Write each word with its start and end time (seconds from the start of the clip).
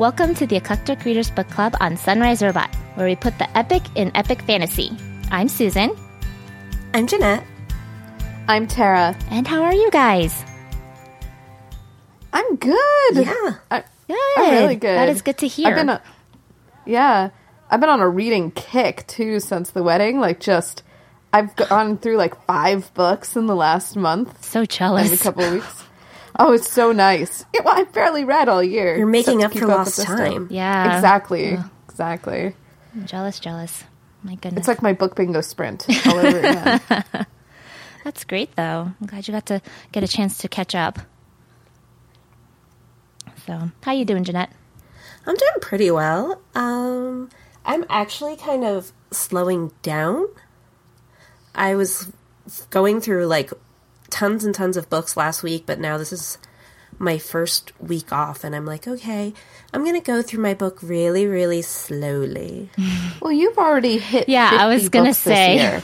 Welcome 0.00 0.34
to 0.36 0.46
the 0.46 0.56
Eclectic 0.56 1.04
Readers 1.04 1.30
Book 1.30 1.50
Club 1.50 1.76
on 1.78 1.94
Sunrise 1.98 2.42
Robot, 2.42 2.74
where 2.94 3.06
we 3.06 3.16
put 3.16 3.36
the 3.36 3.54
epic 3.54 3.82
in 3.96 4.10
epic 4.14 4.40
fantasy. 4.40 4.96
I'm 5.30 5.46
Susan. 5.46 5.94
I'm 6.94 7.06
Jeanette. 7.06 7.44
I'm 8.48 8.66
Tara. 8.66 9.14
And 9.30 9.46
how 9.46 9.62
are 9.62 9.74
you 9.74 9.90
guys? 9.90 10.42
I'm 12.32 12.56
good. 12.56 13.12
Yeah. 13.12 13.34
Uh, 13.44 13.52
I, 13.70 13.84
Good. 14.08 14.18
I'm 14.38 14.54
really 14.54 14.76
good. 14.76 14.96
That 14.96 15.10
is 15.10 15.20
good 15.20 15.36
to 15.36 15.46
hear. 15.46 15.68
I've 15.68 15.74
been, 15.74 15.90
a, 15.90 16.02
yeah, 16.86 17.28
I've 17.70 17.80
been 17.80 17.90
on 17.90 18.00
a 18.00 18.08
reading 18.08 18.52
kick 18.52 19.06
too 19.06 19.38
since 19.38 19.72
the 19.72 19.82
wedding. 19.82 20.18
Like, 20.18 20.40
just 20.40 20.82
I've 21.30 21.54
gone 21.56 21.98
through 21.98 22.16
like 22.16 22.42
five 22.46 22.90
books 22.94 23.36
in 23.36 23.44
the 23.44 23.54
last 23.54 23.98
month 23.98 24.46
so 24.46 24.60
and 24.60 25.12
a 25.12 25.16
couple 25.18 25.44
of 25.44 25.52
weeks. 25.52 25.84
Oh, 26.46 26.52
it's 26.52 26.70
so 26.70 26.90
nice. 26.90 27.44
Yeah, 27.54 27.60
well, 27.64 27.74
I've 27.76 27.92
barely 27.92 28.24
read 28.24 28.48
all 28.48 28.62
year. 28.62 28.96
You're 28.96 29.06
making 29.06 29.44
up 29.44 29.52
to 29.52 29.58
for 29.58 29.66
keep 29.66 29.68
lost 29.68 29.98
with 29.98 30.06
time. 30.06 30.48
Yeah. 30.50 30.96
Exactly. 30.96 31.58
Exactly. 31.86 32.54
I'm 32.94 33.04
jealous, 33.04 33.38
jealous. 33.38 33.84
My 34.22 34.36
goodness. 34.36 34.60
It's 34.60 34.68
like 34.68 34.80
my 34.80 34.94
book 34.94 35.16
bingo 35.16 35.42
sprint 35.42 35.86
all 36.06 36.16
over 36.16 36.38
again. 36.38 36.80
That's 38.04 38.24
great, 38.24 38.56
though. 38.56 38.90
I'm 38.98 39.06
glad 39.06 39.28
you 39.28 39.32
got 39.32 39.46
to 39.46 39.60
get 39.92 40.02
a 40.02 40.08
chance 40.08 40.38
to 40.38 40.48
catch 40.48 40.74
up. 40.74 40.98
So, 43.46 43.70
how 43.82 43.92
you 43.92 44.06
doing, 44.06 44.24
Jeanette? 44.24 44.50
I'm 45.26 45.36
doing 45.36 45.52
pretty 45.60 45.90
well. 45.90 46.40
Um, 46.54 47.28
I'm 47.66 47.84
actually 47.90 48.36
kind 48.36 48.64
of 48.64 48.92
slowing 49.10 49.72
down. 49.82 50.26
I 51.54 51.74
was 51.74 52.10
going 52.70 53.02
through 53.02 53.26
like 53.26 53.52
tons 54.10 54.44
and 54.44 54.54
tons 54.54 54.76
of 54.76 54.90
books 54.90 55.16
last 55.16 55.42
week, 55.42 55.64
but 55.66 55.78
now 55.78 55.98
this 55.98 56.12
is 56.12 56.38
my 56.98 57.18
first 57.18 57.72
week 57.80 58.12
off, 58.12 58.44
and 58.44 58.54
I'm 58.54 58.66
like, 58.66 58.86
okay, 58.86 59.32
I'm 59.72 59.84
gonna 59.84 60.00
go 60.00 60.22
through 60.22 60.42
my 60.42 60.54
book 60.54 60.78
really, 60.82 61.26
really 61.26 61.62
slowly. 61.62 62.68
well, 63.22 63.32
you've 63.32 63.58
already 63.58 63.98
hit. 63.98 64.28
Yeah, 64.28 64.50
I 64.52 64.66
was 64.66 64.88
gonna 64.88 65.14
say. 65.14 65.56
year. 65.56 65.82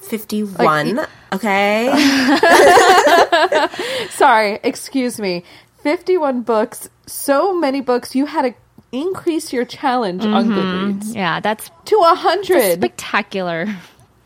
51, 0.00 1.06
okay? 1.32 1.90
Sorry, 4.10 4.58
excuse 4.62 5.20
me. 5.20 5.44
51 5.82 6.42
books, 6.42 6.88
so 7.06 7.54
many 7.58 7.80
books. 7.80 8.14
You 8.14 8.26
had 8.26 8.42
to 8.42 8.54
increase 8.92 9.52
your 9.52 9.64
challenge 9.64 10.24
on 10.24 10.48
mm-hmm. 10.48 10.98
Goodreads 10.98 11.14
Yeah, 11.14 11.40
that's 11.40 11.70
to 11.86 11.96
a 11.96 12.14
100. 12.14 12.74
spectacular. 12.74 13.66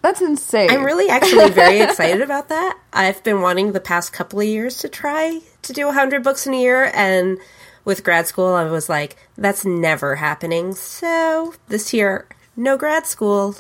That's 0.05 0.21
insane. 0.21 0.71
I'm 0.71 0.85
really 0.85 1.09
actually 1.09 1.49
very 1.51 1.81
excited 1.81 2.21
about 2.21 2.51
that. 2.51 2.79
I've 2.93 3.25
been 3.25 3.41
wanting 3.41 3.73
the 3.73 3.81
past 3.81 4.13
couple 4.13 4.39
of 4.39 4.45
years 4.47 4.77
to 4.81 4.89
try 4.91 5.41
to 5.63 5.73
do 5.73 5.87
100 5.87 6.23
books 6.23 6.47
in 6.47 6.53
a 6.53 6.61
year, 6.61 6.91
and 6.95 7.39
with 7.87 8.05
grad 8.05 8.27
school, 8.27 8.53
I 8.53 8.65
was 8.65 8.91
like, 8.91 9.17
that's 9.39 9.65
never 9.65 10.17
happening. 10.17 10.75
So 10.75 11.55
this 11.69 11.95
year, 11.95 12.29
no 12.55 12.77
grad 12.77 13.07
school, 13.07 13.57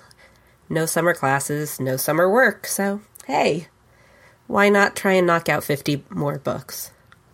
no 0.69 0.85
summer 0.85 1.15
classes, 1.15 1.81
no 1.81 1.97
summer 1.97 2.31
work. 2.31 2.67
So, 2.67 3.01
hey, 3.27 3.69
why 4.47 4.69
not 4.69 4.97
try 4.97 5.13
and 5.13 5.27
knock 5.27 5.49
out 5.49 5.65
50 5.65 6.05
more 6.11 6.39
books? 6.39 6.91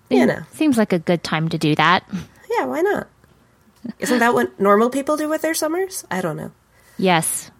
You 0.09 0.25
know, 0.25 0.43
Seems 0.53 0.79
like 0.79 0.93
a 0.93 1.01
good 1.01 1.25
time 1.25 1.49
to 1.49 1.59
do 1.59 1.75
that. 1.75 2.05
yeah, 2.57 2.65
why 2.65 2.81
not? 2.81 3.09
Isn't 3.99 4.21
that 4.21 4.35
what 4.35 4.61
normal 4.61 4.89
people 4.89 5.17
do 5.17 5.29
with 5.29 5.43
their 5.43 5.55
summers? 5.55 6.05
I 6.13 6.21
don't 6.21 6.37
know. 6.37 6.53
Yes. 6.97 7.51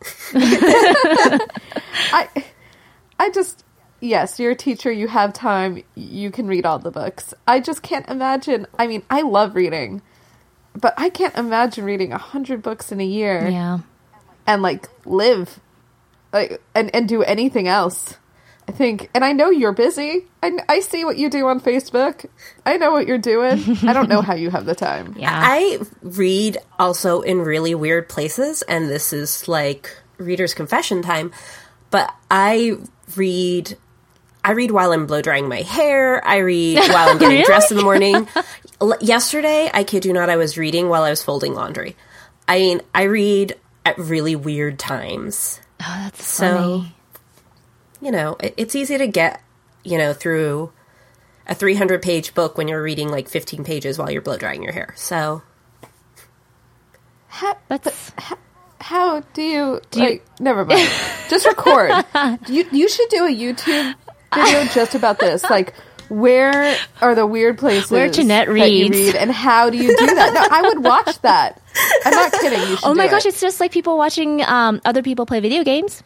I, 2.12 2.28
I 3.18 3.30
just, 3.30 3.64
yes, 4.00 4.38
you're 4.38 4.52
a 4.52 4.56
teacher, 4.56 4.90
you 4.92 5.08
have 5.08 5.32
time, 5.32 5.82
you 5.94 6.30
can 6.30 6.46
read 6.46 6.64
all 6.66 6.78
the 6.78 6.90
books. 6.90 7.34
I 7.46 7.60
just 7.60 7.82
can't 7.82 8.08
imagine. 8.08 8.66
I 8.78 8.86
mean, 8.86 9.02
I 9.10 9.22
love 9.22 9.54
reading, 9.54 10.02
but 10.74 10.94
I 10.96 11.10
can't 11.10 11.36
imagine 11.36 11.84
reading 11.84 12.08
a 12.12 12.16
100 12.16 12.62
books 12.62 12.92
in 12.92 13.00
a 13.00 13.06
year 13.06 13.48
Yeah. 13.48 13.78
and 14.46 14.62
like 14.62 14.88
live 15.04 15.60
like, 16.32 16.60
and, 16.74 16.94
and 16.94 17.08
do 17.08 17.22
anything 17.22 17.68
else. 17.68 18.16
I 18.68 18.72
think, 18.72 19.08
and 19.14 19.24
I 19.24 19.32
know 19.32 19.48
you're 19.50 19.72
busy. 19.72 20.26
I, 20.42 20.58
I 20.68 20.80
see 20.80 21.04
what 21.04 21.16
you 21.16 21.30
do 21.30 21.46
on 21.48 21.58
Facebook. 21.58 22.26
I 22.66 22.76
know 22.76 22.92
what 22.92 23.06
you're 23.06 23.16
doing. 23.18 23.58
I 23.82 23.94
don't 23.94 24.08
know 24.10 24.20
how 24.20 24.34
you 24.34 24.50
have 24.50 24.66
the 24.66 24.74
time. 24.74 25.14
Yeah. 25.18 25.30
I 25.32 25.78
read 26.02 26.58
also 26.78 27.22
in 27.22 27.40
really 27.40 27.74
weird 27.74 28.08
places, 28.10 28.60
and 28.62 28.88
this 28.90 29.12
is 29.14 29.48
like 29.48 29.90
reader's 30.18 30.52
confession 30.52 31.00
time. 31.00 31.32
But 31.90 32.14
I 32.30 32.76
read, 33.16 33.78
I 34.44 34.50
read 34.52 34.70
while 34.70 34.92
I'm 34.92 35.06
blow 35.06 35.22
drying 35.22 35.48
my 35.48 35.62
hair. 35.62 36.22
I 36.26 36.36
read 36.38 36.76
while 36.90 37.08
I'm 37.08 37.16
getting 37.18 37.38
Really? 37.38 37.44
dressed 37.46 37.70
in 37.70 37.78
the 37.78 37.82
morning. 37.84 38.28
L- 38.82 38.98
Yesterday, 39.00 39.70
I 39.72 39.82
kid 39.84 40.04
you 40.04 40.12
not, 40.12 40.28
I 40.28 40.36
was 40.36 40.58
reading 40.58 40.90
while 40.90 41.04
I 41.04 41.10
was 41.10 41.22
folding 41.22 41.54
laundry. 41.54 41.96
I 42.46 42.58
mean, 42.58 42.82
I 42.94 43.04
read 43.04 43.54
at 43.86 43.96
really 43.98 44.36
weird 44.36 44.78
times. 44.78 45.58
oh, 45.80 46.00
that's 46.04 46.26
So, 46.26 46.56
funny. 46.80 46.94
You 48.00 48.10
know, 48.10 48.36
it, 48.40 48.54
it's 48.56 48.74
easy 48.74 48.98
to 48.98 49.06
get, 49.06 49.40
you 49.84 49.98
know, 49.98 50.12
through 50.12 50.72
a 51.46 51.54
300 51.54 52.02
page 52.02 52.34
book 52.34 52.56
when 52.58 52.68
you're 52.68 52.82
reading 52.82 53.08
like 53.08 53.28
15 53.28 53.64
pages 53.64 53.98
while 53.98 54.10
you're 54.10 54.22
blow 54.22 54.36
drying 54.36 54.62
your 54.62 54.72
hair. 54.72 54.92
So, 54.96 55.42
How, 57.28 57.56
That's 57.68 58.12
how 58.80 59.20
do 59.34 59.42
you, 59.42 59.80
you- 59.94 60.00
like, 60.00 60.24
never 60.40 60.64
mind. 60.64 60.88
just 61.28 61.46
record. 61.46 61.92
You, 62.48 62.64
you 62.72 62.88
should 62.88 63.08
do 63.10 63.26
a 63.26 63.28
YouTube 63.34 63.94
video 64.34 64.64
just 64.74 64.94
about 64.94 65.18
this. 65.18 65.42
Like, 65.44 65.74
where 66.08 66.74
are 67.02 67.14
the 67.14 67.26
weird 67.26 67.58
places 67.58 67.90
Where 67.90 68.08
Jeanette 68.08 68.46
that 68.48 68.70
you 68.70 68.84
reads. 68.88 68.96
read 68.96 69.14
and 69.16 69.30
how 69.30 69.68
do 69.68 69.76
you 69.76 69.88
do 69.94 70.06
that? 70.06 70.32
No, 70.32 70.56
I 70.56 70.62
would 70.62 70.82
watch 70.82 71.20
that. 71.20 71.60
I'm 72.06 72.14
not 72.14 72.32
kidding. 72.32 72.60
You 72.60 72.66
should 72.76 72.84
Oh 72.84 72.94
my 72.94 73.06
do 73.06 73.10
gosh, 73.10 73.26
it. 73.26 73.30
it's 73.30 73.40
just 73.42 73.60
like 73.60 73.72
people 73.72 73.98
watching 73.98 74.42
um, 74.42 74.80
other 74.86 75.02
people 75.02 75.26
play 75.26 75.40
video 75.40 75.64
games. 75.64 76.02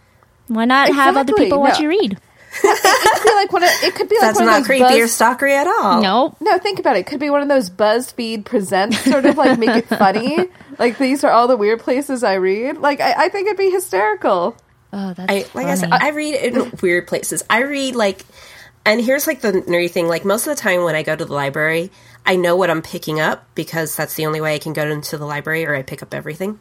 Why 0.49 0.65
not 0.65 0.89
have 0.89 1.17
other 1.17 1.31
Exactly, 1.33 1.45
people 1.47 1.61
watch 1.61 1.79
no. 1.79 1.83
you 1.83 1.89
read? 1.89 2.19
it 2.65 3.23
could 3.23 3.25
be 3.25 3.35
like 3.35 3.53
one 3.53 3.63
of, 3.63 3.71
it 3.83 3.95
could 3.95 4.09
be 4.11 4.17
like 4.17 4.21
That's 4.21 4.39
one 4.39 4.47
not 4.47 4.61
of 4.61 4.61
those 4.61 4.67
creepy 4.67 5.01
or 5.01 5.05
buzz- 5.05 5.19
stalkery 5.19 5.53
at 5.53 5.67
all. 5.67 6.03
Nope. 6.03 6.37
No, 6.41 6.59
think 6.59 6.79
about 6.79 6.97
it. 6.97 7.01
It 7.01 7.07
could 7.07 7.21
be 7.21 7.31
one 7.31 7.41
of 7.41 7.49
those 7.49 7.71
BuzzFeed 7.71 8.45
presents, 8.45 8.99
sort 9.05 9.25
of 9.25 9.39
like 9.39 9.59
make 9.59 9.71
it 9.71 9.87
funny. 9.99 10.39
Like 10.79 10.99
these 10.99 11.25
are 11.25 11.31
all 11.31 11.49
the 11.49 11.57
weird 11.57 11.81
places 11.81 12.23
I 12.23 12.35
read. 12.35 12.77
Like 12.77 13.01
I, 13.01 13.25
I 13.25 13.29
think 13.31 13.47
it'd 13.47 13.57
be 13.57 13.71
hysterical. 13.71 14.55
Oh, 14.93 15.15
that's 15.15 15.33
I 15.33 15.47
like 15.55 15.67
I 15.67 15.75
said. 15.77 15.91
I 15.93 16.11
read 16.11 16.35
in 16.35 16.73
weird 16.83 17.07
places. 17.07 17.43
I 17.49 17.63
read 17.63 17.95
like, 17.97 18.23
and 18.85 19.01
here's 19.01 19.27
like 19.27 19.41
the 19.41 19.53
nerdy 19.53 19.91
thing. 19.91 20.07
Like 20.09 20.27
most 20.27 20.47
of 20.47 20.55
the 20.55 20.61
time 20.61 20.85
when 20.85 20.95
I 20.95 21.03
go 21.03 21.17
to 21.17 21.25
the 21.25 21.33
library, 21.33 21.91
I 22.27 22.37
know 22.37 22.57
what 22.57 22.69
I'm 22.69 22.83
picking 22.83 23.19
up 23.19 23.47
because 23.55 23.97
that's 23.97 24.15
the 24.17 24.27
only 24.27 24.43
way 24.43 24.55
I 24.55 24.59
can 24.59 24.75
go 24.75 24.87
into 24.87 25.17
the 25.17 25.25
library, 25.25 25.65
or 25.65 25.75
I 25.75 25.81
pick 25.83 26.03
up 26.03 26.13
everything. 26.13 26.61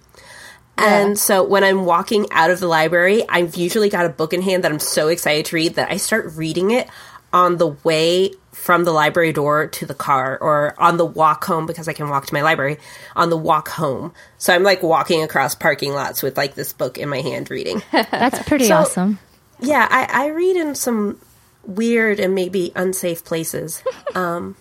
And 0.82 1.18
so 1.20 1.44
when 1.44 1.64
I'm 1.64 1.86
walking 1.86 2.28
out 2.32 2.50
of 2.52 2.60
the 2.60 2.68
library, 2.68 3.24
I've 3.30 3.56
usually 3.56 3.90
got 3.90 4.06
a 4.06 4.10
book 4.10 4.34
in 4.34 4.42
hand 4.42 4.64
that 4.64 4.72
I'm 4.72 4.80
so 4.80 5.08
excited 5.08 5.46
to 5.48 5.56
read 5.56 5.76
that 5.76 5.92
I 5.92 5.98
start 5.98 6.34
reading 6.36 6.72
it 6.72 6.90
on 7.34 7.58
the 7.58 7.68
way 7.84 8.32
from 8.52 8.84
the 8.84 8.92
library 8.92 9.32
door 9.32 9.68
to 9.68 9.86
the 9.86 9.94
car 9.94 10.38
or 10.42 10.76
on 10.78 10.98
the 10.98 11.06
walk 11.06 11.46
home 11.46 11.66
because 11.66 11.88
I 11.88 11.94
can 11.94 12.10
walk 12.10 12.26
to 12.28 12.34
my 12.34 12.42
library 12.42 12.78
on 13.16 13.30
the 13.30 13.38
walk 13.38 13.70
home. 13.70 14.14
So 14.38 14.54
I'm 14.54 14.64
like 14.64 14.84
walking 14.84 15.24
across 15.24 15.56
parking 15.56 15.94
lots 15.94 16.22
with 16.22 16.36
like 16.38 16.56
this 16.56 16.74
book 16.74 16.98
in 16.98 17.08
my 17.10 17.22
hand 17.22 17.50
reading. 17.50 17.82
that's 17.92 18.42
pretty 18.44 18.66
So- 18.66 18.76
awesome. 18.76 19.20
Yeah, 19.62 19.88
I, 19.90 20.26
I 20.26 20.28
read 20.30 20.56
in 20.58 20.74
some 20.76 21.20
weird 21.64 22.20
and 22.20 22.34
maybe 22.36 22.72
unsafe 22.76 23.24
places. 23.24 23.84
Um, 24.16 24.58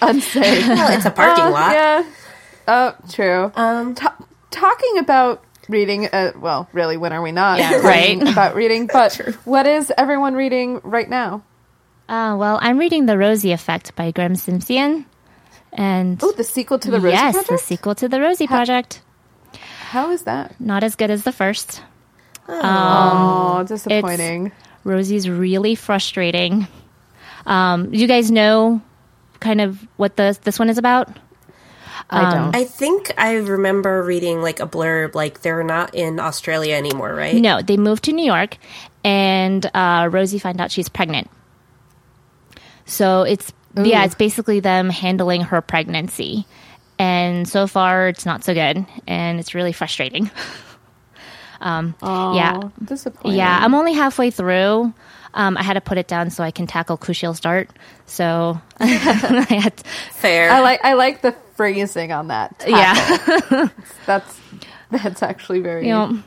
Unsafe. 0.00 0.68
well, 0.68 0.96
it's 0.96 1.06
a 1.06 1.10
parking 1.10 1.44
Uh, 1.44 1.50
lot. 1.50 1.72
Yeah. 1.72 2.04
Oh, 2.68 2.94
true. 3.10 3.50
Um, 3.56 3.94
Ta- 3.96 4.16
talking 4.50 4.98
about 4.98 5.42
reading. 5.68 6.06
Uh, 6.06 6.32
well, 6.36 6.68
really, 6.72 6.96
when 6.96 7.12
are 7.12 7.22
we 7.22 7.32
not? 7.32 7.58
Yeah, 7.58 7.76
right. 7.80 8.20
About 8.32 8.54
reading, 8.54 8.86
but 8.92 9.14
what 9.44 9.66
is 9.66 9.92
everyone 9.96 10.34
reading 10.34 10.80
right 10.84 11.08
now? 11.08 11.42
Uh, 12.08 12.36
well, 12.38 12.58
I'm 12.60 12.78
reading 12.78 13.06
The 13.06 13.16
Rosie 13.16 13.52
Effect 13.52 13.94
by 13.96 14.10
Graeme 14.10 14.36
Simsion. 14.36 15.06
And 15.72 16.22
Oh, 16.22 16.32
the 16.32 16.44
sequel 16.44 16.78
to 16.80 16.90
the 16.90 17.00
Rosie 17.00 17.14
yes, 17.16 17.32
Project. 17.32 17.48
the 17.50 17.58
sequel 17.58 17.94
to 17.94 18.08
The 18.08 18.20
Rosie 18.20 18.46
Project. 18.46 19.00
How 19.88 20.10
is 20.10 20.24
that? 20.24 20.60
Not 20.60 20.84
as 20.84 20.96
good 20.96 21.10
as 21.10 21.22
the 21.24 21.32
first. 21.32 21.82
Oh, 22.48 23.64
disappointing. 23.66 24.52
Rosie's 24.84 25.28
really 25.28 25.74
frustrating. 25.74 26.66
Um, 27.46 27.94
you 27.94 28.06
guys 28.06 28.30
know 28.30 28.82
kind 29.40 29.60
of 29.60 29.78
what 29.96 30.16
the 30.16 30.38
this 30.42 30.58
one 30.58 30.68
is 30.70 30.78
about? 30.78 31.16
I 32.10 32.34
don't. 32.34 32.56
I 32.56 32.64
think 32.64 33.12
I 33.16 33.36
remember 33.36 34.02
reading 34.02 34.42
like 34.42 34.60
a 34.60 34.66
blurb, 34.66 35.14
like 35.14 35.40
they're 35.42 35.64
not 35.64 35.94
in 35.94 36.20
Australia 36.20 36.74
anymore, 36.74 37.14
right? 37.14 37.34
No, 37.34 37.62
they 37.62 37.76
moved 37.76 38.04
to 38.04 38.12
New 38.12 38.24
York, 38.24 38.58
and 39.04 39.64
uh, 39.74 40.08
Rosie 40.10 40.38
find 40.38 40.60
out 40.60 40.70
she's 40.70 40.88
pregnant. 40.88 41.30
So 42.84 43.22
it's 43.22 43.52
yeah, 43.76 44.04
it's 44.04 44.14
basically 44.14 44.60
them 44.60 44.90
handling 44.90 45.42
her 45.42 45.62
pregnancy, 45.62 46.46
and 46.98 47.48
so 47.48 47.66
far 47.66 48.08
it's 48.08 48.26
not 48.26 48.44
so 48.44 48.52
good, 48.52 48.84
and 49.06 49.40
it's 49.40 49.54
really 49.54 49.72
frustrating. 49.72 50.30
Oh, 51.62 52.34
yeah. 52.34 52.60
disappointing. 52.84 53.38
Yeah, 53.38 53.58
I'm 53.62 53.74
only 53.74 53.92
halfway 53.92 54.30
through. 54.30 54.92
Um, 55.34 55.56
I 55.56 55.62
had 55.62 55.74
to 55.74 55.80
put 55.80 55.96
it 55.96 56.08
down 56.08 56.30
so 56.30 56.44
I 56.44 56.50
can 56.50 56.66
tackle 56.66 56.98
Kushiel's 56.98 57.40
dart. 57.40 57.70
So 58.06 58.60
I 58.80 58.86
had 59.48 59.80
Fair. 60.12 60.50
I 60.50 60.60
like 60.60 60.84
I 60.84 60.92
like 60.94 61.22
the 61.22 61.32
phrasing 61.54 62.12
on 62.12 62.28
that. 62.28 62.58
tackle. 62.58 62.76
Yeah. 63.58 63.68
that's 64.06 64.40
that's 64.90 65.22
actually 65.22 65.60
very. 65.60 65.86
you 65.86 65.92
know, 65.92 66.22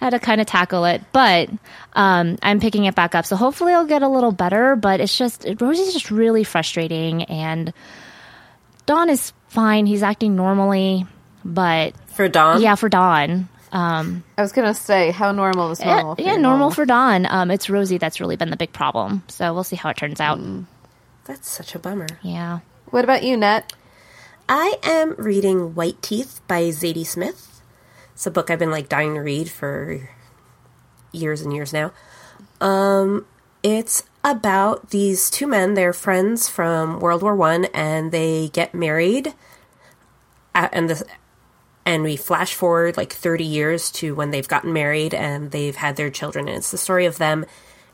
I 0.00 0.04
had 0.04 0.10
to 0.10 0.18
kind 0.20 0.40
of 0.40 0.46
tackle 0.46 0.84
it, 0.84 1.02
but 1.12 1.50
um, 1.94 2.38
I'm 2.42 2.60
picking 2.60 2.84
it 2.84 2.94
back 2.94 3.14
up. 3.14 3.26
So 3.26 3.36
hopefully 3.36 3.72
I'll 3.72 3.86
get 3.86 4.02
a 4.02 4.08
little 4.08 4.32
better. 4.32 4.76
But 4.76 5.00
it's 5.00 5.16
just 5.16 5.46
Rosie's 5.60 5.92
just 5.92 6.10
really 6.10 6.44
frustrating, 6.44 7.24
and 7.24 7.72
Don 8.86 9.10
is 9.10 9.32
fine. 9.48 9.86
He's 9.86 10.02
acting 10.02 10.36
normally, 10.36 11.06
but 11.44 11.94
For 12.08 12.28
Don, 12.28 12.60
yeah, 12.62 12.74
for 12.76 12.88
Don, 12.88 13.48
um, 13.72 14.24
I 14.36 14.42
was 14.42 14.52
gonna 14.52 14.74
say 14.74 15.10
how 15.10 15.32
normal 15.32 15.70
is 15.72 15.80
normal. 15.80 16.10
yeah, 16.10 16.14
for 16.14 16.22
yeah, 16.22 16.34
you? 16.36 16.42
normal 16.42 16.70
for 16.70 16.86
Don. 16.86 17.26
Um, 17.26 17.50
it's 17.50 17.68
Rosie 17.68 17.98
that's 17.98 18.20
really 18.20 18.36
been 18.36 18.50
the 18.50 18.56
big 18.56 18.72
problem. 18.72 19.22
So 19.28 19.52
we'll 19.52 19.64
see 19.64 19.76
how 19.76 19.90
it 19.90 19.96
turns 19.96 20.20
out. 20.20 20.38
That's 21.24 21.48
such 21.48 21.74
a 21.74 21.78
bummer. 21.78 22.06
Yeah. 22.22 22.60
What 22.86 23.04
about 23.04 23.22
you, 23.22 23.36
Net? 23.36 23.72
I 24.48 24.78
am 24.82 25.14
reading 25.18 25.74
White 25.74 26.00
Teeth 26.00 26.40
by 26.48 26.62
Zadie 26.70 27.04
Smith. 27.04 27.60
It's 28.14 28.26
a 28.26 28.30
book 28.30 28.50
I've 28.50 28.58
been 28.58 28.70
like 28.70 28.88
dying 28.88 29.14
to 29.14 29.20
read 29.20 29.50
for 29.50 30.08
years 31.12 31.42
and 31.42 31.52
years 31.52 31.70
now. 31.70 31.92
Um, 32.58 33.26
it's 33.62 34.04
about 34.24 34.88
these 34.88 35.28
two 35.28 35.46
men. 35.46 35.74
They're 35.74 35.92
friends 35.92 36.48
from 36.48 36.98
World 36.98 37.22
War 37.22 37.36
One, 37.36 37.66
and 37.74 38.10
they 38.10 38.48
get 38.48 38.74
married. 38.74 39.34
At, 40.54 40.70
and 40.72 40.88
the 40.88 41.04
and 41.84 42.02
we 42.02 42.16
flash 42.16 42.54
forward 42.54 42.96
like 42.96 43.12
30 43.12 43.44
years 43.44 43.90
to 43.92 44.14
when 44.14 44.30
they've 44.30 44.48
gotten 44.48 44.72
married 44.72 45.12
and 45.12 45.50
they've 45.50 45.76
had 45.76 45.96
their 45.96 46.10
children 46.10 46.48
and 46.48 46.56
it's 46.58 46.70
the 46.70 46.78
story 46.78 47.04
of 47.06 47.18
them 47.18 47.46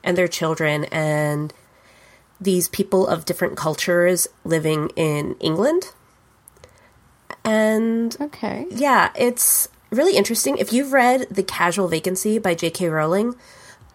and 0.03 0.17
their 0.17 0.27
children 0.27 0.85
and 0.87 1.53
these 2.41 2.69
people 2.69 3.07
of 3.07 3.25
different 3.25 3.57
cultures 3.57 4.27
living 4.45 4.91
in 4.97 5.37
England 5.41 5.93
and 7.45 8.17
Okay. 8.21 8.67
yeah 8.71 9.11
it's 9.15 9.69
really 9.91 10.17
interesting 10.17 10.57
if 10.59 10.73
you've 10.73 10.93
read 10.93 11.27
the 11.31 11.43
casual 11.43 11.89
vacancy 11.89 12.39
by 12.39 12.55
j.k 12.55 12.89
rowling 12.89 13.35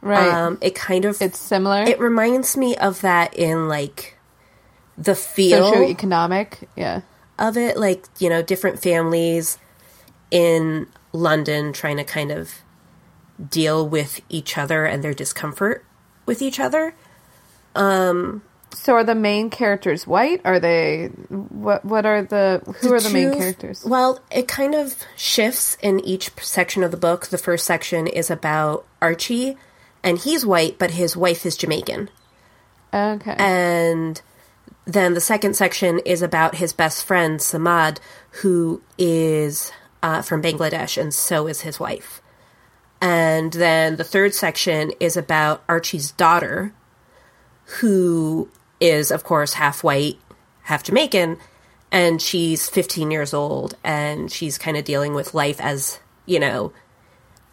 Right. 0.01 0.31
um, 0.33 0.57
it 0.61 0.75
kind 0.75 1.03
of 1.03 1.21
it's 1.21 1.37
similar. 1.39 1.83
it 1.83 1.99
reminds 1.99 2.55
me 2.55 2.77
of 2.77 3.01
that 3.01 3.33
in 3.33 3.67
like 3.67 4.17
the 4.97 5.13
feel 5.15 5.73
Socioeconomic. 5.73 6.67
Yeah. 6.77 7.01
of 7.37 7.57
it, 7.57 7.77
like, 7.77 8.05
you 8.17 8.29
know, 8.29 8.41
different 8.41 8.81
families 8.81 9.57
in 10.31 10.87
London 11.11 11.73
trying 11.73 11.97
to 11.97 12.03
kind 12.05 12.31
of 12.31 12.51
deal 13.49 13.87
with 13.87 14.21
each 14.29 14.57
other 14.57 14.85
and 14.85 15.03
their 15.03 15.13
discomfort 15.13 15.83
with 16.25 16.41
each 16.41 16.59
other. 16.61 16.95
So 18.71 18.93
are 18.93 19.03
the 19.03 19.15
main 19.15 19.49
characters 19.49 20.05
white? 20.05 20.41
Are 20.45 20.59
they 20.59 21.07
what? 21.29 21.83
What 21.83 22.05
are 22.05 22.21
the 22.21 22.61
who 22.81 22.93
are 22.93 22.99
the 22.99 23.09
main 23.09 23.33
characters? 23.33 23.83
Well, 23.85 24.19
it 24.31 24.47
kind 24.47 24.75
of 24.75 24.95
shifts 25.15 25.77
in 25.81 25.99
each 26.01 26.31
section 26.39 26.83
of 26.83 26.91
the 26.91 26.97
book. 26.97 27.27
The 27.27 27.37
first 27.37 27.65
section 27.65 28.07
is 28.07 28.29
about 28.29 28.85
Archie, 29.01 29.57
and 30.03 30.17
he's 30.17 30.45
white, 30.45 30.77
but 30.77 30.91
his 30.91 31.17
wife 31.17 31.45
is 31.45 31.57
Jamaican. 31.57 32.09
Okay. 32.93 33.35
And 33.37 34.21
then 34.85 35.13
the 35.13 35.21
second 35.21 35.55
section 35.55 35.99
is 35.99 36.21
about 36.21 36.55
his 36.55 36.73
best 36.73 37.05
friend, 37.05 37.39
Samad, 37.39 37.99
who 38.41 38.81
is 38.97 39.71
uh, 40.01 40.21
from 40.21 40.41
Bangladesh, 40.41 40.99
and 40.99 41.13
so 41.13 41.47
is 41.47 41.61
his 41.61 41.79
wife. 41.79 42.21
And 43.01 43.53
then 43.53 43.95
the 43.95 44.03
third 44.03 44.33
section 44.33 44.91
is 44.99 45.15
about 45.15 45.63
Archie's 45.69 46.11
daughter, 46.11 46.73
who 47.79 48.49
is, 48.79 49.11
of 49.11 49.23
course, 49.23 49.53
half 49.53 49.83
white, 49.83 50.17
half 50.63 50.83
Jamaican, 50.83 51.37
and 51.91 52.21
she's 52.21 52.69
15 52.69 53.11
years 53.11 53.33
old, 53.33 53.75
and 53.83 54.31
she's 54.31 54.57
kind 54.57 54.77
of 54.77 54.85
dealing 54.85 55.13
with 55.13 55.33
life 55.33 55.59
as, 55.59 55.99
you 56.25 56.39
know, 56.39 56.71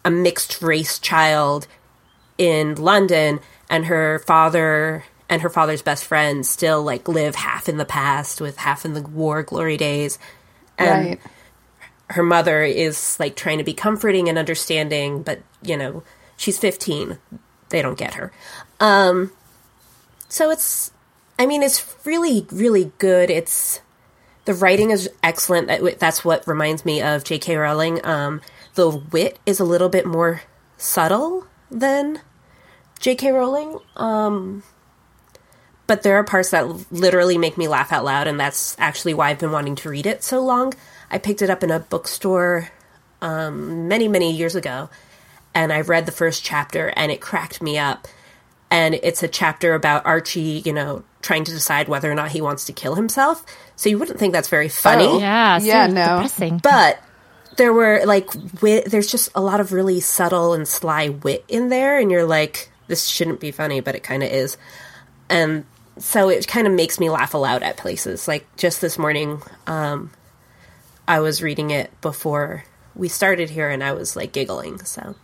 a 0.05 0.11
mixed 0.11 0.61
race 0.61 0.99
child 0.99 1.67
in 2.37 2.75
London, 2.75 3.39
and 3.69 3.85
her 3.85 4.19
father 4.19 5.03
and 5.29 5.41
her 5.41 5.49
father's 5.49 5.81
best 5.81 6.05
friend 6.05 6.45
still 6.45 6.83
like 6.83 7.07
live 7.07 7.35
half 7.35 7.67
in 7.67 7.77
the 7.77 7.85
past 7.85 8.39
with 8.39 8.57
half 8.57 8.85
in 8.85 8.93
the 8.93 9.01
war 9.01 9.43
glory 9.43 9.77
days. 9.77 10.17
And 10.77 11.09
right. 11.09 11.19
her 12.11 12.23
mother 12.23 12.63
is 12.63 13.19
like 13.19 13.35
trying 13.35 13.57
to 13.57 13.63
be 13.63 13.73
comforting 13.73 14.29
and 14.29 14.37
understanding, 14.37 15.23
but 15.23 15.41
you 15.61 15.75
know, 15.75 16.03
she's 16.37 16.57
15. 16.57 17.17
They 17.69 17.81
don't 17.81 17.97
get 17.97 18.13
her. 18.13 18.31
Um 18.79 19.31
so 20.29 20.49
it's 20.49 20.91
I 21.39 21.45
mean 21.45 21.63
it's 21.63 21.95
really 22.05 22.47
really 22.51 22.91
good. 22.97 23.29
It's 23.29 23.81
the 24.45 24.53
writing 24.53 24.91
is 24.91 25.09
excellent. 25.21 25.67
That- 25.67 25.99
That's 25.99 26.23
what 26.23 26.47
reminds 26.47 26.85
me 26.85 27.01
of 27.01 27.23
J.K. 27.23 27.55
Rowling. 27.55 28.03
Um 28.05 28.41
the 28.75 28.89
wit 28.89 29.39
is 29.45 29.59
a 29.59 29.65
little 29.65 29.89
bit 29.89 30.05
more 30.05 30.41
subtle 30.77 31.45
than 31.71 32.21
J.K. 32.99 33.31
Rowling. 33.31 33.79
Um 33.95 34.63
but 35.87 36.03
there 36.03 36.17
are 36.17 36.23
parts 36.23 36.49
that 36.51 36.91
literally 36.91 37.37
make 37.37 37.57
me 37.57 37.69
laugh 37.69 37.93
out 37.93 38.03
loud, 38.03 38.27
and 38.27 38.37
that's 38.37 38.75
actually 38.77 39.13
why 39.13 39.29
I've 39.29 39.39
been 39.39 39.53
wanting 39.53 39.75
to 39.77 39.89
read 39.89 40.05
it 40.05 40.21
so 40.21 40.41
long. 40.43 40.73
I 41.09 41.17
picked 41.17 41.41
it 41.41 41.49
up 41.49 41.63
in 41.63 41.71
a 41.71 41.79
bookstore 41.79 42.69
um, 43.21 43.87
many, 43.87 44.09
many 44.09 44.33
years 44.35 44.53
ago, 44.53 44.89
and 45.55 45.71
I 45.71 45.79
read 45.79 46.05
the 46.05 46.11
first 46.11 46.43
chapter, 46.43 46.89
and 46.97 47.09
it 47.09 47.21
cracked 47.21 47.61
me 47.61 47.77
up. 47.77 48.05
And 48.69 48.95
it's 48.95 49.23
a 49.23 49.29
chapter 49.29 49.73
about 49.73 50.05
Archie, 50.05 50.61
you 50.65 50.73
know, 50.73 51.05
trying 51.27 51.43
to 51.43 51.51
decide 51.51 51.87
whether 51.89 52.09
or 52.09 52.15
not 52.15 52.29
he 52.31 52.39
wants 52.41 52.65
to 52.65 52.73
kill 52.73 52.95
himself. 52.95 53.45
So 53.75 53.89
you 53.89 53.99
wouldn't 53.99 54.17
think 54.17 54.31
that's 54.33 54.47
very 54.49 54.69
funny, 54.69 55.05
Oh. 55.05 55.19
Yeah. 55.19 55.57
So 55.59 55.65
Yeah, 55.65 55.87
no. 55.87 56.05
Depressing. 56.23 56.59
but 56.63 56.99
there 57.57 57.73
were 57.73 58.01
like 58.05 58.29
wit. 58.61 58.85
There's 58.89 59.11
just 59.11 59.29
a 59.35 59.41
lot 59.41 59.59
of 59.59 59.73
really 59.73 59.99
subtle 59.99 60.53
and 60.53 60.65
sly 60.67 61.09
wit 61.09 61.43
in 61.47 61.69
there, 61.69 61.99
and 61.99 62.09
you're 62.11 62.25
like, 62.25 62.71
this 62.87 63.05
shouldn't 63.07 63.39
be 63.41 63.51
funny, 63.51 63.81
but 63.81 63.93
it 63.95 64.03
kind 64.03 64.23
of 64.23 64.31
is. 64.31 64.57
And 65.29 65.65
so 65.97 66.29
it 66.29 66.47
kind 66.47 66.65
of 66.67 66.73
makes 66.73 66.99
me 66.99 67.09
laugh 67.09 67.33
aloud 67.33 67.61
at 67.63 67.75
places. 67.77 68.27
Like 68.27 68.45
just 68.55 68.79
this 68.79 68.97
morning, 68.97 69.41
um, 69.67 70.11
I 71.07 71.19
was 71.19 71.41
reading 71.43 71.71
it 71.71 71.89
before 72.01 72.63
we 72.95 73.09
started 73.09 73.49
here, 73.49 73.69
and 73.69 73.83
I 73.83 73.91
was 73.93 74.15
like 74.15 74.31
giggling. 74.31 74.79
So 74.85 75.15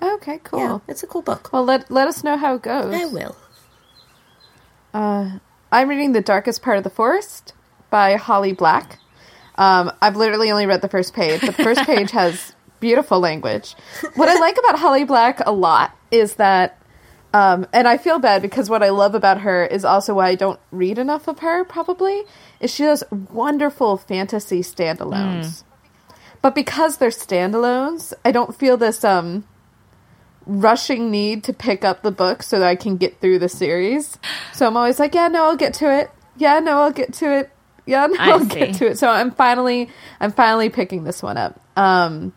Okay. 0.00 0.38
Cool. 0.44 0.60
yeah, 0.60 0.78
it's 0.88 1.02
a 1.02 1.06
cool 1.06 1.22
book. 1.22 1.50
Well, 1.52 1.64
let 1.64 1.90
let 1.90 2.06
us 2.06 2.22
know 2.22 2.36
how 2.36 2.54
it 2.56 2.62
goes. 2.62 2.94
I 2.94 3.06
will. 3.06 3.34
I'm 5.72 5.88
reading 5.90 6.12
The 6.12 6.22
Darkest 6.22 6.62
Part 6.62 6.78
of 6.78 6.84
the 6.84 6.90
Forest 6.90 7.52
by 7.90 8.16
Holly 8.16 8.52
Black. 8.52 8.98
Um, 9.56 9.92
I've 10.00 10.16
literally 10.16 10.50
only 10.50 10.64
read 10.64 10.80
the 10.80 10.88
first 10.88 11.12
page, 11.12 11.42
but 11.42 11.54
the 11.54 11.62
first 11.62 11.82
page 11.86 12.12
has 12.12 12.54
beautiful 12.80 13.20
language. 13.20 13.74
What 14.14 14.30
I 14.30 14.38
like 14.38 14.56
about 14.58 14.78
Holly 14.78 15.04
Black 15.04 15.40
a 15.44 15.52
lot 15.52 15.94
is 16.10 16.36
that, 16.36 16.80
um, 17.34 17.66
and 17.74 17.86
I 17.86 17.98
feel 17.98 18.18
bad 18.18 18.40
because 18.40 18.70
what 18.70 18.82
I 18.82 18.88
love 18.88 19.14
about 19.14 19.42
her 19.42 19.66
is 19.66 19.84
also 19.84 20.14
why 20.14 20.28
I 20.28 20.34
don't 20.34 20.60
read 20.70 20.96
enough 20.96 21.28
of 21.28 21.40
her, 21.40 21.62
probably, 21.64 22.22
is 22.60 22.72
she 22.72 22.84
does 22.84 23.04
wonderful 23.10 23.98
fantasy 23.98 24.60
standalones. 24.60 25.62
But 26.40 26.54
because 26.54 26.96
they're 26.96 27.10
standalones, 27.10 28.14
I 28.24 28.32
don't 28.32 28.54
feel 28.54 28.78
this 28.78 29.04
um, 29.04 29.44
rushing 30.46 31.10
need 31.10 31.44
to 31.44 31.52
pick 31.52 31.84
up 31.84 32.02
the 32.02 32.10
book 32.10 32.42
so 32.42 32.58
that 32.58 32.66
I 32.66 32.76
can 32.76 32.96
get 32.96 33.20
through 33.20 33.38
the 33.38 33.48
series. 33.48 34.18
So 34.52 34.66
I'm 34.66 34.76
always 34.76 34.98
like, 34.98 35.14
yeah, 35.14 35.28
no, 35.28 35.44
I'll 35.44 35.56
get 35.56 35.74
to 35.74 35.92
it. 35.92 36.10
Yeah, 36.36 36.60
no, 36.60 36.80
I'll 36.80 36.92
get 36.92 37.12
to 37.14 37.32
it. 37.36 37.50
Yeah, 37.84 38.06
no, 38.06 38.16
I 38.18 38.30
I'll 38.30 38.44
get 38.44 38.74
to 38.76 38.86
it. 38.86 38.98
So 38.98 39.08
I'm 39.08 39.30
finally, 39.30 39.88
I'm 40.20 40.32
finally 40.32 40.70
picking 40.70 41.04
this 41.04 41.22
one 41.22 41.36
up. 41.36 41.60
Um, 41.76 42.32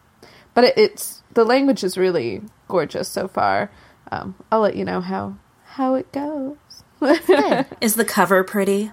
but 0.54 0.63
it, 0.63 0.78
it's 0.78 1.24
the 1.34 1.44
language 1.44 1.84
is 1.84 1.98
really 1.98 2.42
gorgeous 2.68 3.08
so 3.08 3.28
far. 3.28 3.72
Um, 4.12 4.36
I'll 4.51 4.62
let 4.62 4.75
you 4.75 4.86
know 4.86 5.01
how 5.01 5.38
how 5.66 5.96
it 5.96 6.12
goes. 6.12 6.58
Is 7.80 7.96
the 7.96 8.04
cover 8.04 8.44
pretty? 8.44 8.92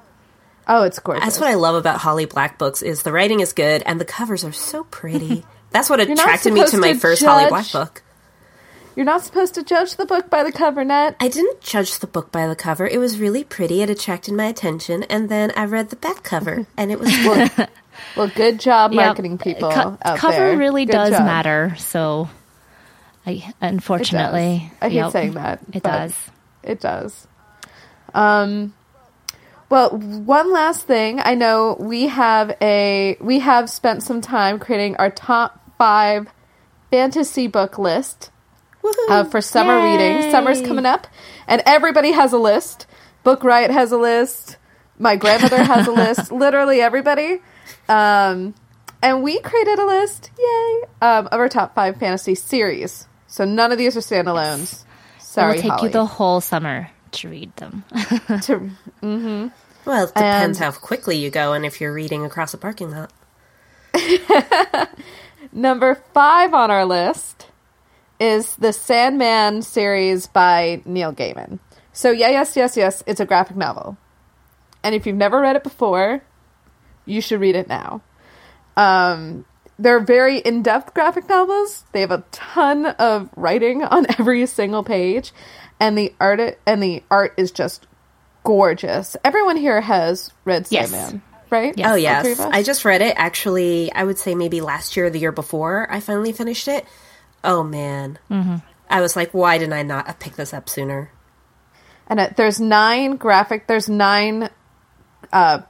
oh, 0.69 0.83
it's 0.85 0.99
gorgeous. 0.99 1.25
That's 1.25 1.41
what 1.41 1.49
I 1.49 1.55
love 1.55 1.75
about 1.75 1.99
Holly 1.99 2.27
Black 2.27 2.59
books 2.59 2.83
is 2.83 3.03
the 3.03 3.13
writing 3.13 3.41
is 3.41 3.53
good 3.53 3.83
and 3.87 4.01
the 4.01 4.05
covers 4.05 4.45
are 4.45 4.53
so 4.53 4.85
pretty. 4.85 5.45
That's 5.71 5.91
what 5.91 5.99
not 5.99 6.11
attracted 6.11 6.53
me 6.53 6.65
to 6.67 6.79
my 6.79 6.93
to 6.93 6.99
first 6.99 7.25
Holly. 7.25 7.49
Black 7.49 7.71
book. 7.73 8.03
You're 8.97 9.05
not 9.05 9.23
supposed 9.23 9.55
to 9.55 9.63
judge 9.63 9.97
the 9.97 10.07
book 10.07 10.31
by 10.31 10.43
the 10.43 10.51
cover, 10.51 10.83
net. 10.83 11.17
I 11.21 11.29
didn't 11.29 11.61
judge 11.61 11.99
the 11.99 12.07
book 12.07 12.33
by 12.33 12.47
the 12.47 12.57
cover. 12.57 12.87
It 12.87 12.99
was 12.99 13.21
really 13.21 13.45
pretty. 13.45 13.83
It 13.83 13.91
attracted 13.91 14.33
my 14.35 14.47
attention, 14.47 15.03
and 15.05 15.29
then 15.29 15.53
I 15.55 15.67
read 15.67 15.91
the 15.91 15.97
back 15.97 16.23
cover, 16.23 16.67
and 16.79 16.91
it 16.91 16.99
was 16.99 17.11
good. 17.19 17.69
Well, 18.17 18.29
good 18.35 18.59
job 18.59 18.93
Yeah, 18.93 19.05
marketing 19.07 19.37
people 19.39 19.71
co- 19.71 19.99
out 20.03 20.19
cover 20.19 20.37
there. 20.37 20.57
really 20.57 20.87
Good 20.87 20.93
does 20.93 21.11
job. 21.11 21.25
matter. 21.27 21.75
So, 21.79 22.29
I 23.27 23.53
unfortunately, 23.61 24.73
I 24.81 24.89
hate 24.89 24.95
yep, 24.97 25.13
saying 25.13 25.33
that. 25.35 25.61
It 25.73 25.83
does. 25.83 26.15
It 26.63 26.81
does. 26.81 27.27
Um. 28.15 28.73
Well, 29.69 29.91
one 29.99 30.53
last 30.53 30.87
thing. 30.87 31.21
I 31.21 31.35
know 31.35 31.77
we 31.81 32.07
have 32.07 32.57
a 32.63 33.17
we 33.21 33.41
have 33.41 33.69
spent 33.69 34.03
some 34.03 34.21
time 34.23 34.59
creating 34.59 34.97
our 34.97 35.11
top 35.11 35.61
five 35.77 36.29
fantasy 36.91 37.47
book 37.47 37.77
list 37.79 38.31
uh, 39.09 39.25
for 39.25 39.41
summer 39.41 39.83
reading. 39.83 40.31
Summer's 40.31 40.61
coming 40.63 40.87
up, 40.87 41.07
and 41.47 41.63
everybody 41.67 42.13
has 42.13 42.33
a 42.33 42.39
list. 42.39 42.87
Book 43.23 43.43
Riot 43.45 43.71
has 43.71 43.93
a 43.93 43.97
list. 43.99 44.57
My 44.99 45.17
grandmother 45.17 45.63
has 45.63 45.87
a 45.87 45.93
list. 45.93 46.31
Literally 46.33 46.81
everybody. 46.81 47.41
Um, 47.89 48.55
and 49.03 49.23
we 49.23 49.41
created 49.41 49.79
a 49.79 49.85
list, 49.87 50.31
yay, 50.39 50.83
um, 51.03 51.27
of 51.27 51.35
our 51.35 51.49
top 51.49 51.75
five 51.75 51.99
fantasy 51.99 52.35
series. 52.35 53.07
So 53.27 53.45
none 53.45 53.73
of 53.73 53.79
these 53.79 53.97
are 53.97 54.01
standalones. 54.01 54.85
Sorry, 55.19 55.53
it 55.53 55.57
will 55.57 55.63
take 55.63 55.71
Holly. 55.73 55.89
you 55.89 55.93
the 55.93 56.07
whole 56.07 56.41
summer 56.41 56.91
to 57.13 57.29
read 57.29 57.55
them. 57.57 57.85
to, 58.43 58.71
Well, 59.03 60.05
it 60.05 60.15
depends 60.15 60.59
And- 60.61 60.65
how 60.65 60.73
quickly 60.79 61.17
you 61.19 61.31
go 61.31 61.53
and 61.53 61.67
if 61.67 61.81
you're 61.81 61.93
reading 61.93 62.25
across 62.25 62.55
a 62.55 62.59
parking 62.59 62.91
lot. 62.91 63.13
Number 65.53 65.95
five 66.13 66.55
on 66.55 66.71
our 66.71 66.85
list 66.85 67.46
is 68.19 68.57
the 68.57 68.73
Sandman 68.73 69.63
series 69.63 70.27
by 70.27 70.83
Neil 70.85 71.13
Gaiman. 71.13 71.59
So, 71.93 72.11
yeah, 72.11 72.29
yes, 72.29 72.57
yes, 72.57 72.77
yes, 72.77 73.03
it's 73.07 73.21
a 73.21 73.27
graphic 73.27 73.57
novel. 73.57 73.97
And 74.83 74.95
if 74.95 75.07
you've 75.07 75.17
never 75.17 75.41
read 75.41 75.57
it 75.57 75.63
before, 75.63 76.23
you 77.07 77.21
should 77.21 77.41
read 77.41 77.57
it 77.57 77.69
now. 77.69 78.03
Um, 78.77 79.45
they're 79.79 80.01
very 80.01 80.39
in 80.39 80.63
depth 80.63 80.95
graphic 80.95 81.29
novels. 81.29 81.85
They 81.93 82.01
have 82.01 82.11
a 82.11 82.25
ton 82.31 82.87
of 82.87 83.31
writing 83.37 83.83
on 83.83 84.07
every 84.19 84.47
single 84.47 84.85
page, 84.85 85.33
and 85.81 85.97
the 85.97 86.15
art 86.21 86.59
and 86.67 86.83
the 86.83 87.03
art 87.11 87.35
is 87.37 87.51
just 87.51 87.87
gorgeous. 88.45 89.17
Everyone 89.25 89.57
here 89.57 89.81
has 89.81 90.33
read 90.45 90.67
Yes. 90.71 90.91
Sandman, 90.91 91.23
right? 91.51 91.75
Yes. 91.77 91.91
Oh 91.91 91.95
yes. 91.97 92.41
I 92.41 92.63
just 92.63 92.85
read 92.85 93.03
it. 93.03 93.15
Actually, 93.19 93.93
I 93.93 94.05
would 94.05 94.19
say 94.19 94.35
maybe 94.35 94.61
last 94.61 94.97
year 94.97 95.07
or 95.07 95.11
the 95.11 95.19
year 95.19 95.33
before. 95.33 95.87
I 95.91 96.01
finally 96.01 96.33
finished 96.33 96.69
it. 96.69 96.87
Oh 97.47 97.63
man, 97.63 98.19
mm-hmm. 98.29 98.57
I 98.91 99.01
was 99.01 99.15
like, 99.15 99.33
why 99.33 99.57
didn't 99.57 99.73
I 99.73 99.83
not 99.83 100.19
pick 100.21 100.35
this 100.35 100.53
up 100.53 100.69
sooner? 100.69 101.11
And 102.09 102.21
it, 102.21 102.37
there's 102.37 102.61
nine 102.61 103.17
graphic. 103.17 103.69
There's 103.69 103.89
nine 103.89 104.51
uh, 105.33 105.63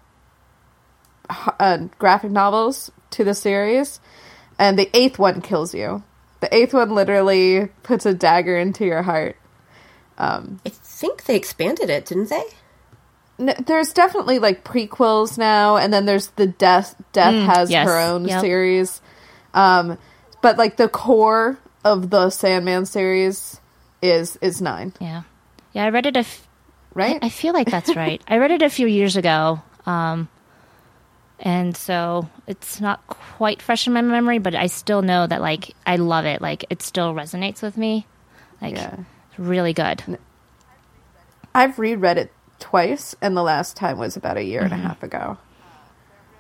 uh, 1.28 1.78
graphic 1.99 2.30
novels 2.30 2.90
to 3.11 3.25
the 3.25 3.35
series, 3.35 4.00
and 4.59 4.78
the 4.78 4.90
eighth 4.95 5.18
one 5.18 5.42
kills 5.42 5.75
you. 5.75 6.02
The 6.40 6.54
eighth 6.54 6.75
one 6.75 6.95
literally 6.95 7.68
puts 7.83 8.06
a 8.06 8.14
dagger 8.14 8.56
into 8.56 8.85
your 8.85 9.02
heart. 9.02 9.37
I 10.64 10.71
think 10.71 11.25
they 11.25 11.37
expanded 11.37 11.90
it, 11.90 12.06
didn't 12.06 12.30
they? 12.30 12.45
N- 13.38 13.64
there's 13.66 13.92
definitely 13.92 14.38
like 14.38 14.64
prequels 14.64 15.37
now, 15.37 15.76
and 15.76 15.92
then 15.92 16.06
there's 16.06 16.28
the 16.28 16.47
death. 16.47 16.95
Death 17.12 17.35
has 17.35 17.71
yes. 17.71 17.87
her 17.87 17.99
own 17.99 18.26
Yep. 18.26 18.40
series, 18.40 19.00
um, 19.52 19.99
but 20.42 20.56
like 20.56 20.76
the 20.78 20.88
core 20.88 21.59
of 21.87 22.11
the 22.11 22.31
Sandman 22.31 22.85
series 22.87 23.61
is 24.02 24.37
is 24.43 24.61
nine, 24.61 24.93
yeah. 25.00 25.23
Yeah, 25.73 25.85
I 25.85 25.90
read 25.90 26.07
it 26.07 26.16
a 26.16 26.21
f- 26.21 26.47
right? 26.95 27.19
I 27.23 27.28
feel 27.28 27.52
like 27.55 27.71
that's 27.71 27.95
right. 27.97 28.21
I 28.28 28.38
read 28.38 28.50
it 28.50 28.62
a 28.62 28.71
few 28.71 28.87
years 28.87 29.16
ago. 29.16 29.61
Um, 29.87 30.28
and 31.38 31.76
so 31.76 32.28
it's 32.47 32.81
not 32.81 33.07
quite 33.07 33.61
fresh 33.62 33.87
in 33.87 33.93
my 33.93 34.00
memory, 34.02 34.38
but 34.38 34.55
I 34.55 34.66
still 34.69 35.02
know 35.02 35.26
that 35.26 35.40
like 35.40 35.75
I 35.87 35.97
love 35.97 36.25
it. 36.25 36.40
Like 36.40 36.64
it 36.71 36.83
still 36.83 37.14
resonates 37.14 37.62
with 37.62 37.76
me. 37.76 38.07
Like 38.61 38.75
Yeah. 38.75 38.97
it's 39.31 39.38
really 39.38 39.73
good. 39.73 40.02
I've 41.55 41.78
reread 41.78 42.19
it 42.19 42.33
twice, 42.59 43.14
and 43.21 43.37
the 43.37 43.43
last 43.43 43.76
time 43.76 43.99
was 43.99 44.16
about 44.16 44.37
a 44.37 44.43
year 44.45 44.62
and 44.62 44.73
a 44.73 44.76
half 44.76 45.02
ago. 45.02 45.38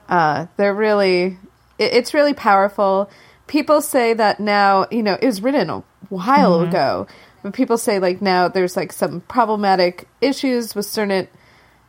Uh, 0.08 0.46
they're 0.56 0.74
really, 0.74 1.38
it, 1.78 1.92
it's 1.92 2.14
really 2.14 2.34
powerful. 2.34 3.10
People 3.46 3.80
say 3.80 4.12
that 4.14 4.40
now, 4.40 4.86
you 4.90 5.02
know, 5.02 5.16
it 5.20 5.26
was 5.26 5.42
written 5.42 5.70
a 5.70 5.84
while 6.08 6.60
ago, 6.60 7.06
but 7.42 7.52
people 7.52 7.78
say 7.78 7.98
like 7.98 8.20
now 8.20 8.48
there's 8.48 8.76
like 8.76 8.92
some 8.92 9.20
problematic 9.22 10.08
issues 10.20 10.74
with 10.74 10.86
certain 10.86 11.28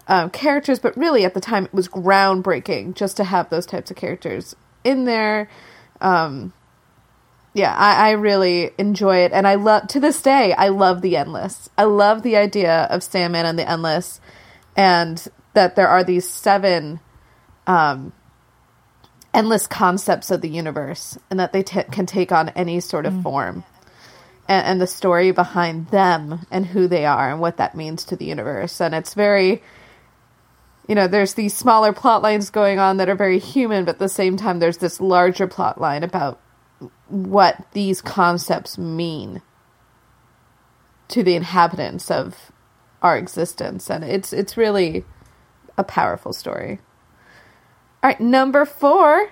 um, 0.07 0.29
characters, 0.29 0.79
but 0.79 0.95
really 0.95 1.25
at 1.25 1.33
the 1.33 1.41
time 1.41 1.65
it 1.65 1.73
was 1.73 1.87
groundbreaking 1.87 2.93
just 2.95 3.17
to 3.17 3.23
have 3.23 3.49
those 3.49 3.65
types 3.65 3.91
of 3.91 3.97
characters 3.97 4.55
in 4.83 5.05
there. 5.05 5.49
Um, 5.99 6.53
yeah, 7.53 7.75
I, 7.75 8.09
I 8.09 8.11
really 8.11 8.69
enjoy 8.77 9.17
it, 9.17 9.31
and 9.31 9.47
I 9.47 9.55
love 9.55 9.87
to 9.87 9.99
this 9.99 10.21
day. 10.21 10.53
I 10.53 10.67
love 10.67 11.01
the 11.01 11.17
endless. 11.17 11.69
I 11.77 11.85
love 11.85 12.21
the 12.21 12.37
idea 12.37 12.83
of 12.83 13.01
Sandman 13.01 13.47
and 13.47 13.57
the 13.57 13.67
endless, 13.67 14.21
and 14.75 15.27
that 15.53 15.75
there 15.75 15.87
are 15.87 16.03
these 16.03 16.29
seven 16.29 16.99
um, 17.65 18.13
endless 19.37 19.67
concepts 19.67 20.31
of 20.31 20.41
the 20.41 20.49
universe, 20.49 21.15
and 21.29 21.39
that 21.39 21.53
they 21.53 21.61
t- 21.61 21.83
can 21.91 22.07
take 22.07 22.31
on 22.31 22.49
any 22.49 22.79
sort 22.79 23.05
of 23.05 23.13
mm. 23.13 23.21
form, 23.21 23.63
and, 24.47 24.65
and 24.65 24.81
the 24.81 24.87
story 24.87 25.31
behind 25.31 25.87
them 25.89 26.45
and 26.49 26.65
who 26.65 26.87
they 26.87 27.05
are 27.05 27.29
and 27.29 27.39
what 27.39 27.57
that 27.57 27.75
means 27.75 28.03
to 28.03 28.15
the 28.15 28.25
universe. 28.25 28.81
And 28.81 28.95
it's 28.95 29.13
very, 29.13 29.61
you 30.87 30.95
know, 30.95 31.07
there's 31.07 31.35
these 31.35 31.53
smaller 31.53 31.93
plot 31.93 32.23
lines 32.23 32.49
going 32.49 32.79
on 32.79 32.97
that 32.97 33.09
are 33.09 33.15
very 33.15 33.37
human, 33.37 33.85
but 33.85 33.95
at 33.95 33.99
the 33.99 34.09
same 34.09 34.37
time, 34.37 34.57
there's 34.57 34.79
this 34.79 34.99
larger 34.99 35.45
plot 35.45 35.79
line 35.79 36.01
about 36.01 36.41
what 37.07 37.63
these 37.73 38.01
concepts 38.01 38.75
mean 38.79 39.43
to 41.09 41.21
the 41.21 41.35
inhabitants 41.35 42.09
of 42.09 42.51
our 43.03 43.15
existence. 43.17 43.91
And 43.91 44.03
it's 44.03 44.33
it's 44.33 44.57
really 44.57 45.05
a 45.77 45.83
powerful 45.83 46.33
story 46.33 46.79
all 48.07 48.13
right 48.13 48.21
number 48.21 48.63
four 48.63 49.29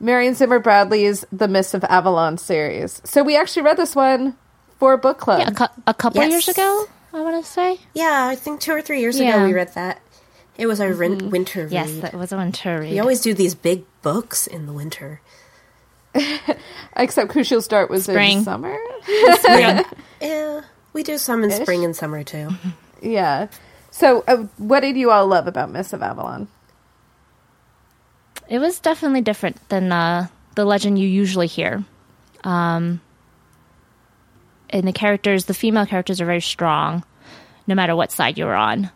marion 0.00 0.34
zimmer 0.34 0.58
bradley's 0.58 1.24
the 1.30 1.46
mists 1.46 1.74
of 1.74 1.84
avalon 1.84 2.36
series 2.38 3.00
so 3.04 3.22
we 3.22 3.36
actually 3.36 3.62
read 3.62 3.76
this 3.76 3.94
one 3.94 4.34
for 4.80 4.96
book 4.96 5.18
club 5.18 5.38
Yeah, 5.38 5.48
a, 5.50 5.54
cou- 5.54 5.82
a 5.86 5.94
couple 5.94 6.20
Yes. 6.22 6.30
years 6.32 6.48
ago, 6.48 6.86
I 7.12 7.20
want 7.20 7.44
to 7.44 7.48
say. 7.48 7.78
Yeah, 7.94 8.26
I 8.28 8.34
think 8.34 8.60
two 8.60 8.72
or 8.72 8.80
three 8.82 9.00
years 9.00 9.20
Yeah. 9.20 9.34
ago 9.36 9.44
we 9.46 9.52
read 9.52 9.72
that. 9.74 10.00
It 10.58 10.66
was 10.66 10.80
our 10.80 10.90
rin- 10.92 11.28
winter 11.30 11.64
read. 11.64 11.72
Yes, 11.72 11.92
that 12.00 12.14
was 12.14 12.32
a 12.32 12.36
winter 12.38 12.80
read. 12.80 12.90
we 12.90 12.98
always 12.98 13.20
do 13.20 13.32
these 13.34 13.54
big 13.54 13.84
books 14.02 14.46
in 14.48 14.64
the 14.66 14.72
winter. 14.72 15.20
except 16.96 17.30
Kushiel's 17.30 17.68
Dart 17.68 17.90
was 17.90 18.04
Spring. 18.04 18.38
in 18.38 18.44
summer 18.44 18.76
Yeah, 19.08 20.62
we 20.94 21.02
do 21.04 21.16
some 21.18 21.44
in 21.44 21.50
Ish. 21.52 21.60
spring 21.62 21.84
and 21.84 21.94
summer 21.94 22.24
too. 22.24 22.48
yeah 23.02 23.46
so 23.92 24.24
uh, 24.26 24.38
what 24.56 24.80
did 24.80 24.96
you 24.96 25.10
all 25.12 25.26
love 25.28 25.46
about 25.46 25.70
mists 25.70 25.92
of 25.92 26.02
avalon 26.02 26.48
It 28.50 28.58
was 28.58 28.80
definitely 28.80 29.22
different 29.22 29.56
than 29.70 29.90
uh, 29.92 30.26
the 30.56 30.64
legend 30.66 30.98
you 30.98 31.08
usually 31.08 31.46
hear. 31.46 31.84
Um, 32.44 33.00
and 34.68 34.86
the 34.86 34.92
characters, 34.92 35.46
the 35.46 35.54
female 35.54 35.86
characters, 35.86 36.20
are 36.20 36.26
very 36.26 36.40
strong, 36.40 37.04
no 37.66 37.74
matter 37.74 37.94
what 37.96 38.12
side 38.12 38.36
you're 38.36 38.54
on. 38.54 38.90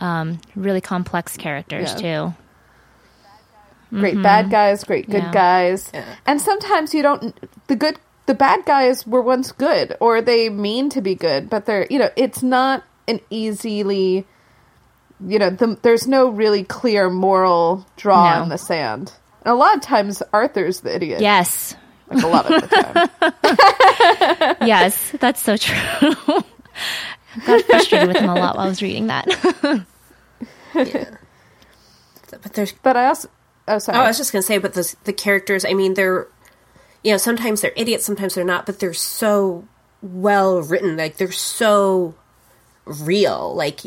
Um, 0.00 0.40
really 0.56 0.80
complex 0.80 1.36
characters 1.36 1.92
Yeah. 1.92 2.30
too. 2.30 2.34
great 3.90 4.22
bad 4.22 4.50
guys, 4.50 4.84
great 4.84 5.10
good 5.10 5.22
Yeah. 5.24 5.32
guys. 5.32 5.90
Yeah. 5.92 6.04
And 6.26 6.40
sometimes 6.40 6.94
you 6.94 7.02
don't 7.02 7.34
the 7.66 7.74
good 7.76 7.98
the 8.26 8.34
bad 8.34 8.64
guys 8.64 9.04
were 9.06 9.20
once 9.20 9.50
good 9.52 9.96
or 10.00 10.22
they 10.22 10.48
mean 10.48 10.88
to 10.90 11.00
be 11.00 11.14
good, 11.16 11.50
but 11.50 11.66
they're 11.66 11.86
you 11.90 11.98
know, 11.98 12.08
it's 12.16 12.42
not 12.42 12.84
an 13.08 13.20
easily 13.30 14.26
you 15.26 15.38
know, 15.38 15.50
the, 15.50 15.78
there's 15.82 16.06
no 16.06 16.28
really 16.30 16.64
clear 16.64 17.10
moral 17.10 17.86
draw 17.96 18.36
No. 18.36 18.42
in 18.44 18.48
the 18.48 18.58
sand. 18.58 19.12
And 19.44 19.52
a 19.52 19.54
lot 19.54 19.74
of 19.76 19.82
times 19.82 20.22
Arthur's 20.32 20.80
the 20.80 20.94
idiot. 20.94 21.20
Yes, 21.20 21.74
Like 22.08 22.22
a 22.24 22.26
lot 22.26 22.52
of 22.52 22.60
the 22.62 22.66
time. 24.56 24.56
yes, 24.68 25.10
that's 25.20 25.40
so 25.42 25.56
true. 25.56 25.76
I 25.76 26.42
got 27.46 27.64
frustrated 27.64 28.08
with 28.08 28.16
him 28.18 28.28
a 28.30 28.34
lot 28.34 28.56
while 28.56 28.66
I 28.66 28.68
was 28.68 28.82
reading 28.82 29.06
that. 29.08 29.26
Yeah. 30.74 31.10
but 32.30 32.52
there's 32.54 32.72
but 32.72 32.96
I 32.96 33.06
also 33.06 33.28
oh 33.68 33.78
sorry. 33.78 33.98
Oh, 33.98 34.02
I 34.02 34.06
was 34.08 34.18
just 34.18 34.32
gonna 34.32 34.42
say, 34.42 34.58
but 34.58 34.74
the 34.74 34.94
the 35.04 35.12
characters. 35.12 35.64
I 35.64 35.74
mean, 35.74 35.94
they're 35.94 36.26
you 37.04 37.12
know 37.12 37.18
sometimes 37.18 37.60
they're 37.60 37.72
idiots, 37.76 38.04
sometimes 38.04 38.34
they're 38.34 38.44
not, 38.44 38.66
but 38.66 38.78
they're 38.80 38.92
so 38.94 39.66
well 40.02 40.60
written. 40.62 40.96
Like 40.96 41.16
they're 41.16 41.32
so 41.32 42.14
real. 42.84 43.54
Like 43.54 43.80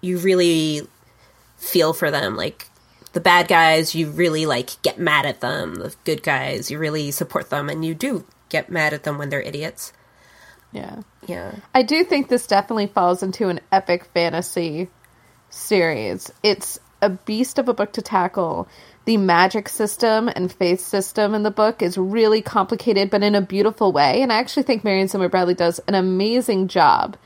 you 0.00 0.18
really 0.18 0.86
feel 1.56 1.92
for 1.92 2.10
them. 2.10 2.36
Like 2.36 2.68
the 3.12 3.20
bad 3.20 3.48
guys, 3.48 3.94
you 3.94 4.10
really 4.10 4.46
like 4.46 4.80
get 4.82 4.98
mad 4.98 5.26
at 5.26 5.40
them. 5.40 5.76
The 5.76 5.94
good 6.04 6.22
guys, 6.22 6.70
you 6.70 6.78
really 6.78 7.10
support 7.10 7.50
them, 7.50 7.68
and 7.68 7.84
you 7.84 7.94
do 7.94 8.24
get 8.48 8.70
mad 8.70 8.92
at 8.92 9.04
them 9.04 9.18
when 9.18 9.28
they're 9.30 9.42
idiots. 9.42 9.92
yeah. 10.72 11.02
Yeah. 11.26 11.54
I 11.74 11.82
do 11.82 12.02
think 12.02 12.28
this 12.28 12.46
definitely 12.46 12.88
falls 12.88 13.22
into 13.22 13.48
an 13.48 13.60
epic 13.70 14.06
fantasy 14.14 14.88
series. 15.50 16.32
It's 16.42 16.80
a 17.02 17.10
beast 17.10 17.58
of 17.58 17.68
a 17.68 17.74
book 17.74 17.92
to 17.92 18.02
tackle. 18.02 18.66
The 19.04 19.16
magic 19.16 19.68
system 19.68 20.28
and 20.28 20.52
faith 20.52 20.80
system 20.80 21.34
in 21.34 21.42
the 21.42 21.50
book 21.50 21.82
is 21.82 21.96
really 21.98 22.42
complicated, 22.42 23.10
but 23.10 23.22
in 23.22 23.34
a 23.34 23.40
beautiful 23.40 23.92
way. 23.92 24.22
And 24.22 24.32
I 24.32 24.38
actually 24.38 24.62
think 24.64 24.82
Marion 24.82 25.08
Zimmer 25.08 25.28
Bradley 25.28 25.54
does 25.54 25.78
an 25.86 25.94
amazing 25.94 26.68
job 26.68 27.16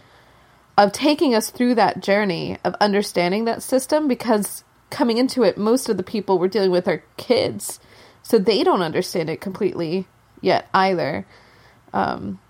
of 0.76 0.92
taking 0.92 1.34
us 1.34 1.50
through 1.50 1.76
that 1.76 2.00
journey 2.02 2.58
of 2.64 2.74
understanding 2.80 3.44
that 3.44 3.62
system 3.62 4.08
because 4.08 4.64
coming 4.90 5.18
into 5.18 5.42
it, 5.42 5.56
most 5.58 5.88
of 5.88 5.96
the 5.96 6.02
people 6.02 6.38
we're 6.38 6.48
dealing 6.48 6.70
with 6.70 6.88
are 6.88 7.04
kids. 7.16 7.80
So 8.22 8.38
they 8.38 8.64
don't 8.64 8.82
understand 8.82 9.30
it 9.30 9.40
completely 9.40 10.06
yet 10.40 10.68
either. 10.74 11.26
Um, 11.92 12.40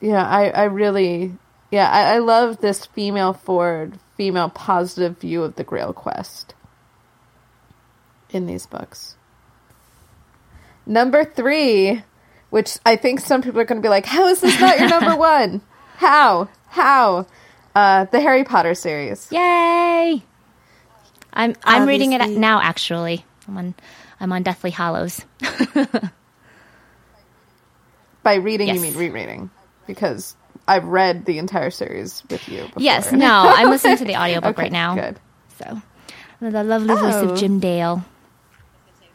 yeah, 0.00 0.26
I, 0.26 0.48
I 0.50 0.64
really, 0.64 1.34
yeah, 1.70 1.90
I, 1.90 2.14
I 2.14 2.18
love 2.18 2.58
this 2.60 2.86
female 2.86 3.32
forward, 3.32 3.98
female 4.16 4.48
positive 4.48 5.18
view 5.18 5.42
of 5.42 5.56
the 5.56 5.64
Grail 5.64 5.92
quest. 5.92 6.54
in 8.30 8.46
these 8.46 8.66
books. 8.66 9.16
Number 10.86 11.24
three, 11.24 12.02
which 12.50 12.78
I 12.84 12.96
think 12.96 13.20
some 13.20 13.42
people 13.42 13.60
are 13.60 13.64
going 13.64 13.80
to 13.80 13.86
be 13.86 13.88
like, 13.88 14.06
"How 14.06 14.26
is 14.28 14.40
this 14.40 14.60
not 14.60 14.78
your 14.78 14.88
number 14.88 15.16
one? 15.18 15.62
How? 15.96 16.48
How?" 16.74 17.26
Uh, 17.74 18.04
the 18.04 18.20
Harry 18.20 18.44
Potter 18.44 18.74
series. 18.74 19.26
Yay! 19.32 20.22
I'm 21.32 21.54
I'm 21.64 21.86
reading 21.88 22.12
it 22.12 22.28
now. 22.30 22.60
Actually, 22.60 23.24
I'm 23.48 23.56
on 23.58 23.74
I'm 24.20 24.32
on 24.32 24.42
Deathly 24.44 24.70
Hallows. 24.70 25.24
By 28.22 28.34
reading, 28.36 28.68
you 28.74 28.80
mean 28.80 28.94
rereading, 28.96 29.50
because 29.86 30.34
I've 30.66 30.84
read 30.84 31.26
the 31.26 31.38
entire 31.38 31.70
series 31.70 32.22
with 32.30 32.48
you. 32.48 32.62
Before. 32.62 32.82
Yes, 32.82 33.12
no, 33.12 33.26
I'm 33.46 33.68
listening 33.68 33.98
to 33.98 34.04
the 34.06 34.16
audiobook 34.20 34.50
Okay, 34.56 34.62
right 34.62 34.72
now. 34.72 34.94
Good. 34.94 35.20
So, 35.58 35.82
the 36.40 36.64
lovely 36.64 36.94
voice 36.94 37.14
Oh. 37.16 37.28
of 37.30 37.38
Jim 37.38 37.60
Dale. 37.60 38.02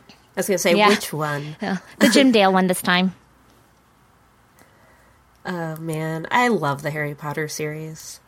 I 0.09 0.15
was 0.39 0.47
going 0.47 0.55
to 0.57 0.61
say, 0.61 0.75
Yeah. 0.75 0.89
which 0.89 1.11
one? 1.11 1.55
Yeah, 1.61 1.77
the 1.99 2.09
Jim 2.09 2.31
Dale 2.31 2.53
one 2.53 2.67
this 2.67 2.81
time. 2.83 3.15
Oh, 5.45 5.75
man. 5.77 6.27
I 6.31 6.49
love 6.49 6.81
the 6.81 6.89
Harry 6.91 7.15
Potter 7.15 7.47
series. 7.47 8.19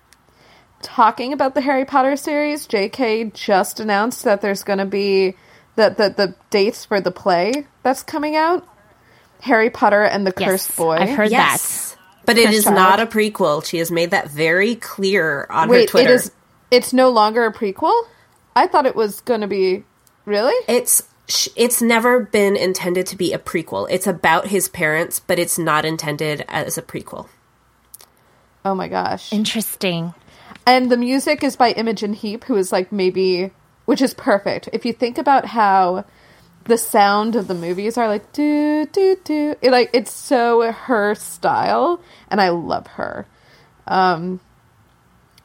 talking 0.81 1.33
about 1.33 1.53
the 1.53 1.61
Harry 1.61 1.85
Potter 1.85 2.15
series, 2.15 2.67
JK 2.67 3.33
just 3.33 3.79
announced 3.79 4.23
that 4.23 4.41
there's 4.41 4.63
going 4.63 4.79
to 4.79 4.85
be 4.85 5.35
the, 5.75 5.89
the 5.89 6.09
the 6.09 6.35
dates 6.49 6.85
for 6.85 6.99
the 6.99 7.11
play 7.11 7.67
that's 7.83 8.03
coming 8.03 8.35
out. 8.35 8.67
Harry 9.41 9.69
Potter 9.69 10.03
and 10.03 10.25
the 10.27 10.33
Yes, 10.37 10.49
Cursed 10.49 10.75
Boy. 10.77 10.95
I've 10.97 11.09
heard 11.09 11.31
Yes. 11.31 11.95
But 12.25 12.37
it 12.37 12.45
Cursed 12.45 12.57
is 12.57 12.63
Child. 12.65 12.75
not 12.75 12.99
a 12.99 13.05
prequel. 13.07 13.65
She 13.65 13.77
has 13.77 13.89
made 13.91 14.11
that 14.11 14.29
very 14.29 14.75
clear 14.75 15.47
on 15.49 15.67
her 15.69 15.73
Wait, 15.73 15.89
Twitter. 15.89 16.09
it 16.09 16.15
is. 16.15 16.31
It's 16.69 16.93
no 16.93 17.09
longer 17.09 17.45
a 17.45 17.53
prequel. 17.53 17.93
I 18.55 18.67
thought 18.67 18.85
it 18.85 18.95
was 18.95 19.21
going 19.21 19.41
to 19.41 19.47
be. 19.47 19.83
Really? 20.25 20.53
It's 20.67 21.03
sh- 21.03 21.07
it's 21.55 21.81
never 21.81 22.19
been 22.19 22.55
intended 22.55 23.05
to 23.07 23.15
be 23.15 23.33
a 23.33 23.39
prequel. 23.39 23.87
It's 23.89 24.07
about 24.07 24.47
his 24.47 24.69
parents, 24.69 25.19
but 25.19 25.39
it's 25.39 25.57
not 25.57 25.85
intended 25.85 26.45
as 26.47 26.77
a 26.77 26.81
prequel. 26.81 27.27
Oh 28.63 28.75
my 28.75 28.87
gosh! 28.87 29.31
Interesting. 29.33 30.13
And 30.65 30.91
the 30.91 30.97
music 30.97 31.43
is 31.43 31.55
by 31.55 31.71
Imogen 31.71 32.13
Heap, 32.13 32.43
who 32.43 32.55
is 32.55 32.71
like 32.71 32.91
maybe, 32.91 33.51
which 33.85 34.01
is 34.01 34.13
perfect. 34.13 34.69
If 34.73 34.85
you 34.85 34.93
think 34.93 35.17
about 35.17 35.45
how 35.45 36.05
the 36.65 36.77
sound 36.77 37.35
of 37.35 37.47
the 37.47 37.55
movies 37.55 37.97
are 37.97 38.07
like 38.07 38.31
do 38.33 38.85
do 38.85 39.17
do, 39.23 39.55
it, 39.61 39.71
like 39.71 39.89
it's 39.93 40.11
so 40.11 40.71
her 40.71 41.15
style, 41.15 42.01
and 42.29 42.39
I 42.39 42.49
love 42.49 42.87
her. 42.87 43.25
Um, 43.87 44.39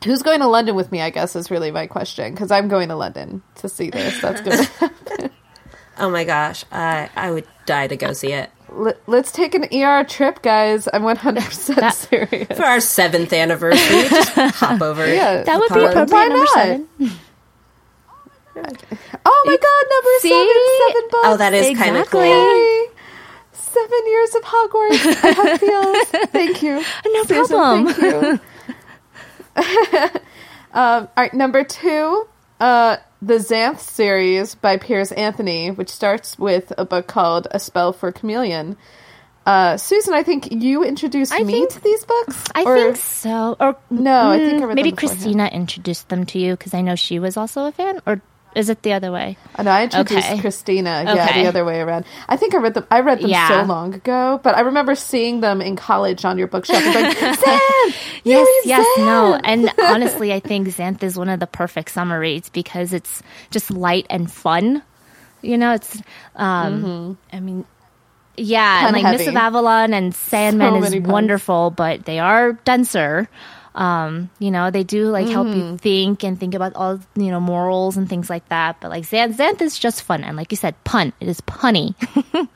who's 0.04 0.22
going 0.22 0.40
to 0.40 0.46
London 0.46 0.74
with 0.74 0.92
me? 0.92 1.00
I 1.00 1.10
guess 1.10 1.36
is 1.36 1.50
really 1.50 1.70
my 1.70 1.86
question 1.86 2.32
because 2.32 2.50
I'm 2.50 2.68
going 2.68 2.88
to 2.88 2.96
London 2.96 3.42
to 3.56 3.68
see 3.68 3.90
this. 3.90 4.20
That's 4.20 4.40
good. 4.40 5.30
Oh 5.98 6.10
my 6.10 6.24
gosh, 6.24 6.64
I 6.70 7.08
I 7.16 7.30
would 7.30 7.46
die 7.66 7.86
to 7.88 7.96
go 7.96 8.12
see 8.12 8.32
it 8.32 8.50
Let, 8.70 9.00
let's 9.08 9.32
take 9.32 9.54
an 9.54 9.64
ER 9.72 10.04
trip, 10.04 10.42
guys. 10.42 10.88
I'm 10.92 11.02
100 11.02 11.42
percent 11.44 11.94
serious. 11.94 12.56
for 12.56 12.64
our 12.64 12.80
seventh 12.80 13.32
anniversary. 13.32 14.08
Just 14.08 14.32
hop 14.56 14.82
over. 14.82 15.06
Yeah, 15.06 15.42
That 15.44 15.58
would 15.58 15.72
be 15.72 15.80
Why 15.80 15.90
appropriate 15.90 16.28
number 16.28 16.36
not? 16.36 16.48
seven. 16.54 16.88
Oh 19.26 19.42
my 19.46 19.56
god, 19.56 19.84
number 19.90 20.10
See? 20.20 20.28
seven, 20.30 20.62
seven 20.86 21.08
books. 21.10 21.24
Oh, 21.28 21.36
that 21.36 21.54
is 21.54 21.78
kind 21.78 21.96
of 21.96 22.02
Exactly. 22.02 22.20
cool. 22.28 22.56
Yay! 22.56 22.86
Seven 23.52 24.06
years 24.06 24.34
of 24.34 24.42
Hogwarts. 24.42 25.24
I 25.24 25.30
have 25.32 25.60
feels. 25.60 26.08
Thank 26.30 26.62
you. 26.62 26.82
No 27.12 27.24
Susan, 27.24 27.56
problem. 27.56 27.88
Thank 27.94 28.02
you. 28.02 28.40
um, 30.72 31.08
all 31.08 31.08
right, 31.18 31.34
number 31.34 31.64
two, 31.64 32.26
uh, 32.60 32.96
the 33.22 33.34
Xanth 33.34 33.78
series 33.80 34.54
by 34.54 34.76
Piers 34.76 35.12
Anthony, 35.12 35.70
which 35.70 35.88
starts 35.88 36.38
with 36.38 36.72
a 36.76 36.84
book 36.84 37.06
called 37.06 37.48
A 37.50 37.58
Spell 37.58 37.92
for 37.92 38.12
Chameleon. 38.12 38.76
Uh, 39.46 39.76
Susan, 39.76 40.12
I 40.12 40.22
think 40.24 40.50
you 40.50 40.82
introduced 40.82 41.32
I 41.32 41.40
me 41.44 41.52
think- 41.52 41.70
to 41.70 41.80
these 41.82 42.04
books. 42.04 42.42
I 42.54 42.64
or- 42.64 42.74
think 42.76 42.96
so. 42.96 43.56
Or 43.60 43.76
No, 43.90 44.30
I 44.30 44.38
think 44.38 44.62
I 44.62 44.66
mm, 44.66 44.74
maybe. 44.74 44.92
Christina 44.92 45.46
introduced 45.46 46.08
them 46.08 46.26
to 46.26 46.38
you 46.38 46.56
because 46.56 46.74
I 46.74 46.80
know 46.80 46.96
she 46.96 47.18
was 47.20 47.36
also 47.36 47.66
a 47.66 47.72
fan. 47.72 48.00
Or 48.06 48.20
is 48.56 48.68
it 48.70 48.82
the 48.82 48.94
other 48.94 49.12
way? 49.12 49.36
And 49.54 49.68
I 49.68 49.84
introduced 49.84 50.26
Okay. 50.30 50.40
Christina. 50.40 51.02
Yeah, 51.04 51.12
Okay. 51.28 51.42
the 51.42 51.48
other 51.48 51.64
way 51.64 51.80
around. 51.80 52.06
I 52.28 52.36
think 52.36 52.54
I 52.54 52.58
read 52.58 52.74
them. 52.74 52.86
I 52.90 53.00
read 53.00 53.20
them 53.20 53.28
Yeah. 53.30 53.48
so 53.48 53.62
long 53.68 53.94
ago, 53.94 54.40
but 54.42 54.56
I 54.56 54.62
remember 54.62 54.94
seeing 54.96 55.40
them 55.40 55.60
in 55.60 55.76
college 55.76 56.24
on 56.24 56.38
your 56.38 56.48
bookshelf. 56.48 56.82
like, 56.82 57.16
Sam, 57.38 57.60
Yes, 58.24 58.48
yes, 58.64 58.86
no. 58.98 59.38
And 59.44 59.70
honestly, 59.78 60.32
I 60.32 60.40
think 60.40 60.68
Xanth 60.68 61.02
is 61.02 61.16
one 61.16 61.28
of 61.28 61.38
the 61.38 61.46
perfect 61.46 61.90
summer 61.90 62.18
reads 62.18 62.48
because 62.48 62.92
it's 62.92 63.22
just 63.50 63.70
light 63.70 64.06
and 64.10 64.30
fun. 64.32 64.82
You 65.42 65.58
know, 65.58 65.74
it's, 65.74 66.00
um, 66.34 67.18
I 67.32 67.40
mean, 67.40 67.66
yeah, 68.38 68.86
and 68.88 68.94
like 68.96 69.04
Mists 69.12 69.28
of 69.28 69.36
Avalon 69.36 69.94
and 69.94 70.14
Sandman 70.14 70.82
So 70.82 70.88
is 70.96 71.02
wonderful, 71.06 71.70
but 71.70 72.04
they 72.04 72.18
are 72.18 72.54
denser. 72.64 73.28
Um, 73.76 74.30
you 74.38 74.50
know, 74.50 74.70
they 74.70 74.84
do 74.84 75.08
like 75.08 75.28
help 75.28 75.48
Mm-hmm. 75.48 75.60
you 75.72 75.76
think 75.78 76.24
and 76.24 76.40
think 76.40 76.54
about 76.54 76.74
all, 76.74 76.98
you 77.14 77.30
know, 77.30 77.38
morals 77.40 77.96
and 77.98 78.08
things 78.08 78.30
like 78.30 78.48
that. 78.48 78.80
But 78.80 78.90
like 78.90 79.04
Xanth, 79.04 79.36
Xanth 79.36 79.60
is 79.60 79.78
just 79.78 80.00
fun. 80.02 80.24
And 80.24 80.34
like 80.36 80.50
you 80.50 80.56
said, 80.56 80.74
pun. 80.84 81.12
It 81.20 81.28
is 81.28 81.40
punny. 81.42 81.94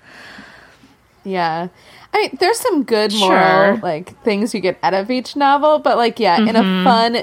Yeah. 1.24 1.68
I 2.14 2.16
mean, 2.18 2.36
there's 2.40 2.58
some 2.58 2.82
good 2.84 3.12
moral 3.12 3.74
Sure. 3.76 3.76
like 3.82 4.20
things 4.24 4.54
you 4.54 4.60
get 4.60 4.78
out 4.82 4.94
of 4.94 5.10
each 5.10 5.36
novel, 5.36 5.78
but 5.78 5.96
like 5.96 6.18
yeah, 6.18 6.40
in 6.40 6.56
a 6.56 6.62
fun, 6.84 7.18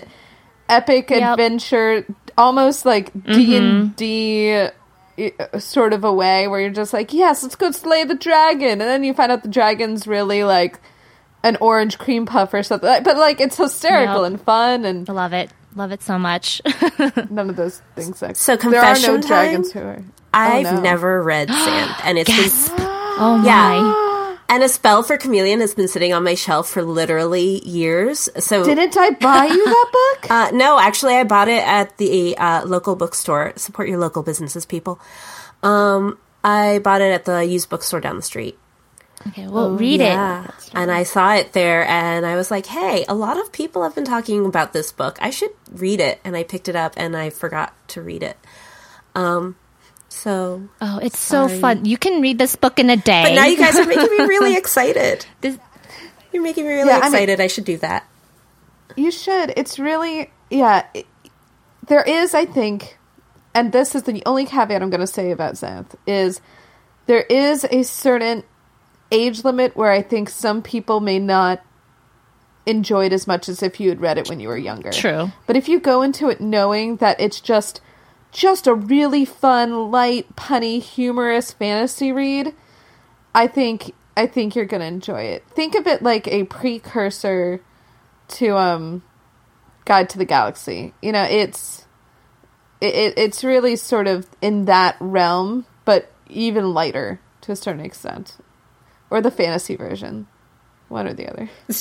epic 0.69 1.09
Yep. 1.09 1.21
adventure, 1.31 2.05
almost 2.37 2.85
like 2.85 3.11
D 3.25 3.57
and 3.57 3.95
D 3.95 4.67
sort 5.57 5.93
of 5.93 6.03
a 6.03 6.13
way 6.13 6.47
where 6.47 6.59
you're 6.61 6.69
just 6.69 6.93
like, 6.93 7.11
yes, 7.11 7.41
let's 7.41 7.55
go 7.55 7.71
slay 7.71 8.03
the 8.03 8.13
dragon, 8.15 8.69
and 8.73 8.81
then 8.81 9.03
you 9.03 9.13
find 9.15 9.31
out 9.31 9.41
the 9.41 9.49
dragon's 9.49 10.05
really 10.05 10.43
like 10.43 10.79
an 11.43 11.57
orange 11.61 11.97
cream 11.97 12.25
puff 12.25 12.53
or 12.53 12.63
something. 12.63 13.03
But 13.03 13.17
like 13.17 13.39
it's 13.41 13.57
hysterical 13.57 14.23
Yep. 14.23 14.31
and 14.31 14.41
fun, 14.41 14.85
and 14.85 15.09
I 15.09 15.13
love 15.13 15.33
it. 15.33 15.51
Love 15.75 15.91
it 15.91 16.01
so 16.01 16.17
much. 16.17 16.61
none 17.29 17.49
of 17.51 17.55
those 17.55 17.81
things. 17.95 18.21
Like, 18.21 18.35
So 18.35 18.55
there 18.55 18.81
are 18.81 18.95
no 18.99 19.19
time? 19.19 19.21
dragons 19.21 19.71
who 19.71 19.79
are. 19.81 20.03
I've 20.33 20.65
Oh, 20.65 20.75
no. 20.75 20.81
never 20.81 21.21
read 21.23 21.47
Xanth, 21.49 22.01
and 22.03 22.17
it's 22.17 22.29
Gasp. 22.29 22.75
been 22.75 22.85
oh 22.89 23.43
Yeah. 23.45 23.81
my. 23.81 24.37
and 24.49 24.63
a 24.63 24.69
spell 24.69 25.03
for 25.03 25.17
chameleon 25.17 25.59
has 25.61 25.73
been 25.75 25.87
sitting 25.87 26.13
on 26.13 26.23
my 26.23 26.33
shelf 26.35 26.69
for 26.69 26.81
literally 26.83 27.63
years. 27.67 28.27
So 28.39 28.63
Didn't 28.63 28.97
I 28.97 29.11
buy 29.11 29.45
you 29.45 29.65
that 29.65 29.89
book? 30.21 30.31
Uh, 30.31 30.49
no, 30.53 30.79
actually, 30.79 31.15
I 31.15 31.23
bought 31.25 31.47
it 31.47 31.63
at 31.63 31.97
the 31.97 32.35
uh, 32.37 32.65
local 32.65 32.95
bookstore. 32.95 33.53
Support 33.55 33.87
your 33.89 33.99
local 33.99 34.23
businesses, 34.23 34.65
people. 34.65 34.99
Um, 35.63 36.17
I 36.43 36.79
bought 36.79 37.01
it 37.01 37.11
at 37.11 37.25
the 37.25 37.43
used 37.45 37.69
bookstore 37.69 37.99
down 37.99 38.15
the 38.15 38.21
street. 38.21 38.57
Okay, 39.29 39.47
well, 39.47 39.71
read 39.75 40.01
it. 40.01 40.13
and 40.73 40.91
I 40.91 41.03
saw 41.03 41.33
it 41.35 41.53
there, 41.53 41.85
and 41.87 42.25
I 42.25 42.35
was 42.35 42.49
like, 42.51 42.65
"Hey, 42.67 43.05
a 43.09 43.15
lot 43.15 43.39
of 43.39 43.51
people 43.51 43.83
have 43.83 43.95
been 43.95 44.05
talking 44.05 44.45
about 44.45 44.73
this 44.73 44.91
book. 44.91 45.17
I 45.21 45.29
should 45.31 45.51
read 45.71 45.99
it." 45.99 46.19
And 46.23 46.35
I 46.37 46.43
picked 46.43 46.67
it 46.69 46.75
up, 46.75 46.93
and 46.97 47.15
I 47.17 47.29
forgot 47.29 47.73
to 47.89 48.01
read 48.01 48.23
it. 48.23 48.37
Um, 49.15 49.55
so, 50.09 50.69
Oh, 50.81 50.99
it's 50.99 51.19
so 51.19 51.47
fun. 51.47 51.85
You 51.85 51.97
can 51.97 52.21
read 52.21 52.37
this 52.37 52.55
book 52.55 52.79
in 52.79 52.89
a 52.89 52.97
day. 52.97 53.23
but 53.25 53.33
now 53.35 53.45
you 53.45 53.57
guys 53.57 53.75
are 53.77 53.85
making 53.87 54.09
me 54.17 54.25
really 54.25 54.55
excited. 54.55 55.25
This- 55.41 55.57
You're 56.31 56.43
making 56.43 56.65
me 56.65 56.73
really 56.73 56.87
Yeah, 56.89 56.97
I 56.97 57.01
mean- 57.09 57.13
excited. 57.13 57.41
I 57.41 57.47
should 57.47 57.65
do 57.65 57.77
that. 57.77 58.07
You 58.95 59.11
should. 59.11 59.53
It's 59.57 59.77
really 59.79 60.31
yeah. 60.49 60.85
It, 60.93 61.05
there 61.87 62.01
is, 62.03 62.33
I 62.33 62.45
think, 62.45 62.97
and 63.53 63.71
this 63.71 63.95
is 63.95 64.03
the 64.03 64.21
only 64.25 64.45
caveat 64.45 64.81
I'm 64.81 64.89
going 64.89 65.01
to 65.01 65.07
say 65.07 65.31
about 65.31 65.53
Xanth 65.55 65.95
is 66.05 66.41
there 67.05 67.21
is 67.21 67.63
a 67.65 67.83
certain 67.83 68.43
age 69.11 69.43
limit 69.43 69.75
where 69.75 69.91
I 69.91 70.01
think 70.01 70.29
some 70.29 70.61
people 70.61 70.99
may 70.99 71.19
not 71.19 71.61
enjoy 72.65 73.05
it 73.05 73.13
as 73.13 73.25
much 73.25 73.47
as 73.47 73.63
if 73.63 73.79
you 73.79 73.89
had 73.89 74.01
read 74.01 74.17
it 74.17 74.29
when 74.29 74.39
you 74.39 74.49
were 74.49 74.57
younger. 74.57 74.91
True. 74.91 75.31
But 75.45 75.55
if 75.55 75.69
you 75.69 75.79
go 75.79 76.01
into 76.01 76.29
it 76.29 76.41
knowing 76.41 76.97
that 76.97 77.19
it's 77.19 77.39
just 77.39 77.81
just 78.31 78.67
a 78.67 78.73
really 78.73 79.23
fun, 79.23 79.89
light, 79.89 80.35
punny, 80.35 80.81
humorous 80.81 81.53
fantasy 81.53 82.11
read, 82.11 82.53
I 83.33 83.47
think 83.47 83.93
I 84.17 84.27
think 84.27 84.55
you're 84.55 84.65
going 84.65 84.81
to 84.81 84.87
enjoy 84.87 85.21
it. 85.21 85.43
Think 85.49 85.75
of 85.75 85.87
it 85.87 86.01
like 86.01 86.27
a 86.27 86.43
precursor 86.45 87.61
to 88.29 88.57
um 88.57 89.03
Guide 89.85 90.09
to 90.09 90.17
the 90.17 90.25
Galaxy. 90.25 90.93
You 91.01 91.13
know, 91.13 91.23
it's 91.23 91.85
it, 92.81 92.93
it 92.93 93.13
it's 93.17 93.43
really 93.43 93.77
sort 93.77 94.07
of 94.07 94.27
in 94.41 94.65
that 94.65 94.97
realm, 94.99 95.65
but 95.85 96.11
even 96.27 96.73
lighter 96.73 97.21
to 97.41 97.53
a 97.53 97.55
certain 97.55 97.85
extent. 97.85 98.37
Or 99.09 99.21
the 99.21 99.31
fantasy 99.31 99.75
version. 99.75 100.27
One 100.89 101.07
or 101.07 101.13
the 101.13 101.27
other. 101.29 101.49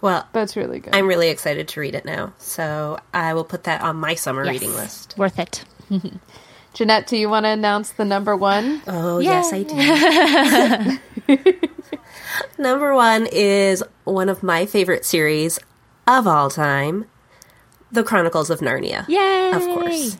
Well, 0.00 0.28
But 0.34 0.40
it's 0.42 0.54
really 0.54 0.80
good. 0.80 0.94
I'm 0.94 1.06
really 1.06 1.28
excited 1.30 1.66
to 1.68 1.80
read 1.80 1.94
it 1.94 2.04
now. 2.04 2.34
So 2.36 2.98
I 3.14 3.32
will 3.32 3.44
put 3.44 3.64
that 3.64 3.80
on 3.80 3.96
my 3.96 4.14
summer 4.14 4.44
Yes. 4.44 4.52
reading 4.52 4.74
list. 4.74 5.14
Worth 5.16 5.38
it. 5.38 5.64
Jeanette, 6.74 7.06
do 7.06 7.16
you 7.16 7.30
want 7.30 7.44
to 7.44 7.50
announce 7.50 7.90
the 7.92 8.04
number 8.04 8.36
one? 8.36 8.82
Oh, 8.86 9.18
yes, 9.20 9.50
I 9.50 9.62
do. 9.62 10.98
Number 12.58 12.94
one 12.94 13.26
is 13.32 13.82
one 14.04 14.28
of 14.28 14.42
my 14.42 14.66
favorite 14.66 15.04
series 15.06 15.58
of 16.06 16.26
all 16.26 16.50
time 16.50 17.06
The 17.92 18.02
Chronicles 18.04 18.50
of 18.50 18.60
Narnia. 18.60 19.08
Yay! 19.08 19.52
Of 19.52 19.62
course. 19.62 20.18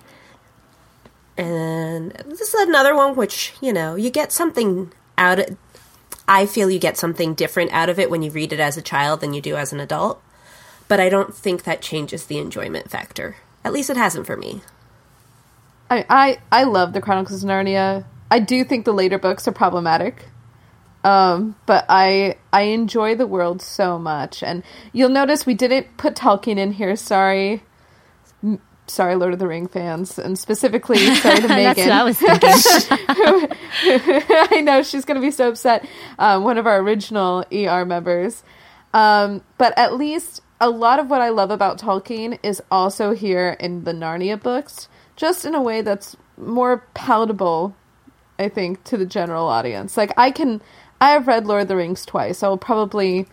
And 1.37 2.12
this 2.26 2.40
is 2.40 2.54
another 2.68 2.94
one 2.94 3.16
which, 3.16 3.54
you 3.61 3.72
know, 3.72 3.96
you 3.96 4.09
get 4.11 4.33
something 4.33 4.92
out 5.18 5.40
of 5.40 5.57
I 6.26 6.46
feel 6.46 6.70
you 6.70 6.78
get 6.78 6.96
something 6.96 7.34
different 7.34 7.72
out 7.72 7.88
of 7.88 7.98
it 7.98 8.10
when 8.10 8.22
you 8.22 8.30
read 8.30 8.52
it 8.52 8.60
as 8.60 8.76
a 8.76 8.82
child 8.82 9.20
than 9.20 9.34
you 9.34 9.40
do 9.40 9.56
as 9.56 9.72
an 9.72 9.80
adult. 9.80 10.22
But 10.88 11.00
I 11.00 11.08
don't 11.08 11.34
think 11.34 11.64
that 11.64 11.82
changes 11.82 12.26
the 12.26 12.38
enjoyment 12.38 12.90
factor. 12.90 13.37
At 13.64 13.72
least 13.72 13.90
it 13.90 13.96
hasn't 13.96 14.26
for 14.26 14.37
me. 14.37 14.62
I 15.90 16.04
I, 16.08 16.38
I 16.50 16.64
love 16.64 16.92
the 16.92 17.00
Chronicles 17.00 17.42
of 17.42 17.50
Narnia. 17.50 18.04
I 18.30 18.38
do 18.38 18.64
think 18.64 18.84
the 18.84 18.92
later 18.92 19.18
books 19.18 19.46
are 19.46 19.52
problematic. 19.52 20.26
Um, 21.04 21.56
but 21.66 21.84
I 21.88 22.37
I 22.52 22.62
enjoy 22.62 23.14
the 23.14 23.26
world 23.26 23.60
so 23.60 23.98
much, 23.98 24.42
and 24.42 24.62
you'll 24.92 25.10
notice 25.10 25.44
we 25.44 25.52
didn't 25.52 25.98
put 25.98 26.16
Tolkien 26.16 26.56
in 26.56 26.72
here. 26.72 26.96
Sorry, 26.96 27.62
sorry, 28.87 29.16
Lord 29.16 29.33
of 29.33 29.38
the 29.38 29.47
Ring 29.47 29.66
fans, 29.66 30.18
and 30.18 30.38
specifically 30.38 30.99
sorry 31.16 31.40
to 31.40 31.49
Megan. 31.49 31.90
I 31.90 32.05
was 32.05 32.18
thinking. 32.18 32.51
I 34.51 34.61
know 34.62 34.83
she's 34.83 35.05
going 35.05 35.16
to 35.16 35.20
be 35.20 35.31
so 35.31 35.49
upset. 35.49 35.87
Um, 36.18 36.44
one 36.44 36.59
of 36.59 36.66
our 36.66 36.79
original 36.79 37.44
ER 37.53 37.85
members. 37.85 38.42
Um, 38.92 39.42
but 39.59 39.77
at 39.77 39.94
least 39.94 40.40
a 40.61 40.70
lot 40.70 41.01
of 41.01 41.11
what 41.11 41.20
I 41.20 41.31
love 41.31 41.51
about 41.51 41.81
Tolkien 41.81 42.38
is 42.42 42.62
also 42.70 43.12
here 43.12 43.57
in 43.59 43.85
the 43.85 43.92
Narnia 43.92 44.40
books, 44.40 44.88
just 45.16 45.44
in 45.44 45.55
a 45.55 45.62
way 45.62 45.83
that's 45.83 46.16
more 46.37 46.87
palatable, 46.94 47.75
I 48.38 48.49
think, 48.49 48.85
to 48.85 48.97
the 48.97 49.07
general 49.07 49.49
audience. 49.49 49.97
Like, 49.97 50.12
I 50.16 50.31
can. 50.31 50.62
I 51.01 51.11
have 51.11 51.27
read 51.27 51.47
Lord 51.47 51.62
of 51.62 51.68
the 51.68 51.77
Rings 51.77 52.07
twice. 52.07 52.42
I 52.42 52.49
will 52.49 52.57
probably 52.57 53.27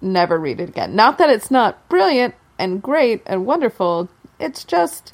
never 0.00 0.38
read 0.38 0.60
it 0.60 0.68
again. 0.68 0.94
Not 0.94 1.18
that 1.18 1.30
it's 1.30 1.50
not 1.50 1.88
brilliant 1.88 2.34
and 2.58 2.82
great 2.82 3.22
and 3.26 3.46
wonderful. 3.46 4.08
It's 4.42 4.64
just 4.64 5.12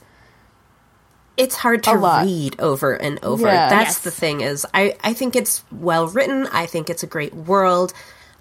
it's 1.36 1.54
hard 1.54 1.84
to 1.84 1.90
A 1.92 2.24
read 2.24 2.58
over 2.58 2.94
and 2.94 3.18
over. 3.22 3.46
Yeah. 3.46 3.68
That's 3.68 3.90
Yes. 3.90 3.98
the 4.00 4.10
thing 4.10 4.40
is 4.40 4.66
I, 4.74 4.96
I 5.04 5.12
think 5.12 5.36
it's 5.36 5.62
well 5.70 6.08
written. 6.08 6.46
I 6.52 6.66
think 6.66 6.90
it's 6.90 7.02
a 7.04 7.06
great 7.06 7.34
world. 7.34 7.92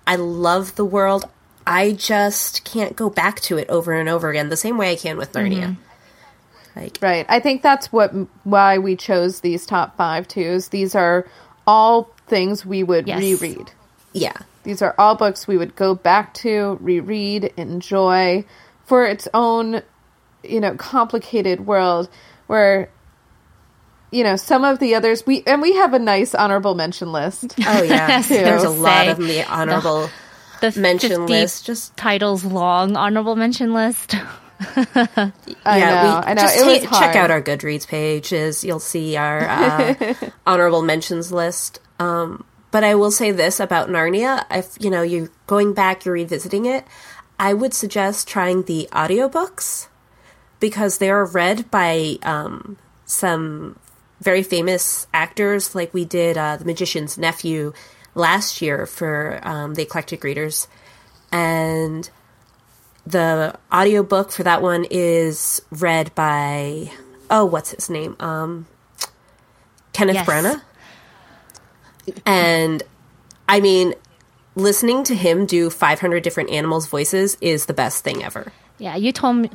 I 0.07 0.15
love 0.15 0.75
the 0.75 0.85
world. 0.85 1.25
I 1.65 1.91
just 1.91 2.63
can't 2.63 2.95
go 2.95 3.09
back 3.09 3.41
to 3.41 3.57
it 3.57 3.69
over 3.69 3.91
and 3.93 4.07
over 4.09 4.29
again 4.29 4.49
the 4.49 4.55
same 4.57 4.77
way 4.77 4.91
I 4.91 4.95
can 4.95 5.17
with 5.17 5.33
Narnia. 5.33 5.75
Mm-hmm. 5.75 6.79
Like 6.79 6.97
Right. 7.01 7.25
I 7.29 7.39
think 7.39 7.61
that's 7.61 7.91
what 7.91 8.11
why 8.43 8.77
we 8.79 8.95
chose 8.95 9.41
these 9.41 9.65
top 9.65 9.95
five 9.97 10.27
too. 10.27 10.41
Is 10.41 10.69
these 10.69 10.95
are 10.95 11.27
all 11.67 12.09
things 12.27 12.65
we 12.65 12.83
would 12.83 13.07
Yes. 13.07 13.19
reread. 13.19 13.71
yeah. 14.13 14.33
These 14.63 14.81
are 14.81 14.93
all 14.97 15.15
books 15.15 15.47
we 15.47 15.57
would 15.57 15.77
go 15.77 15.95
back 15.95 16.33
to, 16.35 16.77
reread, 16.81 17.53
enjoy 17.55 18.43
for 18.85 19.05
its 19.05 19.25
own, 19.33 19.81
you 20.49 20.59
know, 20.59 20.75
complicated 20.75 21.65
world 21.65 22.09
where 22.47 22.89
you 24.11 24.23
know, 24.23 24.35
some 24.35 24.63
of 24.63 24.79
the 24.79 24.95
others 24.95 25.25
we 25.25 25.43
and 25.45 25.61
we 25.61 25.73
have 25.75 25.93
a 25.93 25.99
nice 25.99 26.33
honorable 26.33 26.75
mention 26.75 27.11
list. 27.11 27.55
Oh 27.65 27.83
yeah. 27.83 28.07
Yes, 28.07 28.29
There's 28.29 28.63
a 28.63 28.69
was 28.69 28.79
lot 28.79 29.07
of 29.09 29.17
the 29.17 29.43
honorable 29.43 30.09
The 30.61 30.73
mention 30.79 31.09
50 31.11 31.25
list. 31.33 31.65
Just 31.65 31.95
titles 31.97 32.45
long 32.45 32.95
honorable 32.95 33.35
mention 33.35 33.73
list. 33.73 34.15
I 34.59 35.31
yeah, 35.65 35.93
know, 35.93 36.03
we 36.03 36.31
I 36.31 36.33
know. 36.33 36.41
just 36.41 36.57
It 36.57 36.65
was 36.65 36.89
ta- 36.89 36.99
check 36.99 37.15
out 37.15 37.29
our 37.29 37.41
Goodreads 37.41 37.87
pages. 37.87 38.63
You'll 38.63 38.79
see 38.79 39.15
our 39.15 39.41
uh, 39.47 40.13
honorable 40.47 40.81
mentions 40.81 41.31
list. 41.31 41.79
Um, 41.99 42.43
but 42.71 42.83
I 42.83 42.95
will 42.95 43.11
say 43.11 43.31
this 43.31 43.59
about 43.59 43.89
Narnia: 43.89 44.45
if 44.49 44.75
you 44.79 44.89
know 44.89 45.03
you're 45.03 45.29
going 45.45 45.73
back, 45.73 46.05
you're 46.05 46.13
revisiting 46.15 46.65
it, 46.65 46.85
I 47.37 47.53
would 47.53 47.73
suggest 47.73 48.27
trying 48.27 48.63
the 48.63 48.89
audiobooks 48.91 49.89
because 50.59 50.97
they 50.97 51.09
are 51.09 51.25
read 51.25 51.69
by 51.71 52.17
um, 52.23 52.77
some 53.05 53.77
very 54.21 54.43
famous 54.43 55.07
actors, 55.13 55.75
like 55.75 55.93
we 55.93 56.05
did 56.05 56.37
uh, 56.37 56.57
the 56.57 56.65
Magician's 56.65 57.17
Nephew 57.17 57.73
last 58.15 58.61
year 58.61 58.85
for 58.85 59.39
um, 59.43 59.75
the 59.75 59.83
Eclectic 59.83 60.23
Readers, 60.23 60.67
and 61.31 62.09
the 63.05 63.57
audiobook 63.71 64.31
for 64.31 64.43
that 64.43 64.61
one 64.61 64.85
is 64.89 65.61
read 65.71 66.13
by 66.13 66.91
oh 67.29 67.45
what's 67.45 67.71
his 67.71 67.89
name 67.89 68.15
um 68.19 68.65
kenneth 69.93 70.15
Yes. 70.15 70.27
branagh 70.27 70.61
and 72.25 72.83
i 73.47 73.59
mean 73.61 73.93
listening 74.55 75.03
to 75.05 75.15
him 75.15 75.45
do 75.45 75.69
500 75.69 76.21
different 76.21 76.49
animals 76.49 76.87
voices 76.87 77.37
is 77.39 77.65
the 77.67 77.73
best 77.73 78.03
thing 78.03 78.23
ever 78.23 78.51
Yeah, 78.77 78.95
you 78.97 79.11
told 79.13 79.37
me. 79.37 79.49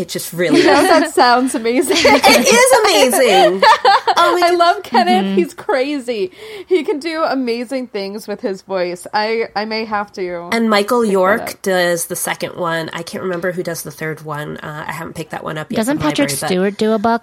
It 0.00 0.08
just 0.08 0.32
really 0.32 0.62
that 0.62 1.12
sounds 1.14 1.54
amazing. 1.54 1.96
it 2.00 2.46
is 2.48 2.72
amazing 2.80 3.62
oh 4.16 4.38
my 4.40 4.48
I 4.48 4.54
love 4.56 4.82
Kenneth. 4.82 5.24
Mm-hmm. 5.26 5.34
He's 5.36 5.54
crazy. 5.54 6.32
He 6.66 6.82
can 6.84 6.98
do 6.98 7.22
amazing 7.22 7.88
things 7.88 8.26
with 8.26 8.40
his 8.40 8.62
voice. 8.62 9.06
I 9.12 9.48
I 9.54 9.64
may 9.66 9.84
have 9.84 10.10
to. 10.12 10.48
and 10.52 10.70
michael 10.70 11.04
york 11.04 11.60
does 11.62 12.06
the 12.06 12.16
second 12.16 12.56
one 12.56 12.88
i 12.92 13.02
can't 13.02 13.22
remember 13.22 13.52
who 13.52 13.62
does 13.62 13.82
the 13.82 13.90
third 13.90 14.22
one 14.22 14.56
uh, 14.58 14.84
i 14.88 14.92
haven't 14.92 15.14
picked 15.14 15.30
that 15.32 15.44
one 15.44 15.58
up 15.58 15.70
yet 15.70 15.76
Doesn't 15.78 15.98
Patrick 15.98 16.30
library, 16.30 16.38
but- 16.40 16.46
Stewart 16.48 16.78
do 16.78 16.92
a 16.92 16.98
book? 16.98 17.22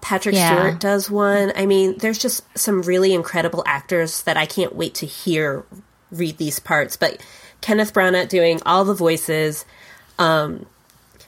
Patrick 0.00 0.34
Yeah. 0.34 0.56
Stewart 0.56 0.80
does 0.80 1.10
one. 1.10 1.52
I 1.56 1.66
mean, 1.66 1.98
there's 1.98 2.18
just 2.18 2.42
some 2.58 2.82
really 2.82 3.12
incredible 3.12 3.62
actors 3.66 4.22
that 4.22 4.36
I 4.36 4.46
can't 4.46 4.74
wait 4.74 4.94
to 4.96 5.06
hear 5.06 5.64
read 6.10 6.38
these 6.38 6.58
parts. 6.58 6.96
But 6.96 7.20
Kenneth 7.60 7.92
Branagh 7.92 8.28
doing 8.28 8.60
all 8.64 8.84
the 8.84 8.94
voices, 8.94 9.64
um, 10.18 10.64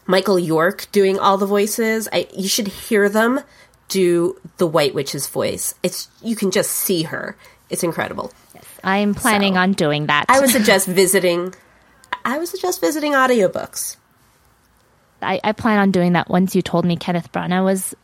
Michael 0.07 0.38
York 0.38 0.87
doing 0.93 1.19
all 1.19 1.38
the 1.38 1.47
voices. 1.47 2.09
I, 2.12 2.29
you 2.37 2.49
should 2.49 2.69
hear 2.69 3.09
them 3.09 3.41
do 3.88 4.41
the 4.57 4.67
White 4.67 4.95
Witch's 4.95 5.29
voice. 5.29 5.75
It's 5.83 6.09
you 6.23 6.35
can 6.37 6.51
just 6.51 6.71
see 6.71 7.03
her. 7.05 7.37
It's 7.71 7.83
incredible. 7.83 8.33
I'm 8.85 9.15
planning 9.15 9.55
so- 9.55 9.61
on 9.61 9.73
doing 9.73 10.07
that. 10.07 10.27
I 10.29 10.41
would 10.41 10.51
suggest 10.59 10.87
visiting. 10.87 11.55
I 12.25 12.38
would 12.38 12.49
suggest 12.49 12.81
visiting 12.81 13.12
audiobooks. 13.12 13.97
I, 15.21 15.41
I 15.45 15.53
plan 15.53 15.79
on 15.79 15.93
doing 15.93 16.15
that 16.15 16.29
once 16.29 16.57
you 16.57 16.62
told 16.62 16.85
me 16.85 16.97
Kenneth 16.97 17.31
Branagh 17.31 17.65
was 17.65 17.95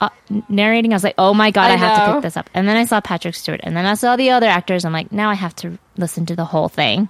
uh, 0.00 0.08
narrating. 0.48 0.92
I 0.92 0.96
was 0.96 1.04
like, 1.04 1.14
oh 1.18 1.34
my 1.34 1.50
God, 1.50 1.70
I, 1.70 1.74
I 1.74 1.76
have 1.76 2.06
to 2.06 2.14
pick 2.14 2.22
this 2.22 2.36
up. 2.36 2.48
And 2.54 2.66
then 2.66 2.76
I 2.76 2.86
saw 2.86 3.00
Patrick 3.00 3.34
Stewart, 3.34 3.60
and 3.62 3.76
then 3.76 3.84
I 3.84 3.94
saw 3.94 4.16
the 4.16 4.30
other 4.30 4.46
actors. 4.46 4.84
I'm 4.84 4.92
like, 4.92 5.12
now 5.12 5.28
I 5.28 5.34
have 5.34 5.54
to 5.56 5.78
listen 5.96 6.26
to 6.26 6.36
the 6.36 6.44
whole 6.46 6.68
thing. 6.68 7.08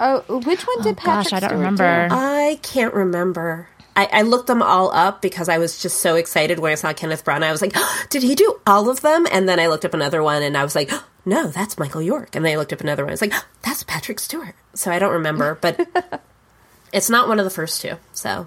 Oh, 0.00 0.20
which 0.44 0.66
one 0.66 0.82
did 0.82 0.98
Oh, 1.00 1.04
gosh, 1.04 1.32
I 1.32 1.40
don't 1.40 1.48
Stewart 1.50 1.58
remember. 1.58 2.08
do? 2.08 2.14
I 2.14 2.58
can't 2.62 2.94
remember. 2.94 3.68
I, 3.96 4.08
I 4.12 4.22
looked 4.22 4.46
them 4.46 4.62
all 4.62 4.92
up 4.92 5.20
because 5.20 5.48
I 5.48 5.58
was 5.58 5.82
just 5.82 5.98
so 5.98 6.14
excited 6.14 6.60
when 6.60 6.70
I 6.70 6.76
saw 6.76 6.92
Kenneth 6.92 7.24
Branagh. 7.24 7.42
I 7.44 7.50
was 7.52 7.60
like, 7.62 7.74
did 8.10 8.22
he 8.22 8.34
do 8.36 8.60
all 8.66 8.88
of 8.90 9.00
them? 9.00 9.26
And 9.32 9.48
then 9.48 9.58
I 9.58 9.66
looked 9.66 9.84
up 9.84 9.94
another 9.94 10.22
one 10.22 10.42
and 10.44 10.56
I 10.56 10.62
was 10.62 10.76
like, 10.76 10.90
no, 11.24 11.48
that's 11.48 11.78
Michael 11.78 12.02
York. 12.02 12.36
And 12.36 12.44
then 12.44 12.52
I 12.52 12.56
looked 12.56 12.72
up 12.72 12.80
another 12.80 13.02
one. 13.04 13.10
I 13.10 13.14
was 13.14 13.20
like, 13.20 13.32
that's 13.62 13.82
Patrick 13.82 14.20
Stewart. 14.20 14.54
So 14.74 14.92
I 14.92 14.98
don't 15.00 15.12
remember, 15.14 15.58
but 15.60 15.88
it's 16.92 17.10
not 17.10 17.26
one 17.26 17.38
of 17.40 17.44
the 17.44 17.50
first 17.50 17.80
two. 17.82 17.96
So, 18.12 18.46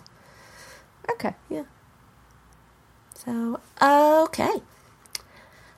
Okay. 1.11 1.33
yeah. 1.49 1.63
So, 3.15 3.59
okay. 3.81 4.61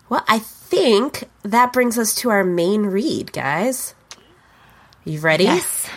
Well, 0.08 0.24
I 0.28 0.38
think 0.40 1.24
that 1.42 1.74
brings 1.74 1.98
us 1.98 2.14
to 2.16 2.30
our 2.30 2.44
main 2.44 2.84
read, 2.86 3.34
guys. 3.34 3.96
You 5.06 5.20
ready? 5.20 5.46
Yes. 5.46 5.90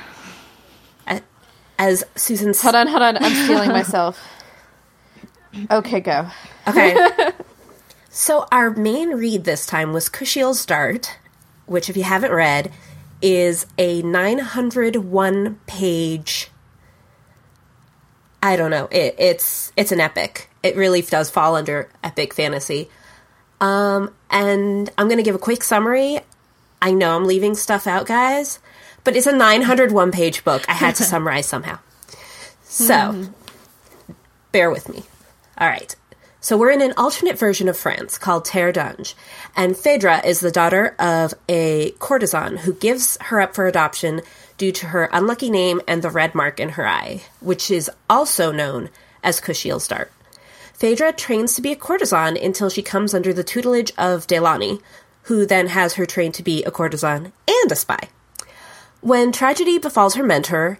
As 1.78 2.04
Susan 2.14 2.54
Hold 2.54 2.74
on, 2.74 2.86
hold 2.86 3.02
on. 3.02 3.16
I'm 3.22 3.34
steeling 3.44 3.70
myself. 3.70 4.20
Okay, 5.70 6.00
go. 6.00 6.28
Okay. 6.66 6.96
so 8.10 8.46
our 8.50 8.70
main 8.70 9.10
read 9.10 9.44
this 9.44 9.66
time 9.66 9.92
was 9.92 10.08
Kushiel's 10.08 10.64
Dart, 10.64 11.18
which, 11.66 11.90
if 11.90 11.96
you 11.96 12.02
haven't 12.02 12.32
read, 12.32 12.72
is 13.20 13.66
a 13.78 14.02
901 14.02 15.60
page. 15.66 16.48
I 18.42 18.56
don't 18.56 18.70
know. 18.70 18.88
It, 18.90 19.16
it's 19.18 19.72
it's 19.76 19.92
an 19.92 20.00
epic. 20.00 20.50
It 20.62 20.76
really 20.76 21.02
does 21.02 21.30
fall 21.30 21.56
under 21.56 21.90
epic 22.02 22.32
fantasy. 22.34 22.88
Um, 23.60 24.14
and 24.30 24.90
I'm 24.98 25.08
going 25.08 25.18
to 25.18 25.22
give 25.22 25.34
a 25.34 25.38
quick 25.38 25.62
summary. 25.62 26.20
I 26.80 26.92
know 26.92 27.16
I'm 27.16 27.24
leaving 27.24 27.54
stuff 27.54 27.86
out, 27.86 28.06
guys, 28.06 28.58
but 29.06 29.16
it's 29.16 29.26
a 29.26 29.32
901 29.32 30.10
page 30.10 30.44
book. 30.44 30.68
I 30.68 30.72
had 30.72 30.96
to 30.96 31.04
summarize 31.12 31.46
somehow. 31.46 31.78
So, 32.64 33.28
bear 34.50 34.68
with 34.70 34.88
me. 34.88 35.04
All 35.56 35.68
right. 35.68 35.94
So 36.40 36.58
we're 36.58 36.72
in 36.72 36.82
an 36.82 36.92
alternate 36.96 37.38
version 37.38 37.68
of 37.68 37.78
France 37.78 38.18
called 38.18 38.44
Terre 38.44 38.72
d'Ange, 38.72 39.14
and 39.56 39.74
Phèdre 39.74 40.24
is 40.24 40.40
the 40.40 40.50
daughter 40.50 40.94
of 40.98 41.34
a 41.48 41.92
courtesan 41.98 42.58
who 42.58 42.74
gives 42.74 43.16
her 43.22 43.40
up 43.40 43.54
for 43.54 43.66
adoption 43.66 44.22
due 44.58 44.72
to 44.72 44.86
her 44.86 45.08
unlucky 45.12 45.50
name 45.50 45.80
and 45.88 46.02
the 46.02 46.10
red 46.10 46.34
mark 46.34 46.60
in 46.60 46.70
her 46.70 46.86
eye, 46.86 47.22
which 47.40 47.70
is 47.70 47.90
also 48.10 48.52
known 48.52 48.90
as 49.22 49.40
Kushiel's 49.40 49.88
dart. 49.88 50.12
Phèdre 50.78 51.16
trains 51.16 51.54
to 51.54 51.62
be 51.62 51.72
a 51.72 51.76
courtesan 51.76 52.36
until 52.36 52.70
she 52.70 52.82
comes 52.82 53.14
under 53.14 53.32
the 53.32 53.44
tutelage 53.44 53.92
of 53.96 54.26
Delaunay, 54.26 54.80
who 55.22 55.46
then 55.46 55.68
has 55.68 55.94
her 55.94 56.06
trained 56.06 56.34
to 56.34 56.42
be 56.42 56.62
a 56.64 56.70
courtesan 56.70 57.32
and 57.48 57.72
a 57.72 57.76
spy. 57.76 58.08
When 59.00 59.30
tragedy 59.30 59.78
befalls 59.78 60.14
her 60.14 60.24
mentor, 60.24 60.78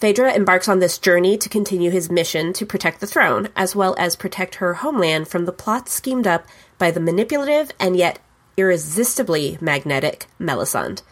Phèdre 0.00 0.34
embarks 0.34 0.68
on 0.68 0.80
this 0.80 0.98
journey 0.98 1.38
to 1.38 1.48
continue 1.48 1.90
his 1.90 2.10
mission 2.10 2.52
to 2.54 2.66
protect 2.66 3.00
the 3.00 3.06
throne, 3.06 3.48
as 3.56 3.74
well 3.74 3.94
as 3.98 4.16
protect 4.16 4.56
her 4.56 4.74
homeland 4.74 5.28
from 5.28 5.46
the 5.46 5.52
plot 5.52 5.88
schemed 5.88 6.26
up 6.26 6.46
by 6.78 6.90
the 6.90 7.00
manipulative 7.00 7.70
and 7.80 7.96
yet 7.96 8.18
irresistibly 8.56 9.56
magnetic 9.60 10.26
Melisande. 10.38 11.02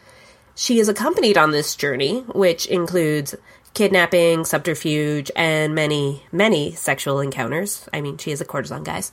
She 0.54 0.78
is 0.78 0.88
accompanied 0.88 1.38
on 1.38 1.52
this 1.52 1.74
journey, 1.74 2.20
which 2.34 2.66
includes 2.66 3.34
kidnapping, 3.72 4.44
subterfuge, 4.44 5.30
and 5.34 5.74
many, 5.74 6.24
many 6.30 6.72
sexual 6.74 7.20
encounters. 7.20 7.88
I 7.92 8.02
mean, 8.02 8.18
she 8.18 8.30
is 8.30 8.42
a 8.42 8.44
courtesan, 8.44 8.84
guys. 8.84 9.10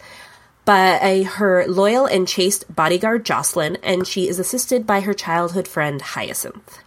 By 0.66 1.24
her 1.24 1.66
loyal 1.68 2.06
and 2.06 2.28
chaste 2.28 2.66
bodyguard 2.76 3.26
Joscelin, 3.26 3.78
and 3.82 4.06
she 4.06 4.28
is 4.28 4.40
assisted 4.40 4.86
by 4.86 5.00
her 5.00 5.14
childhood 5.14 5.68
friend 5.68 6.02
Hyacinth. 6.02 6.80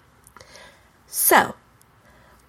So, 1.14 1.55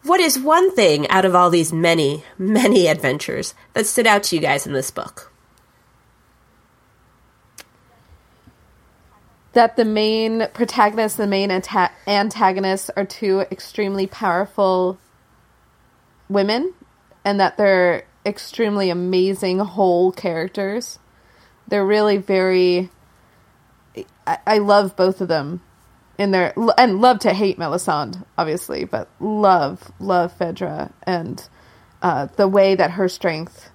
what 0.04 0.21
is 0.21 0.39
one 0.39 0.73
thing 0.73 1.06
out 1.10 1.26
of 1.26 1.36
all 1.36 1.49
these 1.49 1.73
many, 1.73 2.23
many 2.38 2.88
adventures 2.88 3.54
that 3.73 3.86
stood 3.86 4.08
out 4.08 4.23
to 4.23 4.38
you 4.38 4.41
guys 4.41 4.65
in 4.65 4.71
this 4.71 4.89
book? 4.89 5.34
that 9.52 9.76
the 9.76 9.86
main 9.86 10.47
protagonist 10.54 11.19
and 11.19 11.28
the 11.28 11.30
main 11.30 11.49
anta- 11.49 11.91
antagonists 12.08 12.89
are 12.95 13.06
two 13.06 13.41
extremely 13.52 14.08
powerful 14.08 14.97
women 16.28 16.73
and 17.23 17.39
that 17.39 17.56
they're 17.58 18.04
extremely 18.26 18.89
amazing 18.89 19.60
whole 19.60 20.12
characters. 20.12 20.97
They're 21.67 21.86
really 21.86 22.17
very. 22.17 22.89
I, 24.26 24.39
I 24.47 24.58
love 24.58 24.95
both 24.95 25.21
of 25.21 25.28
them 25.28 25.62
in 26.17 26.32
their 26.32 26.54
and 26.78 27.02
love 27.02 27.19
to 27.19 27.34
hate 27.34 27.58
Melisande, 27.58 28.19
obviously, 28.38 28.86
but 28.86 29.10
love 29.19 29.91
love 29.99 30.38
Phèdre 30.38 30.91
and 31.04 31.47
uh, 32.02 32.28
the 32.36 32.47
way 32.47 32.76
that 32.76 32.91
her 32.91 33.08
strength 33.08 33.71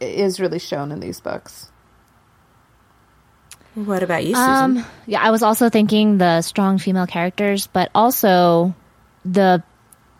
is 0.00 0.40
really 0.40 0.58
shown 0.58 0.92
in 0.92 1.00
these 1.00 1.20
books. 1.20 1.70
What 3.74 4.02
about 4.02 4.24
you, 4.24 4.34
Susan? 4.34 4.78
Um, 4.78 4.86
yeah, 5.06 5.22
I 5.22 5.30
was 5.30 5.42
also 5.42 5.70
thinking 5.70 6.18
the 6.18 6.42
strong 6.42 6.78
female 6.78 7.06
characters, 7.06 7.68
but 7.68 7.90
also 7.94 8.74
the 9.24 9.62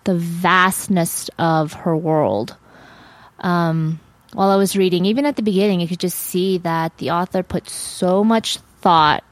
the 0.05 0.14
vastness 0.14 1.29
of 1.38 1.72
her 1.74 1.96
world. 1.96 2.57
Um, 3.40 4.01
while 4.33 4.51
I 4.51 4.57
was 4.57 4.77
reading, 4.77 5.07
even 5.07 5.27
at 5.27 5.37
the 5.37 5.42
beginning, 5.42 5.81
you 5.81 5.88
could 5.88 6.01
just 6.01 6.18
see 6.18 6.59
that 6.59 6.96
the 6.98 7.11
author 7.11 7.42
put 7.42 7.68
so 7.68 8.24
much 8.24 8.59
thought 8.81 9.24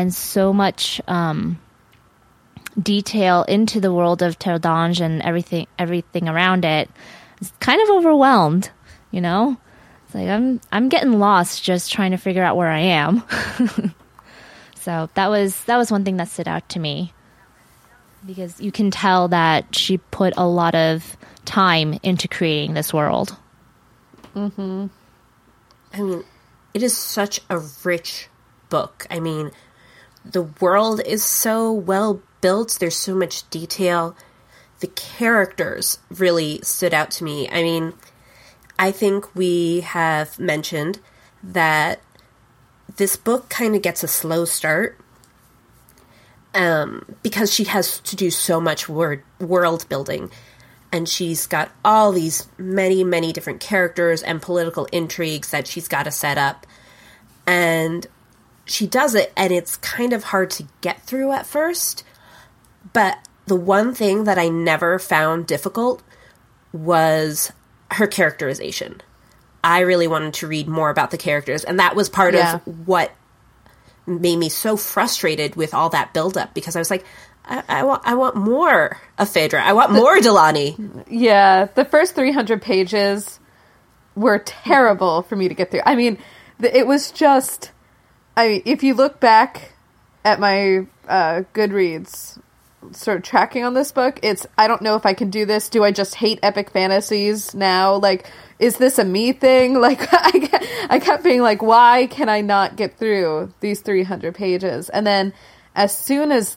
and 0.00 0.14
so 0.14 0.52
much 0.52 1.00
um, 1.08 1.60
detail 2.80 3.44
into 3.44 3.80
the 3.80 3.92
world 3.92 4.22
of 4.22 4.38
Terre 4.38 4.58
and 4.64 5.22
everything, 5.22 5.66
everything 5.78 6.28
around 6.28 6.64
it. 6.64 6.90
It's 7.40 7.52
kind 7.60 7.82
of 7.82 7.90
overwhelmed, 7.90 8.70
you 9.10 9.20
know. 9.20 9.58
It's 10.06 10.14
like 10.14 10.28
I'm 10.28 10.60
I'm 10.72 10.88
getting 10.88 11.18
lost 11.18 11.62
just 11.62 11.92
trying 11.92 12.12
to 12.12 12.16
figure 12.16 12.42
out 12.42 12.56
where 12.56 12.70
I 12.70 12.80
am. 12.80 13.22
so 14.74 15.10
that 15.14 15.28
was 15.28 15.64
that 15.64 15.76
was 15.76 15.92
one 15.92 16.04
thing 16.04 16.16
that 16.16 16.28
stood 16.28 16.48
out 16.48 16.68
to 16.70 16.78
me 16.78 17.12
because 18.26 18.60
you 18.60 18.72
can 18.72 18.90
tell 18.90 19.28
that 19.28 19.74
she 19.74 19.98
put 19.98 20.34
a 20.36 20.46
lot 20.46 20.74
of 20.74 21.16
time 21.44 21.98
into 22.02 22.26
creating 22.26 22.74
this 22.74 22.92
world. 22.92 23.36
Mm-hmm. 24.34 24.86
I 25.92 26.00
mean, 26.00 26.24
it 26.72 26.82
is 26.82 26.96
such 26.96 27.40
a 27.50 27.58
rich 27.84 28.28
book. 28.68 29.06
I 29.10 29.20
mean, 29.20 29.50
the 30.24 30.42
world 30.42 31.00
is 31.04 31.24
so 31.24 31.72
well 31.72 32.22
built. 32.40 32.76
There's 32.80 32.96
so 32.96 33.14
much 33.14 33.48
detail. 33.50 34.16
The 34.80 34.88
characters 34.88 35.98
really 36.10 36.60
stood 36.62 36.94
out 36.94 37.10
to 37.12 37.24
me. 37.24 37.48
I 37.50 37.62
mean, 37.62 37.94
I 38.78 38.92
think 38.92 39.34
we 39.34 39.80
have 39.80 40.38
mentioned 40.38 41.00
that 41.42 42.00
this 42.96 43.16
book 43.16 43.48
kind 43.48 43.74
of 43.74 43.82
gets 43.82 44.02
a 44.02 44.08
slow 44.08 44.44
start 44.44 44.98
um, 46.54 47.16
because 47.22 47.52
she 47.52 47.64
has 47.64 48.00
to 48.00 48.16
do 48.16 48.30
so 48.30 48.60
much 48.60 48.88
word, 48.88 49.22
world 49.38 49.88
building. 49.88 50.30
And 50.92 51.08
she's 51.08 51.46
got 51.46 51.70
all 51.84 52.10
these 52.10 52.48
many, 52.58 53.04
many 53.04 53.32
different 53.32 53.60
characters 53.60 54.22
and 54.22 54.42
political 54.42 54.86
intrigues 54.86 55.50
that 55.50 55.66
she's 55.66 55.86
got 55.86 56.04
to 56.04 56.10
set 56.10 56.36
up. 56.36 56.66
And 57.46 58.06
she 58.70 58.86
does 58.86 59.14
it, 59.14 59.32
and 59.36 59.52
it's 59.52 59.76
kind 59.78 60.12
of 60.12 60.24
hard 60.24 60.50
to 60.50 60.66
get 60.80 61.02
through 61.02 61.32
at 61.32 61.46
first. 61.46 62.04
But 62.92 63.18
the 63.46 63.56
one 63.56 63.94
thing 63.94 64.24
that 64.24 64.38
I 64.38 64.48
never 64.48 64.98
found 64.98 65.46
difficult 65.46 66.02
was 66.72 67.52
her 67.90 68.06
characterization. 68.06 69.02
I 69.62 69.80
really 69.80 70.06
wanted 70.06 70.34
to 70.34 70.46
read 70.46 70.68
more 70.68 70.88
about 70.88 71.10
the 71.10 71.18
characters, 71.18 71.64
and 71.64 71.80
that 71.80 71.96
was 71.96 72.08
part 72.08 72.34
yeah. 72.34 72.56
of 72.64 72.86
what 72.86 73.10
made 74.06 74.36
me 74.36 74.48
so 74.48 74.76
frustrated 74.76 75.56
with 75.56 75.74
all 75.74 75.90
that 75.90 76.14
buildup 76.14 76.54
because 76.54 76.76
I 76.76 76.78
was 76.78 76.90
like, 76.90 77.04
I, 77.44 77.62
I, 77.68 77.82
want, 77.82 78.02
I 78.04 78.14
want 78.14 78.36
more 78.36 78.98
of 79.18 79.28
Phèdre. 79.28 79.60
I 79.60 79.72
want 79.72 79.92
more 79.92 80.16
Delaunay. 80.18 81.06
Yeah, 81.08 81.66
the 81.74 81.84
first 81.84 82.14
three 82.14 82.32
hundred 82.32 82.62
pages 82.62 83.40
were 84.14 84.38
terrible 84.38 85.22
for 85.22 85.34
me 85.34 85.48
to 85.48 85.54
get 85.54 85.70
through. 85.70 85.82
I 85.84 85.96
mean, 85.96 86.18
it 86.62 86.86
was 86.86 87.10
just. 87.10 87.72
I 88.36 88.62
if 88.64 88.82
you 88.82 88.94
look 88.94 89.20
back 89.20 89.72
at 90.24 90.40
my 90.40 90.86
uh, 91.08 91.42
Goodreads 91.54 92.40
sort 92.92 93.18
of 93.18 93.22
tracking 93.22 93.64
on 93.64 93.74
this 93.74 93.92
book. 93.92 94.18
It's 94.22 94.46
I 94.56 94.68
don't 94.68 94.82
know 94.82 94.96
if 94.96 95.06
I 95.06 95.14
can 95.14 95.30
do 95.30 95.44
this. 95.44 95.68
Do 95.68 95.84
I 95.84 95.92
just 95.92 96.14
hate 96.14 96.38
epic 96.42 96.70
fantasies 96.70 97.54
now? 97.54 97.96
Like, 97.96 98.30
is 98.58 98.78
this 98.78 98.98
a 98.98 99.04
me 99.04 99.32
thing? 99.32 99.74
Like, 99.80 100.08
I 100.12 100.86
I 100.90 100.98
kept 100.98 101.24
being 101.24 101.42
like, 101.42 101.62
why 101.62 102.06
can 102.10 102.28
I 102.28 102.42
not 102.42 102.76
get 102.76 102.98
through 102.98 103.52
these 103.60 103.80
three 103.80 104.02
hundred 104.02 104.34
pages? 104.34 104.88
And 104.88 105.06
then 105.06 105.32
as 105.74 105.96
soon 105.96 106.32
as 106.32 106.56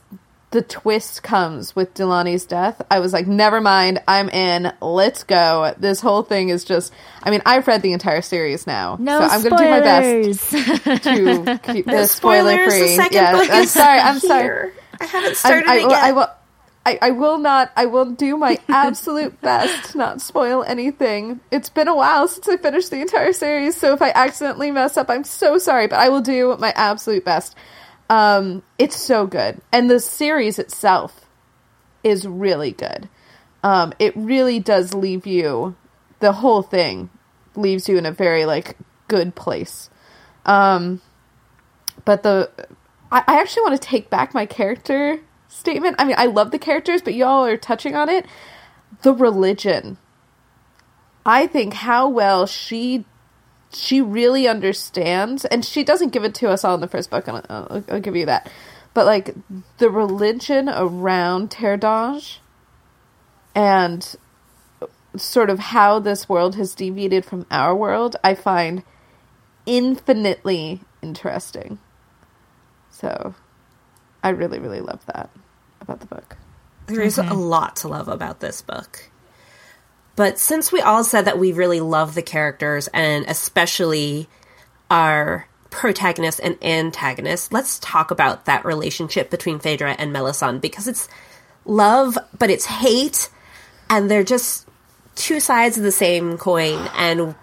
the 0.53 0.61
twist 0.61 1.23
comes 1.23 1.75
with 1.75 1.95
Delaunay's 1.95 2.45
death, 2.45 2.79
I 2.89 2.99
was 2.99 3.11
like, 3.11 3.25
never 3.25 3.59
mind, 3.59 4.01
I'm 4.07 4.29
in. 4.29 4.71
Let's 4.81 5.23
go. 5.23 5.73
This 5.79 5.99
whole 5.99 6.21
thing 6.21 6.49
is 6.49 6.63
just. 6.63 6.93
I 7.23 7.31
mean, 7.31 7.41
I've 7.43 7.67
read 7.67 7.81
the 7.81 7.91
entire 7.91 8.21
series 8.21 8.67
now, 8.67 8.95
no 8.99 9.19
so 9.19 9.25
I'm 9.25 9.41
going 9.41 9.57
to 9.57 9.63
do 9.63 9.69
my 9.69 9.79
best 9.79 10.51
to 10.51 11.59
keep 11.73 11.87
this 11.87 12.11
spoiler 12.11 12.69
free. 12.69 12.95
Yeah, 13.11 13.33
I'm 13.35 13.65
sorry. 13.65 13.99
I'm 13.99 14.19
sorry. 14.19 14.71
I 15.01 15.05
haven't 15.05 15.37
started 15.37 15.67
I, 15.67 15.73
I, 15.73 15.77
it 15.77 15.89
yet. 15.89 16.03
I 16.03 16.11
will, 16.11 16.27
I, 16.85 16.99
I 17.01 17.11
will 17.11 17.39
not. 17.39 17.71
I 17.75 17.87
will 17.87 18.11
do 18.11 18.37
my 18.37 18.59
absolute 18.69 19.41
best 19.41 19.93
to 19.93 19.97
not 19.97 20.21
spoil 20.21 20.63
anything. 20.63 21.39
It's 21.51 21.69
been 21.69 21.87
a 21.87 21.95
while 21.95 22.27
since 22.27 22.47
I 22.47 22.57
finished 22.57 22.91
the 22.91 23.01
entire 23.01 23.33
series, 23.33 23.75
so 23.75 23.93
if 23.93 24.03
I 24.03 24.11
accidentally 24.13 24.69
mess 24.69 24.97
up, 24.97 25.09
I'm 25.09 25.23
so 25.23 25.57
sorry. 25.57 25.87
But 25.87 25.97
I 25.97 26.09
will 26.09 26.21
do 26.21 26.55
my 26.59 26.71
absolute 26.75 27.25
best. 27.25 27.55
Um, 28.09 28.63
it's 28.77 28.95
so 28.95 29.25
good, 29.25 29.61
and 29.71 29.89
the 29.89 29.99
series 29.99 30.59
itself 30.59 31.25
is 32.03 32.27
really 32.27 32.71
good. 32.71 33.09
Um, 33.63 33.93
it 33.97 34.15
really 34.15 34.59
does 34.59 34.93
leave 34.93 35.25
you. 35.25 35.75
The 36.19 36.33
whole 36.33 36.61
thing 36.61 37.09
leaves 37.55 37.87
you 37.87 37.97
in 37.97 38.05
a 38.05 38.11
very 38.11 38.45
like 38.45 38.77
good 39.07 39.35
place. 39.35 39.89
Um, 40.45 41.01
but 42.05 42.23
the 42.23 42.51
I, 43.11 43.23
I 43.27 43.39
actually 43.39 43.63
want 43.63 43.81
to 43.81 43.87
take 43.87 44.09
back 44.09 44.33
my 44.33 44.45
character 44.45 45.19
statement. 45.47 45.95
I 45.99 46.05
mean, 46.05 46.15
I 46.17 46.25
love 46.25 46.51
the 46.51 46.59
characters, 46.59 47.01
but 47.01 47.13
y'all 47.13 47.45
are 47.45 47.57
touching 47.57 47.95
on 47.95 48.09
it. 48.09 48.25
The 49.03 49.13
religion. 49.13 49.97
I 51.25 51.47
think 51.47 51.73
how 51.73 52.09
well 52.09 52.45
she 52.45 53.05
she 53.73 54.01
really 54.01 54.47
understands, 54.47 55.45
and 55.45 55.65
she 55.65 55.83
doesn't 55.83 56.13
give 56.13 56.23
it 56.23 56.35
to 56.35 56.49
us 56.49 56.63
all 56.63 56.75
in 56.75 56.81
the 56.81 56.87
first 56.87 57.09
book. 57.09 57.27
And 57.27 57.45
I'll, 57.49 57.83
I'll 57.89 57.99
give 57.99 58.15
you 58.15 58.25
that. 58.27 58.49
But 58.93 59.05
like 59.05 59.35
the 59.79 59.89
religion 59.89 60.69
around 60.69 61.51
Terre 61.51 61.77
d'Ange 61.77 62.39
and 63.55 64.15
sort 65.15 65.49
of 65.49 65.59
how 65.59 65.99
this 65.99 66.27
world 66.27 66.55
has 66.55 66.75
deviated 66.75 67.25
from 67.25 67.45
our 67.51 67.75
world, 67.75 68.15
I 68.23 68.35
find 68.35 68.83
infinitely 69.65 70.81
interesting. 71.01 71.79
So 72.89 73.35
I 74.23 74.29
really, 74.29 74.59
really 74.59 74.81
love 74.81 75.05
that 75.07 75.29
about 75.81 75.99
the 75.99 76.05
book. 76.05 76.37
There 76.87 77.01
is 77.01 77.17
mm-hmm. 77.17 77.31
a 77.31 77.33
lot 77.33 77.77
to 77.77 77.87
love 77.87 78.07
about 78.07 78.39
this 78.39 78.61
book. 78.61 79.09
But 80.15 80.37
since 80.37 80.71
we 80.71 80.81
all 80.81 81.03
said 81.03 81.25
that 81.25 81.39
we 81.39 81.53
really 81.53 81.79
love 81.79 82.13
the 82.13 82.21
characters 82.21 82.87
and 82.93 83.25
especially 83.27 84.27
our 84.89 85.47
protagonist 85.69 86.39
and 86.43 86.57
antagonist, 86.63 87.51
let's 87.51 87.79
talk 87.79 88.11
about 88.11 88.45
that 88.45 88.63
relationship 88.63 89.29
between 89.29 89.59
Phèdre 89.59 89.95
and 89.97 90.13
Melisande 90.13 90.61
because 90.61 90.87
it's 90.87 91.07
love, 91.65 92.17
but 92.37 92.51
it's 92.51 92.65
hate, 92.65 93.29
and 93.89 94.09
they're 94.09 94.23
just 94.23 94.67
two 95.15 95.39
sides 95.39 95.77
of 95.77 95.83
the 95.83 95.91
same 95.91 96.37
coin. 96.37 96.87
And 96.95 97.35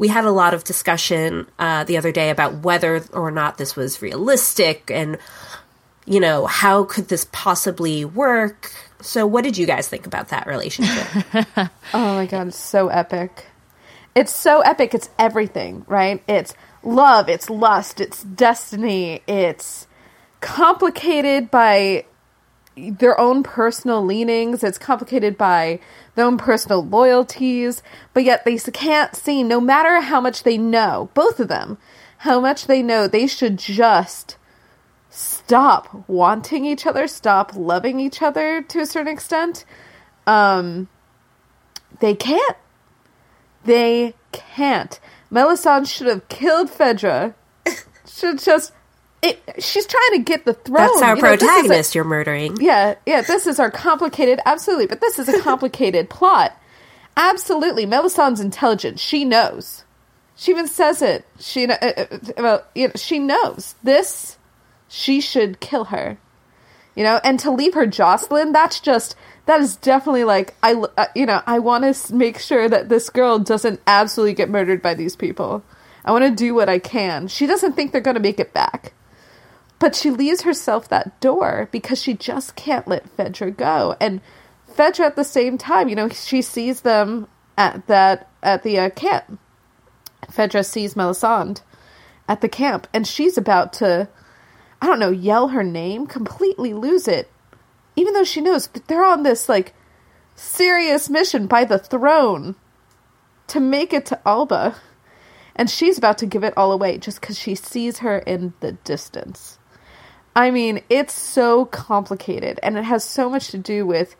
we 0.00 0.08
had 0.08 0.24
a 0.24 0.30
lot 0.30 0.54
of 0.54 0.64
discussion 0.64 1.46
uh, 1.58 1.84
the 1.84 1.96
other 1.96 2.12
day 2.12 2.30
about 2.30 2.54
whether 2.64 3.02
or 3.12 3.30
not 3.30 3.58
this 3.58 3.76
was 3.76 4.02
realistic 4.02 4.90
and 4.90 5.18
you 6.06 6.18
know 6.18 6.46
how 6.46 6.84
could 6.84 7.08
this 7.08 7.26
possibly 7.30 8.06
work 8.06 8.72
So, 9.02 9.26
what 9.26 9.44
did 9.44 9.56
you 9.56 9.66
guys 9.66 9.88
think 9.88 10.06
about 10.06 10.28
that 10.28 10.46
relationship? 10.46 11.06
Oh 11.92 12.14
my 12.14 12.26
god, 12.26 12.48
it's 12.48 12.58
so 12.58 12.88
epic. 12.88 13.46
It's 14.14 14.34
so 14.34 14.60
epic. 14.60 14.94
It's 14.94 15.10
everything, 15.18 15.84
right? 15.88 16.22
It's 16.28 16.54
love, 16.82 17.28
it's 17.28 17.50
lust, 17.50 18.00
it's 18.00 18.22
destiny, 18.22 19.22
it's 19.26 19.86
complicated 20.40 21.50
by 21.50 22.04
their 22.76 23.18
own 23.20 23.42
personal 23.42 24.04
leanings, 24.04 24.64
it's 24.64 24.78
complicated 24.78 25.36
by 25.36 25.80
their 26.14 26.24
own 26.24 26.38
personal 26.38 26.84
loyalties, 26.84 27.82
but 28.14 28.24
yet 28.24 28.44
they 28.44 28.58
can't 28.58 29.14
see, 29.14 29.42
no 29.42 29.60
matter 29.60 30.00
how 30.00 30.20
much 30.20 30.44
they 30.44 30.56
know, 30.56 31.10
both 31.14 31.40
of 31.40 31.48
them, 31.48 31.76
how 32.18 32.40
much 32.40 32.66
they 32.66 32.82
know, 32.82 33.06
they 33.06 33.26
should 33.26 33.58
just 33.58 34.36
stop 35.10 36.08
wanting 36.08 36.64
each 36.64 36.86
other, 36.86 37.06
stop 37.06 37.52
loving 37.54 38.00
each 38.00 38.22
other 38.22 38.62
to 38.62 38.80
a 38.80 38.86
certain 38.86 39.12
extent. 39.12 39.64
Um, 40.26 40.88
they 42.00 42.14
can't. 42.14 42.56
They 43.64 44.14
can't. 44.32 44.98
Melisande 45.30 45.86
should 45.88 46.06
have 46.06 46.28
killed 46.28 46.70
Phèdre. 46.70 47.34
should 48.06 48.38
just. 48.38 48.72
It, 49.22 49.38
she's 49.58 49.86
trying 49.86 50.12
to 50.12 50.18
get 50.20 50.46
the 50.46 50.54
throne. 50.54 50.76
That's 50.78 51.02
our 51.02 51.16
You 51.16 51.22
know, 51.22 51.32
a- 51.34 51.36
protagonist 51.36 51.94
you're 51.94 52.04
murdering. 52.04 52.56
yeah, 52.58 52.94
yeah, 53.04 53.20
this 53.20 53.46
is 53.46 53.60
our 53.60 53.70
complicated, 53.70 54.40
absolutely, 54.46 54.86
but 54.86 55.02
this 55.02 55.18
is 55.18 55.28
a 55.28 55.42
complicated 55.42 56.08
plot. 56.10 56.56
Absolutely, 57.18 57.84
Melisande's 57.84 58.40
intelligent. 58.40 58.98
She 58.98 59.26
knows. 59.26 59.84
She 60.36 60.52
even 60.52 60.66
says 60.68 61.02
it. 61.02 61.26
She, 61.38 61.66
uh, 61.66 61.74
uh, 61.76 62.06
well, 62.38 62.64
you 62.74 62.86
know, 62.88 62.94
she 62.96 63.18
knows 63.18 63.74
this. 63.82 64.38
She 64.92 65.20
should 65.20 65.60
kill 65.60 65.84
her. 65.86 66.18
You 66.96 67.04
know, 67.04 67.20
and 67.22 67.38
to 67.40 67.50
leave 67.50 67.74
her 67.74 67.86
Joscelin, 67.86 68.52
that's 68.52 68.80
just 68.80 69.14
that 69.46 69.60
is 69.60 69.76
definitely 69.76 70.24
like 70.24 70.54
I, 70.62 70.74
uh, 70.74 71.06
you 71.14 71.24
know, 71.24 71.40
I 71.46 71.60
want 71.60 71.94
to 71.94 72.14
make 72.14 72.38
sure 72.38 72.68
that 72.68 72.88
this 72.88 73.08
girl 73.08 73.38
doesn't 73.38 73.80
absolutely 73.86 74.34
get 74.34 74.50
murdered 74.50 74.82
by 74.82 74.94
these 74.94 75.16
people. 75.16 75.62
I 76.04 76.12
want 76.12 76.24
to 76.24 76.30
do 76.30 76.54
what 76.54 76.68
I 76.68 76.80
can. 76.80 77.28
She 77.28 77.46
doesn't 77.46 77.74
think 77.74 77.92
they're 77.92 78.00
going 78.00 78.16
to 78.16 78.20
make 78.20 78.40
it 78.40 78.52
back. 78.52 78.92
But 79.78 79.94
she 79.94 80.10
leaves 80.10 80.42
herself 80.42 80.88
that 80.88 81.20
door 81.20 81.68
because 81.70 82.02
she 82.02 82.12
just 82.12 82.56
can't 82.56 82.88
let 82.88 83.16
Phèdre 83.16 83.56
go. 83.56 83.96
And 84.00 84.20
Phèdre 84.68 85.06
at 85.06 85.16
the 85.16 85.24
same 85.24 85.56
time, 85.56 85.88
you 85.88 85.94
know, 85.94 86.08
she 86.08 86.42
sees 86.42 86.80
them 86.82 87.28
at 87.56 87.86
that 87.86 88.28
at 88.42 88.62
the 88.62 88.78
uh, 88.78 88.90
camp. 88.90 89.38
Phèdre 90.26 90.66
sees 90.66 90.96
Melisande 90.96 91.60
at 92.28 92.40
the 92.40 92.48
camp, 92.48 92.86
and 92.92 93.06
she's 93.06 93.38
about 93.38 93.72
to, 93.74 94.08
I 94.80 94.86
don't 94.86 94.98
know, 94.98 95.10
yell 95.10 95.48
her 95.48 95.62
name, 95.62 96.06
completely 96.06 96.72
lose 96.72 97.06
it, 97.06 97.30
even 97.96 98.14
though 98.14 98.24
she 98.24 98.40
knows 98.40 98.66
that 98.68 98.88
they're 98.88 99.04
on 99.04 99.22
this 99.22 99.48
like 99.48 99.74
serious 100.34 101.10
mission 101.10 101.46
by 101.46 101.64
the 101.64 101.78
throne 101.78 102.56
to 103.48 103.60
make 103.60 103.92
it 103.92 104.06
to 104.06 104.20
Alba. 104.26 104.76
And 105.54 105.68
she's 105.68 105.98
about 105.98 106.18
to 106.18 106.26
give 106.26 106.44
it 106.44 106.56
all 106.56 106.72
away 106.72 106.96
just 106.98 107.20
because 107.20 107.38
she 107.38 107.54
sees 107.54 107.98
her 107.98 108.18
in 108.18 108.54
the 108.60 108.72
distance. 108.72 109.58
I 110.34 110.50
mean, 110.50 110.82
it's 110.88 111.12
so 111.12 111.66
complicated 111.66 112.58
and 112.62 112.78
it 112.78 112.84
has 112.84 113.04
so 113.04 113.28
much 113.28 113.48
to 113.48 113.58
do 113.58 113.84
with 113.84 114.16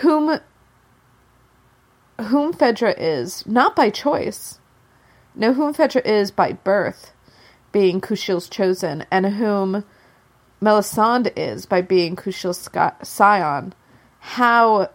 whom 0.00 0.40
whom 2.20 2.52
Phèdre 2.52 2.94
is, 2.98 3.46
not 3.46 3.76
by 3.76 3.90
choice. 3.90 4.58
No, 5.36 5.52
whom 5.52 5.72
Phèdre 5.72 6.04
is 6.04 6.32
by 6.32 6.52
birth, 6.52 7.12
being 7.78 8.00
Kushiel's 8.00 8.48
chosen, 8.48 9.06
and 9.08 9.24
whom 9.24 9.84
Melisande 10.60 11.30
is 11.36 11.64
by 11.64 11.80
being 11.80 12.16
Kushiel's 12.16 12.58
sci- 12.58 13.04
scion. 13.04 13.72
How 14.18 14.90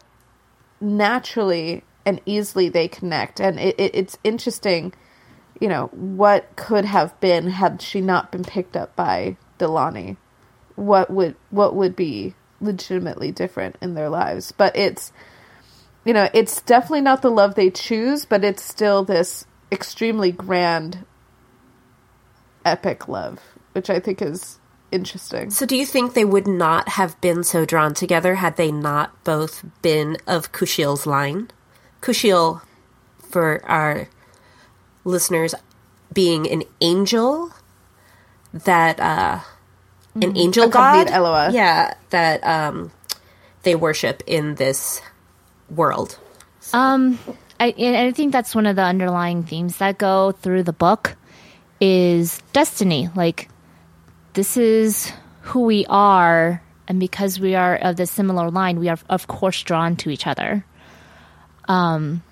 naturally 0.82 1.86
and 2.06 2.20
easily 2.26 2.68
they 2.68 2.90
connect, 2.90 3.40
and 3.40 3.58
it, 3.58 3.80
it, 3.80 3.96
it's 3.96 4.18
interesting. 4.26 4.94
You 5.62 5.70
know 5.70 5.88
what 5.94 6.58
could 6.58 6.84
have 6.84 7.18
been 7.22 7.52
had 7.52 7.82
she 7.82 8.02
not 8.02 8.34
been 8.34 8.44
picked 8.44 8.76
up 8.76 8.98
by 8.98 9.38
Delaunay. 9.60 10.18
What 10.76 11.10
would 11.10 11.38
what 11.52 11.78
would 11.78 11.96
be 11.96 12.36
legitimately 12.60 13.32
different 13.32 13.78
in 13.82 13.94
their 13.94 14.10
lives? 14.10 14.52
But 14.52 14.76
it's 14.76 15.14
you 16.04 16.12
know 16.12 16.28
it's 16.34 16.62
definitely 16.64 17.00
not 17.00 17.22
the 17.22 17.32
love 17.32 17.56
they 17.56 17.70
choose, 17.70 18.26
but 18.26 18.44
it's 18.44 18.62
still 18.62 19.06
this 19.06 19.46
extremely 19.72 20.34
grand, 20.34 21.06
epic 22.66 23.08
love, 23.08 23.40
which 23.74 23.90
I 23.90 24.00
think 24.00 24.22
is 24.22 24.60
interesting. 24.92 25.50
So, 25.50 25.66
do 25.66 25.76
you 25.76 25.86
think 25.86 26.14
they 26.14 26.26
would 26.26 26.48
not 26.48 26.90
have 26.90 27.20
been 27.22 27.44
so 27.44 27.66
drawn 27.66 27.94
together 27.94 28.36
had 28.36 28.58
they 28.58 28.72
not 28.72 29.24
both 29.24 29.66
been 29.82 30.18
of 30.28 30.52
Kushiel's 30.52 31.06
line? 31.06 31.50
Kushiel, 32.02 32.62
for 33.30 33.62
our 33.66 34.10
listeners, 35.04 35.56
being 36.14 36.50
an 36.50 36.64
angel 36.82 37.52
that 38.54 39.00
uh 39.00 39.40
an 40.16 40.38
angel 40.38 40.70
god, 40.70 41.08
Accompanied 41.08 41.14
Elua. 41.14 41.54
yeah, 41.54 41.94
that 42.12 42.44
um 42.46 42.92
they 43.64 43.74
worship 43.76 44.22
in 44.28 44.56
this 44.56 45.02
world. 45.70 46.20
Um, 46.72 47.18
I, 47.60 47.68
and 47.78 47.96
I 47.96 48.12
think 48.12 48.32
that's 48.32 48.54
one 48.54 48.66
of 48.66 48.76
the 48.76 48.84
underlying 48.84 49.44
themes 49.44 49.78
that 49.78 49.98
go 49.98 50.32
through 50.34 50.64
the 50.64 50.74
book 50.74 51.16
is 51.84 52.40
destiny. 52.54 53.10
Like, 53.16 53.50
this 54.34 54.56
is 54.56 55.12
who 55.42 55.62
we 55.66 55.86
are, 55.90 56.62
and 56.88 57.00
because 57.00 57.40
we 57.40 57.56
are 57.56 57.76
of 57.76 57.98
the 57.98 58.06
similar 58.06 58.50
line, 58.50 58.80
we 58.80 58.88
are 58.88 58.98
of 59.10 59.28
course 59.28 59.62
drawn 59.64 59.96
to 59.98 60.10
each 60.10 60.26
other. 60.28 60.64
Um. 61.68 62.24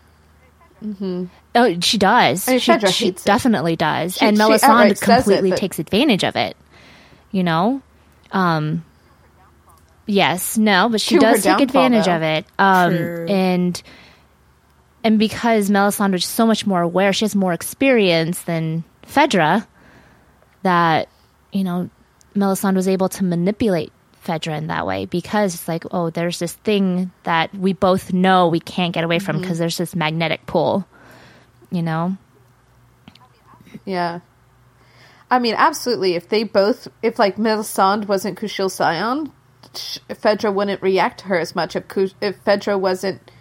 Oh, 1.53 1.79
she 1.81 1.97
does. 1.99 2.47
I 2.47 2.53
mean, 2.53 2.59
she 2.59 2.79
she 2.87 3.07
it. 3.09 3.21
definitely 3.23 3.75
does, 3.75 4.17
She- 4.17 4.25
and 4.25 4.37
Melisande 4.37 4.91
it, 4.93 5.01
completely 5.01 5.51
but- 5.51 5.59
takes 5.59 5.77
advantage 5.79 6.23
of 6.23 6.35
it. 6.35 6.55
You 7.31 7.43
know, 7.43 7.81
um, 8.31 8.83
yes, 10.07 10.57
no, 10.57 10.89
but 10.89 10.99
she 11.01 11.15
To 11.15 11.21
does 11.21 11.43
take 11.43 11.59
advantage 11.59 12.05
though. 12.05 12.15
of 12.15 12.21
it. 12.23 12.45
Um, 12.57 12.97
True. 12.97 13.25
and 13.29 13.83
and 15.03 15.19
because 15.19 15.69
Melisande 15.69 16.15
is 16.17 16.25
so 16.25 16.45
much 16.47 16.65
more 16.65 16.81
aware, 16.81 17.13
she 17.13 17.25
has 17.25 17.35
more 17.35 17.53
experience 17.53 18.41
than 18.43 18.83
Phèdre. 19.13 19.65
That 20.63 21.09
you 21.51 21.63
know, 21.63 21.89
Melisande 22.35 22.75
was 22.77 22.87
able 22.87 23.09
to 23.09 23.23
manipulate 23.23 23.91
Phèdre 24.25 24.55
in 24.57 24.67
that 24.67 24.85
way 24.85 25.05
because 25.05 25.55
it's 25.55 25.67
like, 25.67 25.83
oh, 25.91 26.09
there's 26.11 26.37
this 26.39 26.53
thing 26.53 27.11
that 27.23 27.53
we 27.55 27.73
both 27.73 28.13
know 28.13 28.47
we 28.47 28.59
can't 28.59 28.93
get 28.93 29.03
away 29.03 29.17
from 29.19 29.37
Mm-hmm. 29.37 29.41
because 29.41 29.57
there's 29.57 29.77
this 29.77 29.95
magnetic 29.95 30.45
pull. 30.45 30.85
You 31.71 31.81
know, 31.81 32.17
Yeah. 33.85 34.19
I 35.29 35.39
mean, 35.39 35.55
absolutely. 35.57 36.15
If 36.15 36.27
they 36.27 36.43
both, 36.43 36.87
if 37.01 37.17
like 37.17 37.37
Melisande 37.37 38.05
wasn't 38.05 38.37
Kushiel 38.37 38.69
Scion, 38.69 39.31
sh- 39.75 39.97
Phèdre 40.09 40.53
wouldn't 40.53 40.81
react 40.81 41.21
to 41.21 41.25
her 41.27 41.39
as 41.39 41.55
much. 41.55 41.75
If 41.75 41.87
Kush- 41.87 42.13
if 42.21 42.43
Phèdre 42.43 42.77
wasn't, 42.79 43.31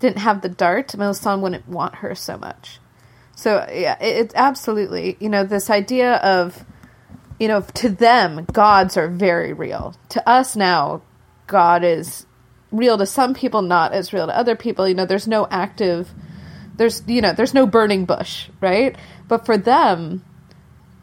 didn't 0.00 0.18
have 0.18 0.42
the 0.42 0.48
dart, 0.48 0.96
Melisande 0.96 1.42
wouldn't 1.42 1.68
want 1.68 1.96
her 1.96 2.14
so 2.16 2.36
much. 2.36 2.80
So 3.40 3.66
yeah, 3.72 3.96
it, 4.00 4.16
it's 4.16 4.34
absolutely 4.34 5.16
you 5.20 5.28
know 5.28 5.44
this 5.44 5.70
idea 5.70 6.16
of, 6.16 6.64
you 7.38 7.48
know, 7.48 7.62
to 7.74 7.88
them 7.88 8.46
gods 8.52 8.96
are 8.96 9.08
very 9.08 9.52
real. 9.52 9.94
To 10.10 10.28
us 10.28 10.56
now, 10.56 11.02
God 11.46 11.84
is 11.84 12.26
real 12.70 12.98
to 12.98 13.06
some 13.06 13.34
people, 13.34 13.62
not 13.62 13.92
as 13.92 14.12
real 14.12 14.26
to 14.26 14.36
other 14.36 14.56
people. 14.56 14.86
You 14.86 14.94
know, 14.94 15.06
there's 15.06 15.26
no 15.28 15.46
active 15.50 16.12
there's 16.80 17.02
you 17.06 17.20
know 17.20 17.34
there's 17.34 17.52
no 17.52 17.66
burning 17.66 18.06
bush 18.06 18.48
right 18.62 18.96
but 19.28 19.44
for 19.44 19.58
them 19.58 20.24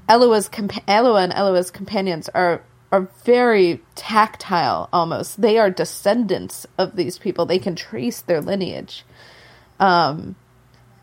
Elua's 0.10 0.50
compa- 0.50 0.84
Elua 0.88 1.26
and 1.26 1.34
Elua's 1.34 1.70
companions 1.70 2.28
are 2.30 2.64
are 2.92 3.08
very 3.24 3.80
tactile 3.94 4.90
almost 4.92 5.40
they 5.40 5.60
are 5.60 5.70
descendants 5.70 6.66
of 6.80 6.96
these 6.96 7.20
people 7.20 7.46
they 7.46 7.60
can 7.60 7.76
trace 7.76 8.22
their 8.22 8.42
lineage 8.42 9.06
um 9.80 10.36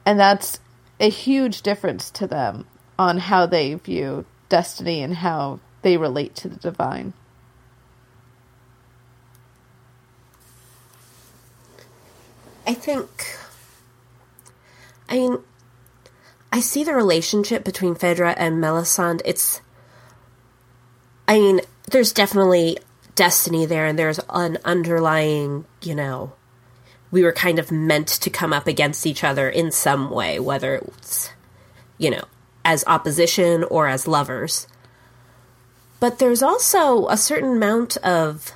and 0.04 0.18
that's 0.18 0.58
a 1.00 1.08
huge 1.08 1.62
difference 1.62 2.10
to 2.10 2.26
them 2.26 2.66
on 2.98 3.18
how 3.18 3.46
they 3.46 3.74
view 3.74 4.24
destiny 4.48 5.02
and 5.02 5.16
how 5.16 5.58
they 5.82 5.96
relate 5.96 6.34
to 6.36 6.48
the 6.48 6.56
divine 6.56 7.12
I 12.66 12.74
think. 12.74 13.36
I 15.08 15.14
mean, 15.14 15.38
I 16.52 16.60
see 16.60 16.84
the 16.84 16.94
relationship 16.94 17.64
between 17.64 17.94
Phèdre 17.94 18.34
and 18.36 18.60
Melisande. 18.60 19.22
It's. 19.24 19.60
I 21.28 21.38
mean, 21.38 21.60
there's 21.90 22.12
definitely 22.12 22.78
destiny 23.14 23.66
there, 23.66 23.86
and 23.86 23.98
there's 23.98 24.20
an 24.30 24.58
underlying, 24.64 25.64
you 25.82 25.94
know, 25.94 26.32
we 27.14 27.22
were 27.22 27.32
kind 27.32 27.60
of 27.60 27.70
meant 27.70 28.08
to 28.08 28.28
come 28.28 28.52
up 28.52 28.66
against 28.66 29.06
each 29.06 29.22
other 29.22 29.48
in 29.48 29.70
some 29.70 30.10
way, 30.10 30.40
whether 30.40 30.74
it's, 30.74 31.30
you 31.96 32.10
know, 32.10 32.24
as 32.64 32.82
opposition 32.88 33.62
or 33.62 33.86
as 33.86 34.08
lovers. 34.08 34.66
But 36.00 36.18
there's 36.18 36.42
also 36.42 37.06
a 37.06 37.16
certain 37.16 37.56
amount 37.56 37.96
of 37.98 38.50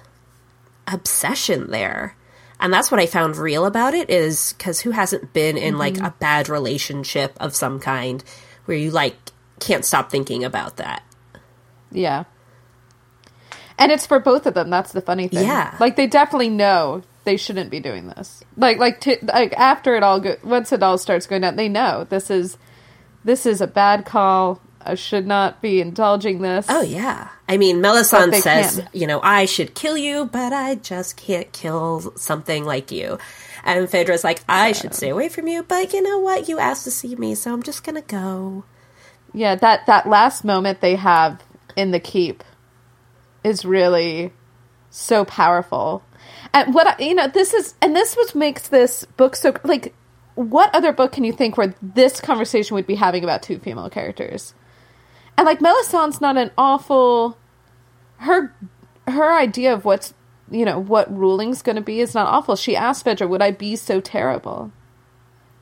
obsession 0.89 1.71
there. 1.71 2.17
And 2.59 2.73
that's 2.73 2.91
what 2.91 2.99
I 2.99 3.07
found 3.07 3.37
real 3.37 3.65
about 3.65 3.95
it 3.95 4.11
is 4.11 4.55
because 4.59 4.81
who 4.81 4.91
hasn't 4.91 5.33
been 5.33 5.57
in 5.57 5.75
mm-hmm. 5.75 5.79
like 5.79 5.99
a 5.99 6.17
bad 6.19 6.49
relationship 6.49 7.37
of 7.39 7.55
some 7.55 7.79
kind 7.79 8.25
where 8.65 8.77
you 8.77 8.91
like 8.91 9.15
can't 9.61 9.85
stop 9.85 10.11
thinking 10.11 10.43
about 10.43 10.79
that. 10.79 11.05
Yeah. 11.93 12.25
And 13.79 13.93
it's 13.93 14.05
for 14.05 14.19
both 14.19 14.47
of 14.47 14.55
them. 14.55 14.69
That's 14.69 14.91
the 14.91 15.01
funny 15.01 15.29
thing. 15.29 15.47
Yeah. 15.47 15.77
Like 15.79 15.95
they 15.95 16.09
definitely 16.09 16.49
know 16.49 17.05
they 17.29 17.37
shouldn't 17.37 17.71
be 17.71 17.79
doing 17.79 18.09
this. 18.09 18.43
Like 18.57 18.79
like 18.79 19.01
t- 19.01 19.19
like 19.23 19.53
after 19.53 19.95
it 19.95 20.03
all 20.03 20.19
go- 20.19 20.39
once 20.43 20.73
it 20.73 20.83
all 20.83 20.97
starts 20.97 21.27
going 21.27 21.43
down, 21.43 21.57
they 21.57 21.69
know 21.69 22.07
this 22.09 22.31
is 22.31 22.57
this 23.23 23.45
is 23.45 23.61
a 23.61 23.67
bad 23.67 24.07
call. 24.07 24.63
I 24.81 24.95
should 24.95 25.27
not 25.27 25.61
be 25.61 25.83
indulging 25.83 26.41
this. 26.41 26.65
Oh 26.71 26.81
yeah. 26.81 27.29
I 27.47 27.59
mean, 27.59 27.83
Melisande 27.83 28.41
says, 28.41 28.77
can. 28.77 28.89
you 28.95 29.07
know, 29.07 29.21
I 29.23 29.45
should 29.45 29.75
kill 29.75 29.99
you, 29.99 30.25
but 30.25 30.55
I 30.55 30.77
just 30.77 31.19
can't 31.19 31.53
kill 31.53 32.15
something 32.17 32.65
like 32.65 32.91
you. 32.91 33.19
And 33.63 33.87
Phèdre's 33.89 34.25
like, 34.25 34.41
I 34.49 34.69
yeah. 34.69 34.73
should 34.73 34.95
stay 34.95 35.11
away 35.11 35.29
from 35.29 35.49
you, 35.49 35.63
but 35.63 35.93
you 35.93 36.01
know 36.01 36.19
what? 36.21 36.49
You 36.49 36.59
asked 36.59 36.85
to 36.85 36.91
see 36.91 37.15
me, 37.15 37.35
so 37.35 37.53
I'm 37.53 37.63
just 37.63 37.85
gonna 37.85 38.01
go. 38.01 38.65
Yeah, 39.35 39.55
that 39.57 39.85
that 39.85 40.09
last 40.09 40.45
moment 40.45 40.81
they 40.81 40.97
have 40.97 41.43
in 41.77 41.91
the 41.91 42.01
keep 42.01 42.43
is 43.45 43.67
really 43.67 44.33
so 44.89 45.27
powerful. 45.27 46.03
And 46.53 46.75
what 46.75 46.87
I, 46.87 47.05
you 47.05 47.15
know, 47.15 47.29
this 47.29 47.55
is 47.55 47.75
and 47.83 47.95
this 47.95 48.17
was 48.17 48.35
makes 48.35 48.69
this 48.69 49.05
book 49.17 49.37
so 49.37 49.55
like 49.65 49.95
what 50.35 50.75
other 50.75 50.93
book 50.93 51.13
can 51.13 51.25
you 51.25 51.33
think 51.33 51.57
where 51.57 51.75
this 51.83 52.21
conversation 52.21 52.75
would 52.75 52.87
be 52.87 52.95
having 52.95 53.25
about 53.25 53.43
two 53.43 53.59
female 53.59 53.91
characters? 53.91 54.55
And 55.37 55.47
like 55.47 55.61
Melisande's 55.61 56.21
not 56.21 56.37
an 56.37 56.51
awful 56.57 57.37
her 58.19 58.55
her 59.07 59.37
idea 59.37 59.73
of 59.73 59.85
what's 59.85 60.15
you 60.51 60.65
know 60.65 60.79
what 60.79 61.15
ruling's 61.15 61.63
going 61.63 61.77
to 61.77 61.83
be 61.83 62.01
is 62.01 62.15
not 62.15 62.27
awful. 62.27 62.57
She 62.57 62.77
asked 62.77 63.05
Phèdre, 63.05 63.29
"Would 63.29 63.43
I 63.43 63.51
be 63.51 63.77
so 63.77 64.01
terrible? 64.01 64.73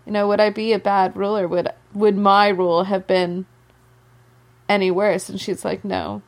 You 0.05 0.12
know, 0.12 0.28
would 0.28 0.41
I 0.41 0.51
be 0.51 0.72
a 0.72 0.78
bad 0.78 1.16
ruler? 1.16 1.49
Would 1.49 1.68
would 1.93 2.16
my 2.16 2.49
rule 2.49 2.84
have 2.84 3.07
been 3.07 3.47
any 4.68 4.91
worse?" 4.91 5.28
And 5.28 5.41
she's 5.41 5.64
like, 5.64 5.84
"No." 5.84 6.22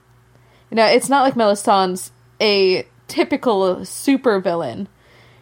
You 0.71 0.77
know, 0.77 0.87
it's 0.87 1.09
not 1.09 1.23
like 1.23 1.37
Melisande's 1.37 2.13
a 2.41 2.87
typical 3.09 3.85
super 3.85 4.39
villain, 4.41 4.89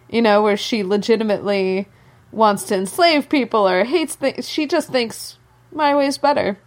you 0.08 0.22
know, 0.22 0.42
where 0.42 0.56
she 0.56 0.82
legitimately 0.82 1.88
wants 2.32 2.64
to 2.64 2.76
enslave 2.76 3.28
people 3.28 3.68
or 3.68 3.84
hates 3.84 4.14
things. 4.14 4.48
She 4.48 4.66
just 4.66 4.88
thinks 4.88 5.38
my 5.72 5.94
way's 5.94 6.18
better. 6.18 6.58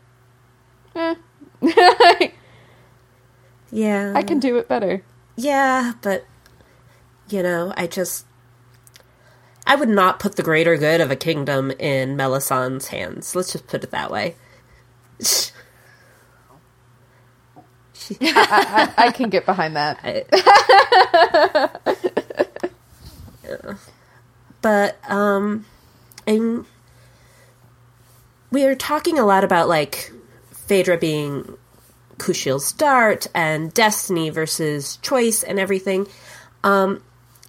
Eh. 0.96 1.16
yeah. 3.72 4.14
I 4.16 4.24
can 4.24 4.40
do 4.40 4.58
it 4.58 4.68
better. 4.68 5.04
Yeah, 5.36 5.94
but 6.02 6.26
you 7.30 7.44
know, 7.44 7.74
I 7.78 7.88
just 7.88 8.26
I 9.66 9.76
would 9.76 9.90
not 9.90 10.20
put 10.20 10.36
the 10.36 10.44
greater 10.44 10.78
good 10.78 11.00
of 11.00 11.12
a 11.12 11.16
kingdom 11.16 11.72
in 11.72 12.16
Melisande's 12.16 12.88
hands. 12.88 13.36
Let's 13.36 13.52
just 13.52 13.68
put 13.68 13.84
it 13.84 13.92
that 13.92 14.12
way. 14.12 14.36
I, 18.22 18.94
I, 18.98 19.08
I, 19.08 19.12
can 19.12 19.30
get 19.30 19.46
behind 19.46 19.76
that. 19.76 20.00
yeah. 23.44 23.76
But 24.62 24.98
um, 25.10 25.66
I'm, 26.28 26.66
we 28.52 28.66
are 28.66 28.76
talking 28.76 29.20
a 29.20 29.26
lot 29.26 29.44
about 29.44 29.68
like 29.68 30.12
Phèdre 30.54 31.00
being 31.00 31.58
Kushiel's 32.18 32.72
dart 32.74 33.28
and 33.34 33.74
destiny 33.74 34.30
versus 34.30 34.98
choice 34.98 35.44
and 35.44 35.60
everything. 35.60 36.08
Um, 36.64 37.02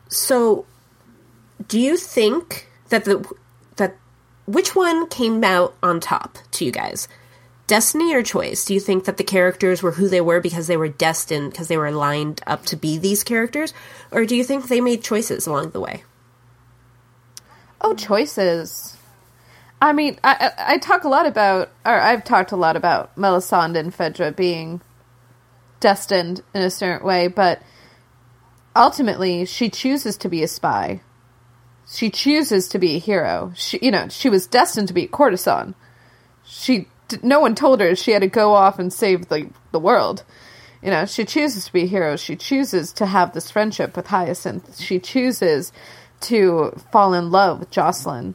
so, 0.08 0.66
do 1.68 1.78
you 1.78 1.96
think 1.96 2.68
that 2.88 3.04
the 3.04 3.24
that 3.76 3.96
which 4.46 4.74
one 4.74 5.08
came 5.08 5.42
out 5.44 5.74
on 5.82 6.00
top 6.00 6.38
to 6.52 6.64
you 6.64 6.70
guys? 6.70 7.08
Destiny 7.70 8.12
or 8.12 8.24
choice? 8.24 8.64
Do 8.64 8.74
you 8.74 8.80
think 8.80 9.04
that 9.04 9.16
the 9.16 9.22
characters 9.22 9.80
were 9.80 9.92
who 9.92 10.08
they 10.08 10.20
were 10.20 10.40
because 10.40 10.66
they 10.66 10.76
were 10.76 10.88
destined, 10.88 11.52
because 11.52 11.68
they 11.68 11.76
were 11.76 11.92
lined 11.92 12.40
up 12.44 12.66
to 12.66 12.76
be 12.76 12.98
these 12.98 13.22
characters? 13.22 13.72
Or 14.10 14.24
do 14.24 14.34
you 14.34 14.42
think 14.42 14.66
they 14.66 14.80
made 14.80 15.04
choices 15.04 15.46
along 15.46 15.70
the 15.70 15.78
way? 15.78 16.02
Oh, 17.80 17.94
choices. 17.94 18.96
I 19.80 19.92
mean, 19.92 20.18
I, 20.24 20.50
I, 20.58 20.74
I 20.74 20.78
talk 20.78 21.04
a 21.04 21.08
lot 21.08 21.26
about, 21.26 21.70
or 21.86 21.94
I've 21.94 22.24
talked 22.24 22.50
a 22.50 22.56
lot 22.56 22.74
about 22.74 23.16
Melisande 23.16 23.78
and 23.78 23.96
Phèdre 23.96 24.34
being 24.34 24.80
destined 25.78 26.42
in 26.52 26.62
a 26.62 26.70
certain 26.70 27.06
way, 27.06 27.28
but 27.28 27.62
ultimately 28.74 29.44
she 29.44 29.70
chooses 29.70 30.16
to 30.16 30.28
be 30.28 30.42
a 30.42 30.48
spy. 30.48 31.02
She 31.88 32.10
chooses 32.10 32.66
to 32.70 32.80
be 32.80 32.96
a 32.96 32.98
hero. 32.98 33.52
She, 33.54 33.78
you 33.80 33.92
know, 33.92 34.08
she 34.08 34.28
was 34.28 34.48
destined 34.48 34.88
to 34.88 34.94
be 34.94 35.04
a 35.04 35.08
courtesan. 35.08 35.76
She 36.42 36.88
no 37.22 37.40
one 37.40 37.54
told 37.54 37.80
her 37.80 37.94
she 37.94 38.12
had 38.12 38.22
to 38.22 38.28
go 38.28 38.54
off 38.54 38.78
and 38.78 38.92
save 38.92 39.28
the 39.28 39.50
the 39.72 39.80
world. 39.80 40.24
You 40.82 40.90
know, 40.90 41.04
she 41.04 41.24
chooses 41.24 41.66
to 41.66 41.72
be 41.72 41.82
a 41.82 41.86
hero. 41.86 42.16
She 42.16 42.36
chooses 42.36 42.92
to 42.94 43.06
have 43.06 43.32
this 43.32 43.50
friendship 43.50 43.96
with 43.96 44.06
Hyacinth. 44.06 44.80
She 44.80 44.98
chooses 44.98 45.72
to 46.22 46.72
fall 46.90 47.12
in 47.12 47.30
love 47.30 47.60
with 47.60 47.70
Joscelin. 47.70 48.34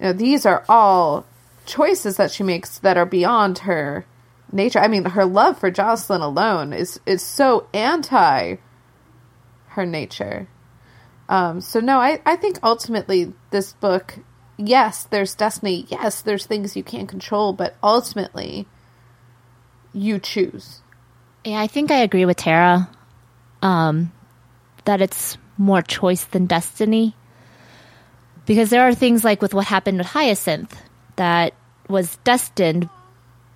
You 0.00 0.06
know, 0.06 0.12
these 0.12 0.46
are 0.46 0.64
all 0.68 1.26
choices 1.64 2.16
that 2.16 2.30
she 2.30 2.42
makes 2.42 2.78
that 2.80 2.96
are 2.96 3.06
beyond 3.06 3.58
her 3.60 4.04
nature. 4.50 4.78
I 4.78 4.88
mean, 4.88 5.04
her 5.04 5.24
love 5.24 5.58
for 5.58 5.70
Joscelin 5.70 6.22
alone 6.22 6.72
is 6.72 7.00
is 7.06 7.22
so 7.22 7.68
anti 7.72 8.56
her 9.68 9.86
nature. 9.86 10.48
Um, 11.28 11.60
so 11.60 11.80
no, 11.80 11.98
I, 11.98 12.20
I 12.24 12.36
think 12.36 12.58
ultimately 12.62 13.32
this 13.50 13.74
book 13.74 14.18
yes, 14.58 15.04
there's 15.04 15.34
destiny. 15.34 15.86
Yes, 15.88 16.20
there's 16.20 16.44
things 16.44 16.76
you 16.76 16.82
can't 16.82 17.08
control, 17.08 17.52
but 17.52 17.74
ultimately, 17.82 18.66
you 19.94 20.18
choose. 20.18 20.82
Yeah, 21.44 21.60
I 21.60 21.66
think 21.66 21.90
I 21.90 22.00
agree 22.00 22.26
with 22.26 22.36
Tara 22.36 22.90
um, 23.62 24.12
that 24.84 25.00
it's 25.00 25.38
more 25.56 25.82
choice 25.82 26.24
than 26.24 26.46
destiny. 26.46 27.14
Because 28.46 28.70
there 28.70 28.86
are 28.86 28.94
things 28.94 29.24
like 29.24 29.42
with 29.42 29.54
what 29.54 29.66
happened 29.66 29.98
with 29.98 30.06
Hyacinth 30.06 30.80
that 31.16 31.54
was 31.88 32.16
destined. 32.24 32.88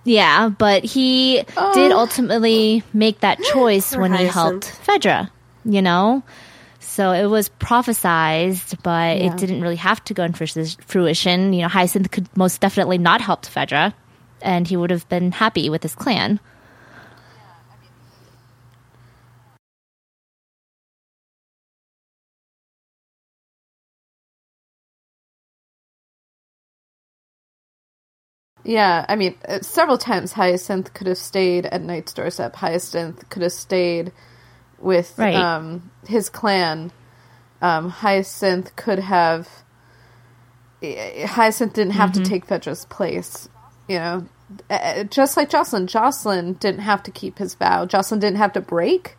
Yeah, 0.03 0.49
but 0.49 0.83
he 0.83 1.43
oh. 1.57 1.73
did 1.73 1.91
ultimately 1.91 2.83
make 2.93 3.21
that 3.21 3.39
choice 3.53 3.95
when 3.95 4.11
Hyacinth. 4.11 4.33
he 4.33 4.39
helped 4.39 4.65
Phèdre, 4.85 5.29
you 5.65 5.81
know? 5.81 6.23
So 6.93 7.11
it 7.11 7.25
was 7.25 7.49
prophesized, 7.49 8.77
but 8.83 9.17
yeah. 9.17 9.31
it 9.33 9.37
didn't 9.37 9.61
really 9.61 9.77
have 9.77 10.03
to 10.03 10.13
go 10.13 10.25
into 10.25 10.45
fruition. 10.85 11.51
You 11.51 11.63
know, 11.63 11.67
Hyacinth 11.67 12.11
could 12.11 12.29
most 12.37 12.61
definitely 12.61 12.99
not 12.99 13.19
help 13.19 13.41
Phèdre, 13.47 13.95
and 14.43 14.67
he 14.67 14.77
would 14.77 14.91
have 14.91 15.09
been 15.09 15.31
happy 15.31 15.71
with 15.71 15.81
his 15.81 15.95
clan. 15.95 16.39
Yeah, 28.63 29.07
I 29.09 29.15
mean, 29.15 29.35
uh, 29.47 29.61
several 29.61 29.97
times 29.97 30.33
Hyacinth 30.33 30.93
could 30.93 31.07
have 31.07 31.17
stayed 31.17 31.65
at 31.65 31.81
Night's 31.81 32.13
doorstep. 32.13 32.55
Hyacinth 32.55 33.27
could 33.29 33.41
have 33.41 33.51
stayed 33.51 34.11
with 34.83 35.17
right. 35.17 35.35
um, 35.35 35.91
his 36.07 36.29
clan. 36.29 36.91
Um, 37.61 37.89
Hyacinth 37.89 38.75
could 38.75 38.99
have. 38.99 39.47
Hyacinth 40.81 41.73
didn't 41.73 41.93
have 41.93 42.11
mm-hmm. 42.11 42.23
to 42.23 42.29
take 42.29 42.45
Phèdre's 42.45 42.85
place, 42.85 43.47
you 43.87 43.97
know. 43.97 44.27
Just 45.09 45.37
like 45.37 45.49
Joscelin, 45.49 45.87
Joscelin 45.87 46.59
didn't 46.59 46.81
have 46.81 47.01
to 47.03 47.11
keep 47.11 47.39
his 47.39 47.55
vow. 47.55 47.85
Joscelin 47.85 48.19
didn't 48.19 48.37
have 48.37 48.53
to 48.53 48.61
break 48.61 49.15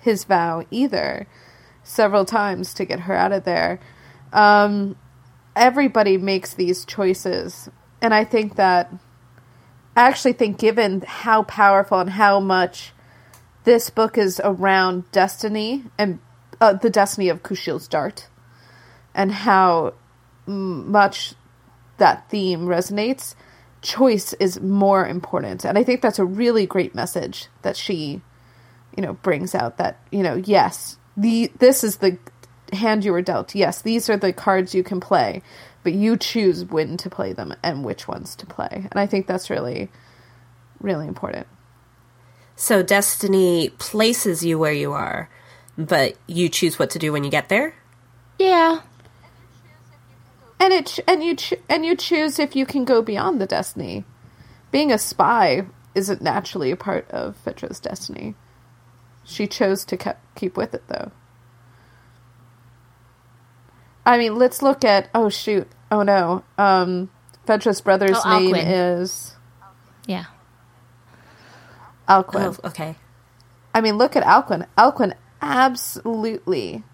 his 0.00 0.24
vow 0.24 0.64
either. 0.70 1.26
Several 1.84 2.24
times 2.24 2.72
to 2.74 2.84
get 2.84 3.00
her 3.00 3.14
out 3.14 3.32
of 3.32 3.44
there. 3.44 3.80
Um, 4.32 4.96
everybody 5.54 6.16
makes 6.16 6.54
these 6.54 6.84
choices, 6.84 7.68
and 8.00 8.14
I 8.14 8.24
think 8.24 8.56
that 8.56 8.90
I 9.94 10.08
actually 10.08 10.32
think, 10.32 10.58
given 10.58 11.02
how 11.06 11.42
powerful 11.42 11.98
and 11.98 12.10
how 12.10 12.40
much 12.40 12.92
this 13.64 13.90
book 13.90 14.18
is 14.18 14.40
around 14.42 15.10
destiny 15.12 15.84
and 15.98 16.18
uh, 16.60 16.74
the 16.74 16.90
destiny 16.90 17.28
of 17.28 17.42
Kushiel's 17.42 17.88
dart 17.88 18.28
and 19.14 19.32
how 19.32 19.94
much 20.46 21.34
that 21.98 22.28
theme 22.30 22.66
resonates. 22.66 23.34
Choice 23.80 24.32
is 24.34 24.60
more 24.60 25.06
important. 25.06 25.64
And 25.64 25.76
I 25.76 25.84
think 25.84 26.02
that's 26.02 26.18
a 26.18 26.24
really 26.24 26.66
great 26.66 26.94
message 26.94 27.48
that 27.62 27.76
she, 27.76 28.20
you 28.96 29.02
know, 29.02 29.14
brings 29.14 29.54
out 29.54 29.78
that, 29.78 29.98
you 30.10 30.22
know, 30.22 30.34
yes, 30.34 30.98
the 31.16 31.50
this 31.58 31.84
is 31.84 31.96
the 31.96 32.18
hand 32.72 33.04
you 33.04 33.12
were 33.12 33.22
dealt. 33.22 33.54
Yes, 33.54 33.82
these 33.82 34.08
are 34.08 34.16
the 34.16 34.32
cards 34.32 34.74
you 34.74 34.82
can 34.82 35.00
play, 35.00 35.42
but 35.82 35.92
you 35.92 36.16
choose 36.16 36.64
when 36.64 36.96
to 36.98 37.10
play 37.10 37.32
them 37.32 37.54
and 37.62 37.84
which 37.84 38.08
ones 38.08 38.36
to 38.36 38.46
play. 38.46 38.86
And 38.90 39.00
I 39.00 39.06
think 39.06 39.26
that's 39.26 39.50
really 39.50 39.90
really 40.80 41.06
important. 41.06 41.46
So 42.62 42.80
destiny 42.80 43.70
places 43.70 44.44
you 44.44 44.56
where 44.56 44.72
you 44.72 44.92
are. 44.92 45.28
but 45.76 46.14
you 46.28 46.48
choose 46.48 46.78
what 46.78 46.90
to 46.90 46.98
do 47.00 47.10
when 47.12 47.24
you 47.24 47.30
get 47.30 47.48
there. 47.48 47.74
Yeah. 48.38 48.82
and 50.60 50.72
it 50.72 51.00
and 51.08 51.24
you 51.24 51.34
ch- 51.34 51.54
and 51.68 51.84
you 51.84 51.96
choose 51.96 52.38
if 52.38 52.54
you 52.54 52.64
can 52.64 52.84
go 52.84 53.02
beyond 53.02 53.40
the 53.40 53.46
destiny. 53.48 54.04
Being 54.70 54.92
a 54.92 54.98
spy 54.98 55.66
isn't 55.96 56.22
naturally 56.22 56.70
a 56.70 56.76
part 56.76 57.10
of 57.10 57.36
Phèdre's 57.44 57.80
destiny. 57.80 58.36
She 59.24 59.48
chose 59.48 59.84
to 59.86 59.96
ke- 59.96 60.16
keep 60.36 60.56
with 60.56 60.72
it, 60.72 60.84
though. 60.86 61.10
I 64.06 64.18
mean, 64.18 64.36
let's 64.36 64.62
look 64.62 64.84
at. 64.84 65.08
Oh 65.14 65.28
shoot! 65.30 65.66
Oh 65.90 66.02
no! 66.04 66.44
Um, 66.58 67.10
Phèdre's 67.46 67.80
brother's 67.80 68.18
Oh, 68.24 68.38
name 68.38 68.54
Alcuin. 68.54 69.00
is 69.00 69.34
Yeah. 70.06 70.26
Alcuin. 72.08 72.58
Oh, 72.62 72.68
okay. 72.68 72.96
I 73.74 73.80
mean, 73.80 73.98
look 73.98 74.16
at 74.16 74.24
Alcuin. 74.24 74.66
Alcuin 74.76 75.14
absolutely 75.40 76.84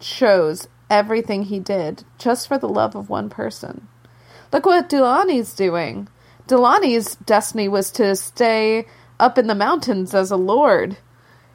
chose 0.00 0.68
everything 0.90 1.44
he 1.44 1.58
did 1.58 2.04
just 2.18 2.48
for 2.48 2.58
the 2.58 2.68
love 2.68 2.94
of 2.94 3.10
one 3.10 3.28
person. 3.28 3.88
Look 4.52 4.66
what 4.66 4.88
Delaunay's 4.88 5.54
doing. 5.54 6.08
Delaunay's 6.46 7.16
destiny 7.16 7.68
was 7.68 7.90
to 7.92 8.16
stay 8.16 8.86
up 9.20 9.36
in 9.36 9.46
the 9.46 9.54
mountains 9.54 10.14
as 10.14 10.30
a 10.30 10.36
lord, 10.36 10.96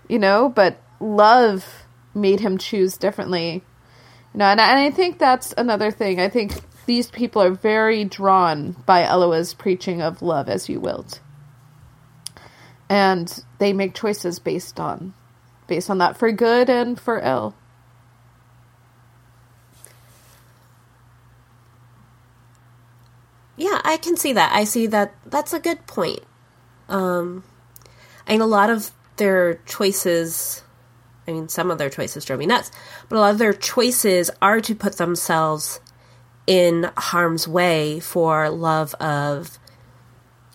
you 0.08 0.20
know, 0.20 0.50
but 0.50 0.82
love 1.00 1.86
made 2.14 2.40
him 2.42 2.58
choose 2.58 2.98
differently. 2.98 3.64
You 4.34 4.40
know, 4.40 4.46
and, 4.46 4.60
and 4.60 4.80
I 4.80 4.92
think 4.92 5.18
that's 5.18 5.54
another 5.58 5.90
thing. 5.90 6.20
I 6.20 6.30
think 6.30 6.54
these 6.86 7.10
people 7.10 7.42
are 7.42 7.52
very 7.52 8.04
drawn 8.04 8.76
by 8.86 9.04
Elua's 9.04 9.54
preaching 9.54 10.02
of 10.02 10.22
love 10.22 10.50
as 10.50 10.70
you 10.70 10.80
wilt 10.80 11.20
and 12.90 13.44
they 13.60 13.74
make 13.74 13.96
choices 13.96 14.40
based 14.40 14.80
on 14.80 15.14
based 15.68 15.90
on 15.90 15.98
that 15.98 16.18
for 16.18 16.32
good 16.32 16.70
and 16.70 17.00
for 17.00 17.20
ill. 17.20 17.56
Yeah, 23.56 23.80
I 23.84 23.98
can 23.98 24.18
see 24.18 24.34
that. 24.34 24.52
I 24.54 24.64
see 24.64 24.88
that. 24.88 25.14
That's 25.26 25.54
a 25.54 25.60
good 25.60 25.86
point. 25.88 26.22
Um, 26.90 27.44
I 28.28 28.32
mean, 28.32 28.42
a 28.42 28.46
lot 28.46 28.70
of 28.70 28.92
their 29.18 29.56
choices. 29.66 30.64
I 31.28 31.32
mean, 31.32 31.48
some 31.48 31.72
of 31.72 31.78
their 31.78 31.90
choices 31.90 32.26
drove 32.26 32.40
me 32.40 32.46
nuts, 32.46 32.72
but 33.08 33.16
a 33.16 33.20
lot 33.20 33.32
of 33.32 33.38
their 33.38 33.54
choices 33.54 34.30
are 34.42 34.60
to 34.62 34.76
put 34.76 34.98
themselves 34.98 35.80
in 36.46 36.92
harm's 36.98 37.48
way 37.48 38.00
for 38.00 38.50
love 38.50 38.94
of 38.96 39.58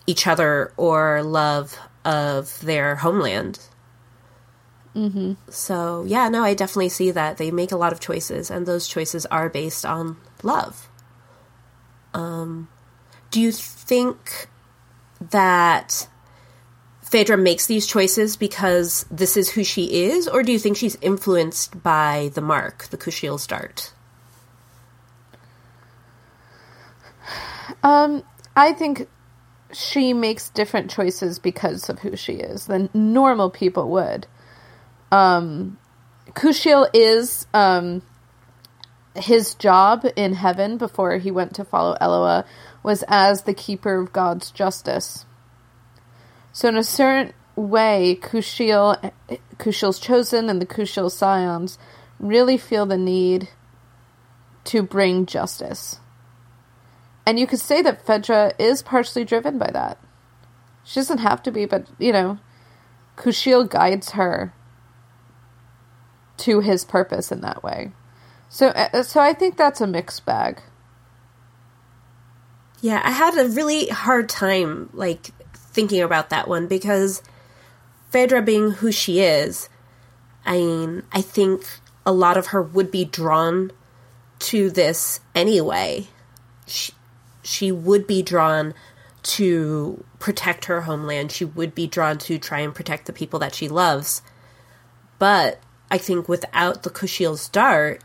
each 0.05 0.27
other 0.27 0.71
or 0.77 1.23
love 1.23 1.79
of 2.05 2.59
their 2.61 2.95
homeland. 2.97 3.59
Mm-hmm. 4.95 5.33
So, 5.49 6.03
yeah, 6.07 6.29
no, 6.29 6.43
I 6.43 6.53
definitely 6.53 6.89
see 6.89 7.11
that. 7.11 7.37
They 7.37 7.51
make 7.51 7.71
a 7.71 7.77
lot 7.77 7.93
of 7.93 7.99
choices, 7.99 8.49
and 8.49 8.65
those 8.65 8.87
choices 8.87 9.25
are 9.27 9.49
based 9.49 9.85
on 9.85 10.17
love. 10.43 10.89
Um, 12.13 12.67
do 13.31 13.39
you 13.39 13.51
think 13.51 14.47
that 15.21 16.07
Phèdre 17.03 17.41
makes 17.41 17.67
these 17.67 17.85
choices 17.85 18.35
because 18.35 19.05
this 19.11 19.37
is 19.37 19.51
who 19.51 19.63
she 19.63 20.05
is, 20.05 20.27
or 20.27 20.43
do 20.43 20.51
you 20.51 20.59
think 20.59 20.77
she's 20.77 20.97
influenced 21.01 21.81
by 21.83 22.31
the 22.33 22.41
mark, 22.41 22.87
the 22.89 22.97
Kushiel's 22.97 23.45
dart? 23.45 23.93
Um, 27.83 28.23
I 28.55 28.73
think 28.73 29.07
she 29.71 30.13
makes 30.13 30.49
different 30.49 30.89
choices 30.89 31.39
because 31.39 31.89
of 31.89 31.99
who 31.99 32.15
she 32.15 32.33
is 32.33 32.65
than 32.65 32.89
normal 32.93 33.49
people 33.49 33.89
would. 33.89 34.27
Um, 35.11 35.77
Kushiel 36.31 36.87
is 36.93 37.47
um, 37.53 38.01
his 39.15 39.55
job 39.55 40.05
in 40.15 40.33
heaven 40.33 40.77
before 40.77 41.17
he 41.17 41.31
went 41.31 41.55
to 41.55 41.63
follow 41.63 41.95
Elua 41.99 42.45
was 42.83 43.03
as 43.07 43.43
the 43.43 43.53
keeper 43.53 43.99
of 43.99 44.13
God's 44.13 44.51
justice. 44.51 45.25
So 46.51 46.69
in 46.69 46.77
a 46.77 46.83
certain 46.83 47.33
way, 47.55 48.17
Kushiel, 48.21 49.11
Kushiel's 49.57 49.99
chosen 49.99 50.49
and 50.49 50.61
the 50.61 50.65
Kushiel 50.65 51.11
scions 51.11 51.77
really 52.19 52.57
feel 52.57 52.85
the 52.85 52.97
need 52.97 53.49
to 54.65 54.83
bring 54.83 55.25
justice. 55.25 55.99
And 57.29 57.39
you 57.39 57.45
could 57.45 57.59
say 57.59 57.83
that 57.83 58.03
Phèdre 58.03 58.53
is 58.57 58.81
partially 58.81 59.23
driven 59.23 59.59
by 59.59 59.69
that. 59.71 59.99
She 60.83 60.99
doesn't 60.99 61.19
have 61.19 61.43
to 61.43 61.51
be, 61.51 61.67
but 61.67 61.85
you 61.99 62.11
know, 62.11 62.39
Kushiel 63.17 63.69
guides 63.69 64.13
her 64.13 64.51
to 66.37 66.61
his 66.61 66.83
purpose 66.83 67.31
in 67.31 67.41
that 67.41 67.61
way. 67.61 67.91
So, 68.49 68.69
uh, 68.69 69.03
so 69.03 69.21
I 69.21 69.33
think 69.33 69.57
that's 69.57 69.79
a 69.79 69.85
mixed 69.85 70.25
bag. 70.25 70.59
Yeah, 72.81 72.99
I 73.03 73.11
had 73.11 73.37
a 73.37 73.47
really 73.47 73.89
hard 73.89 74.27
time 74.27 74.89
like 74.91 75.29
thinking 75.53 76.01
about 76.01 76.31
that 76.31 76.47
one 76.47 76.65
because 76.65 77.21
Phèdre 78.11 78.43
being 78.43 78.71
who 78.71 78.91
she 78.91 79.19
is, 79.19 79.69
I 80.47 80.53
mean, 80.53 81.03
I 81.11 81.21
think 81.21 81.63
a 82.07 82.11
lot 82.11 82.37
of 82.37 82.47
her 82.47 82.61
would 82.63 82.89
be 82.89 83.05
drawn 83.05 83.71
to 84.39 84.71
this 84.71 85.19
anyway. 85.35 86.07
She, 86.65 86.93
she 87.41 87.71
would 87.71 88.07
be 88.07 88.21
drawn 88.21 88.73
to 89.21 90.03
protect 90.19 90.65
her 90.65 90.81
homeland. 90.81 91.31
She 91.31 91.45
would 91.45 91.75
be 91.75 91.87
drawn 91.87 92.17
to 92.19 92.37
try 92.37 92.59
and 92.59 92.73
protect 92.73 93.05
the 93.05 93.13
people 93.13 93.39
that 93.39 93.55
she 93.55 93.67
loves. 93.67 94.21
But 95.17 95.59
I 95.91 95.97
think 95.97 96.29
without 96.29 96.83
the 96.83 96.89
Kushiel's 96.89 97.49
dart, 97.49 98.03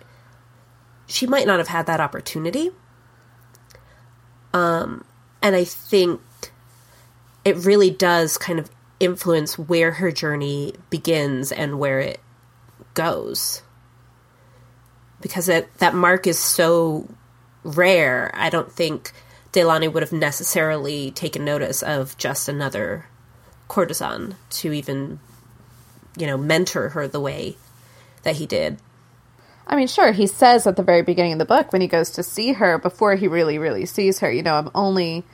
she 1.07 1.27
might 1.27 1.47
not 1.47 1.59
have 1.59 1.69
had 1.69 1.87
that 1.87 2.01
opportunity. 2.01 2.71
Um, 4.53 5.05
and 5.43 5.55
I 5.55 5.65
think 5.65 6.21
it 7.45 7.57
really 7.57 7.91
does 7.91 8.39
kind 8.39 8.59
of 8.59 8.71
influence 9.01 9.59
where 9.59 9.93
her 9.93 10.11
journey 10.11 10.75
begins 10.91 11.53
and 11.53 11.79
where 11.79 12.01
it 12.01 12.21
goes. 12.95 13.63
Because 15.21 15.49
it, 15.49 15.73
that 15.79 15.95
mark 15.95 16.27
is 16.27 16.39
so 16.39 17.09
rare, 17.65 18.31
I 18.35 18.51
don't 18.51 18.71
think 18.71 19.13
Delaunay 19.53 19.93
would 19.93 20.03
have 20.03 20.13
necessarily 20.13 21.11
taken 21.11 21.45
notice 21.45 21.83
of 21.83 22.17
just 22.19 22.49
another 22.49 23.07
courtesan 23.69 24.37
to 24.51 24.73
even, 24.73 25.19
you 26.17 26.27
know, 26.27 26.37
mentor 26.37 26.91
her 26.91 27.09
the 27.09 27.21
way 27.21 27.57
that 28.23 28.37
he 28.37 28.47
did. 28.47 28.79
I 29.67 29.77
mean, 29.77 29.87
sure, 29.87 30.13
he 30.13 30.27
says 30.27 30.67
at 30.67 30.77
the 30.77 30.83
very 30.83 31.03
beginning 31.03 31.33
of 31.33 31.39
the 31.39 31.45
book 31.47 31.73
when 31.73 31.81
he 31.81 31.89
goes 31.89 32.11
to 32.11 32.23
see 32.23 32.53
her 32.53 32.79
before 32.79 33.15
he 33.15 33.29
really, 33.29 33.59
really 33.59 33.87
sees 33.87 34.19
her, 34.21 34.31
you 34.31 34.43
know, 34.43 34.57
I'm 34.57 34.71
only, 34.75 35.25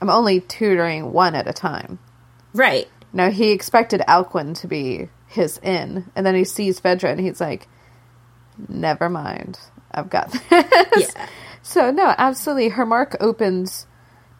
I'm 0.00 0.10
only 0.10 0.40
tutoring 0.40 1.12
one 1.12 1.34
at 1.34 1.48
a 1.48 1.52
time. 1.52 1.98
Right. 2.52 2.88
Now 3.12 3.30
he 3.30 3.52
expected 3.52 4.02
Alcuin 4.06 4.58
to 4.60 4.66
be 4.66 5.08
his 5.28 5.58
in, 5.58 6.10
and 6.14 6.26
then 6.26 6.34
he 6.34 6.44
sees 6.44 6.80
Phèdre 6.80 7.10
and 7.10 7.20
he's 7.20 7.40
like, 7.40 7.68
"Never 8.68 9.08
mind, 9.08 9.58
I've 9.90 10.10
got 10.10 10.30
this." 10.50 11.14
Yeah. 11.14 11.28
So 11.64 11.90
no, 11.90 12.14
absolutely, 12.18 12.68
her 12.68 12.84
mark 12.84 13.16
opens 13.20 13.86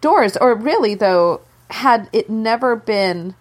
doors. 0.03 0.37
Or 0.37 0.55
really, 0.55 0.95
though, 0.95 1.41
had 1.71 2.09
it 2.13 2.29
never 2.29 2.77
been 2.77 3.35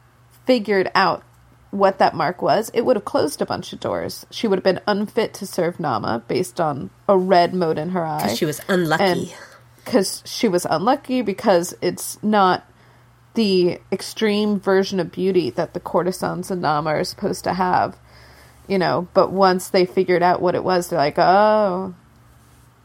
figured 0.45 0.89
out 0.95 1.21
what 1.69 1.99
that 1.99 2.15
mark 2.15 2.41
was, 2.41 2.71
it 2.73 2.85
would 2.85 2.95
have 2.95 3.03
closed 3.03 3.41
a 3.41 3.45
bunch 3.45 3.73
of 3.73 3.81
doors. 3.81 4.25
She 4.31 4.47
would 4.47 4.57
have 4.57 4.63
been 4.63 4.79
unfit 4.87 5.33
to 5.35 5.45
serve 5.45 5.77
Naamah 5.77 6.27
based 6.27 6.61
on 6.61 6.91
a 7.09 7.17
red 7.17 7.53
mote 7.53 7.77
in 7.77 7.89
her 7.89 8.05
eye. 8.05 8.21
Because 8.21 8.37
she 8.37 8.45
was 8.45 8.61
unlucky. 8.69 9.33
because 9.83 10.23
she 10.25 10.47
was 10.47 10.65
unlucky 10.69 11.21
because 11.21 11.75
it's 11.81 12.21
not 12.23 12.65
the 13.33 13.81
extreme 13.91 14.61
version 14.61 15.01
of 15.01 15.11
beauty 15.11 15.49
that 15.49 15.73
the 15.73 15.79
courtesans 15.81 16.49
in 16.49 16.61
Naamah 16.61 17.01
are 17.01 17.03
supposed 17.03 17.43
to 17.43 17.53
have, 17.53 17.97
you 18.65 18.77
know. 18.77 19.09
But 19.13 19.31
once 19.31 19.69
they 19.69 19.85
figured 19.85 20.23
out 20.23 20.41
what 20.41 20.55
it 20.55 20.63
was, 20.63 20.89
they're 20.89 20.99
like, 20.99 21.17
oh, 21.17 21.95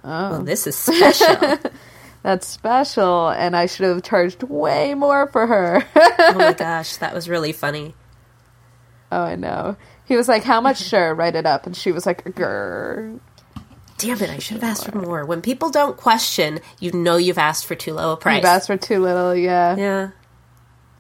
well, 0.03 0.43
this 0.43 0.67
is 0.67 0.77
special. 0.77 1.59
that's 2.23 2.47
special, 2.47 3.29
and 3.29 3.57
I 3.57 3.67
should 3.67 3.87
have 3.87 4.03
charged 4.03 4.43
way 4.43 4.95
more 4.95 5.27
for 5.29 5.47
her. 5.47 5.85
oh 5.97 6.35
my 6.35 6.53
gosh, 6.53 6.97
that 6.99 7.15
was 7.15 7.29
really 7.29 7.53
funny. 7.53 7.95
oh, 9.13 9.23
I 9.23 9.37
know. 9.37 9.77
He 10.07 10.17
was 10.17 10.29
like, 10.29 10.43
how 10.45 10.61
much? 10.61 10.83
Sure, 10.83 11.15
write 11.15 11.35
it 11.35 11.45
up. 11.45 11.67
And 11.67 11.77
she 11.77 11.93
was 11.93 12.07
like, 12.07 12.25
grr. 12.25 13.21
Damn 13.99 14.23
it, 14.23 14.31
I 14.31 14.39
should 14.39 14.55
have 14.55 14.65
asked 14.65 14.87
for 14.87 14.97
more. 14.97 15.27
When 15.27 15.43
people 15.43 15.71
don't 15.71 15.97
question, 15.97 16.61
you 16.79 16.93
know 16.93 17.17
you've 17.17 17.37
asked 17.37 17.67
for 17.67 17.75
too 17.75 17.95
low 17.95 18.13
a 18.13 18.17
price. 18.17 18.37
You've 18.37 18.45
asked 18.45 18.69
for 18.69 18.77
too 18.77 19.03
little, 19.03 19.35
yeah. 19.35 19.77
Yeah. 19.77 20.11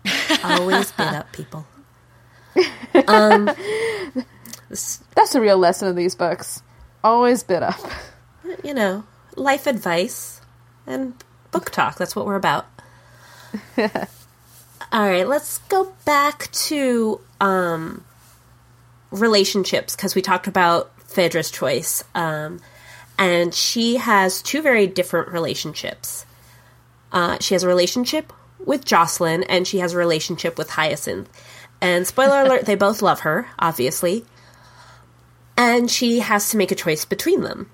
Always 0.45 0.91
bid 0.93 1.07
up, 1.07 1.33
people. 1.33 1.65
Um, 3.07 3.51
That's 4.69 5.35
a 5.35 5.41
real 5.41 5.59
lesson 5.59 5.89
in 5.89 5.95
these 5.95 6.15
books. 6.15 6.63
Always 7.03 7.43
bid 7.43 7.63
up. 7.63 7.81
You 8.65 8.75
know, 8.75 9.05
life 9.37 9.67
advice 9.67 10.41
and 10.87 11.15
book 11.51 11.71
talk. 11.71 11.97
That's 11.97 12.17
what 12.17 12.27
we're 12.27 12.37
about. 12.37 12.67
All 13.79 13.87
right, 15.07 15.27
let's 15.27 15.59
go 15.69 15.93
back 16.05 16.51
to 16.53 17.21
um, 17.41 18.05
relationships 19.11 19.95
because 19.95 20.15
we 20.15 20.23
talked 20.23 20.47
about 20.47 20.97
Phèdre's 21.01 21.51
choice. 21.51 22.05
Um, 22.15 22.61
and 23.19 23.55
she 23.55 23.97
has 23.97 24.41
two 24.41 24.63
very 24.63 24.87
different 24.87 25.29
relationships. 25.29 26.25
Uh, 27.11 27.39
she 27.41 27.55
has 27.55 27.63
a 27.65 27.69
relationship 27.69 28.33
with 28.65 28.85
Joscelin, 28.85 29.45
and 29.49 29.67
she 29.67 29.79
has 29.79 29.93
a 29.93 29.99
relationship 29.99 30.57
with 30.59 30.71
Hyacinth. 30.71 31.29
And 31.81 32.07
spoiler 32.07 32.43
alert, 32.43 32.67
they 32.67 32.75
both 32.75 33.03
love 33.03 33.21
her, 33.21 33.49
obviously. 33.59 34.25
And 35.57 35.91
she 35.91 36.21
has 36.21 36.51
to 36.51 36.57
make 36.57 36.71
a 36.71 36.77
choice 36.77 37.05
between 37.05 37.43
them. 37.43 37.71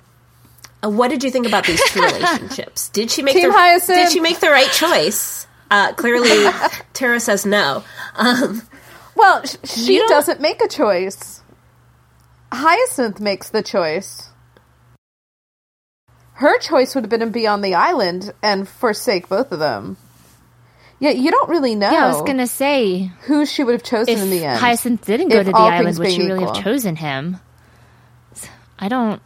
Uh, 0.85 0.91
what 0.91 1.09
did 1.09 1.25
you 1.25 1.31
think 1.31 1.47
about 1.47 1.65
these 1.67 1.83
two 1.91 2.01
relationships? 2.03 2.89
Did 2.91 3.11
she 3.11 3.23
make 3.23 3.35
Team 3.35 3.51
the 3.51 3.57
Hyacinth. 3.57 3.99
Did 3.99 4.13
she 4.13 4.21
make 4.21 4.41
the 4.41 4.51
right 4.51 4.71
choice? 4.71 5.47
Uh, 5.71 5.93
clearly, 5.95 6.51
Tara 6.93 7.21
says 7.21 7.47
no. 7.47 7.83
Um, 8.17 8.63
Well, 9.17 9.43
she 9.65 9.99
doesn't 10.09 10.41
make 10.41 10.61
a 10.61 10.69
choice. 10.69 11.41
Hyacinth 12.53 13.21
makes 13.21 13.49
the 13.51 13.63
choice. 13.63 14.29
Her 16.35 16.59
choice 16.59 16.95
would 16.95 17.05
have 17.05 17.11
been 17.11 17.21
to 17.21 17.27
be 17.27 17.47
on 17.47 17.63
the 17.63 17.75
island 17.75 18.33
and 18.43 18.69
forsake 18.69 19.29
both 19.29 19.53
of 19.53 19.61
them. 19.61 19.97
Yet 20.99 21.17
you 21.17 21.31
don't 21.31 21.49
really 21.49 21.75
know 21.75 21.91
Yeah, 21.91 22.07
I 22.07 22.09
was 22.09 22.23
gonna 22.23 22.47
say 22.47 23.11
who 23.23 23.47
she 23.47 23.63
would 23.63 23.73
have 23.73 23.83
chosen 23.83 24.19
in 24.19 24.31
the 24.31 24.45
end. 24.45 24.59
Hyacinth 24.59 25.05
didn't 25.05 25.29
go 25.29 25.39
If 25.39 25.47
to 25.47 25.53
the 25.53 25.59
island, 25.59 25.87
things 25.87 25.99
would 25.99 26.11
she 26.11 26.23
really 26.27 26.43
equal. 26.43 26.55
have 26.55 26.65
chosen 26.65 26.97
him? 26.97 27.39
I 28.79 28.89
don't. 28.89 29.23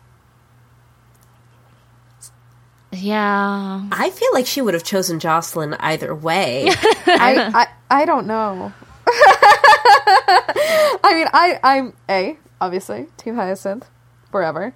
Yeah, 3.01 3.89
I 3.93 4.11
feel 4.11 4.29
like 4.33 4.47
she 4.47 4.61
would 4.63 4.75
have 4.75 4.85
chosen 4.85 5.19
Joscelin 5.21 5.77
either 5.81 6.15
way. 6.15 6.67
I, 6.69 7.67
I 7.91 8.03
I 8.03 8.05
don't 8.05 8.27
know. 8.27 8.73
I 9.07 11.13
mean, 11.15 11.27
I 11.33 11.59
I'm 11.63 11.93
a 12.09 12.37
obviously 12.61 13.07
Team 13.17 13.35
Hyacinth 13.37 13.89
forever. 14.31 14.75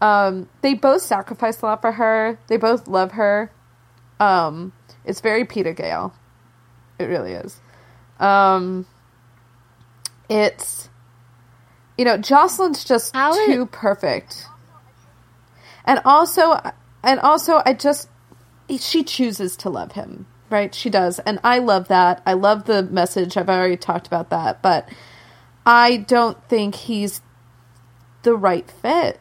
Um, 0.00 0.48
they 0.62 0.74
both 0.74 1.02
sacrificed 1.02 1.62
a 1.62 1.66
lot 1.66 1.80
for 1.80 1.92
her. 1.92 2.38
They 2.48 2.56
both 2.56 2.88
love 2.88 3.12
her. 3.12 3.50
Um, 4.20 4.72
it's 5.04 5.20
very 5.20 5.44
Peeta 5.44 5.74
Gale. 5.74 6.14
It 6.98 7.04
really 7.04 7.32
is. 7.32 7.60
Um, 8.20 8.86
it's 10.28 10.88
you 11.98 12.04
know 12.04 12.16
Joscelin's 12.18 12.84
just 12.84 13.14
How 13.14 13.32
it- 13.34 13.46
too 13.46 13.66
perfect, 13.66 14.46
and 15.84 16.00
also 16.04 16.58
and 17.04 17.20
also 17.20 17.62
I 17.64 17.74
just 17.74 18.08
she 18.78 19.04
chooses 19.04 19.56
to 19.58 19.70
love 19.70 19.92
him, 19.92 20.26
right? 20.50 20.74
She 20.74 20.90
does, 20.90 21.18
and 21.20 21.38
I 21.44 21.58
love 21.58 21.88
that. 21.88 22.22
I 22.26 22.32
love 22.32 22.64
the 22.64 22.82
message. 22.82 23.36
I've 23.36 23.48
already 23.48 23.76
talked 23.76 24.06
about 24.06 24.30
that, 24.30 24.62
but 24.62 24.88
I 25.66 25.98
don't 25.98 26.42
think 26.48 26.74
he's 26.74 27.20
the 28.22 28.36
right 28.36 28.68
fit. 28.70 29.20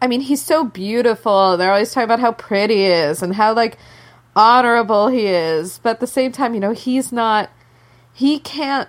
I 0.00 0.08
mean, 0.08 0.20
he's 0.20 0.42
so 0.42 0.64
beautiful. 0.64 1.56
They're 1.56 1.70
always 1.72 1.92
talking 1.92 2.04
about 2.04 2.20
how 2.20 2.32
pretty 2.32 2.74
he 2.76 2.84
is 2.86 3.22
and 3.22 3.34
how 3.34 3.54
like 3.54 3.78
honorable 4.34 5.08
he 5.08 5.26
is, 5.26 5.78
but 5.78 5.90
at 5.90 6.00
the 6.00 6.06
same 6.06 6.32
time, 6.32 6.54
you 6.54 6.60
know, 6.60 6.72
he's 6.72 7.12
not. 7.12 7.50
He 8.12 8.38
can't 8.38 8.88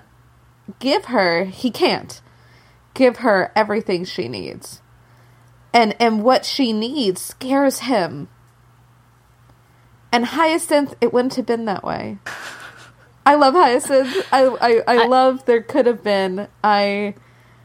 give 0.79 1.05
her. 1.05 1.45
He 1.45 1.71
can't 1.71 2.21
give 2.93 3.17
her 3.17 3.51
everything 3.55 4.05
she 4.05 4.27
needs, 4.27 4.81
and 5.73 5.95
and 5.99 6.23
what 6.23 6.45
she 6.45 6.73
needs 6.73 7.21
scares 7.21 7.79
him. 7.79 8.27
And 10.14 10.26
Hyacinth, 10.26 10.93
it 11.01 11.11
wouldn't 11.11 11.36
have 11.36 11.45
been 11.45 11.66
that 11.66 11.84
way. 11.84 12.20
I 13.26 13.36
love 13.36 13.53
Hyacinth. 13.53 14.16
I 14.32 14.43
I, 14.45 14.82
I 14.88 15.05
love 15.07 15.43
there 15.45 15.61
could 15.61 15.86
have 15.88 16.03
been. 16.03 16.47
I 16.64 17.16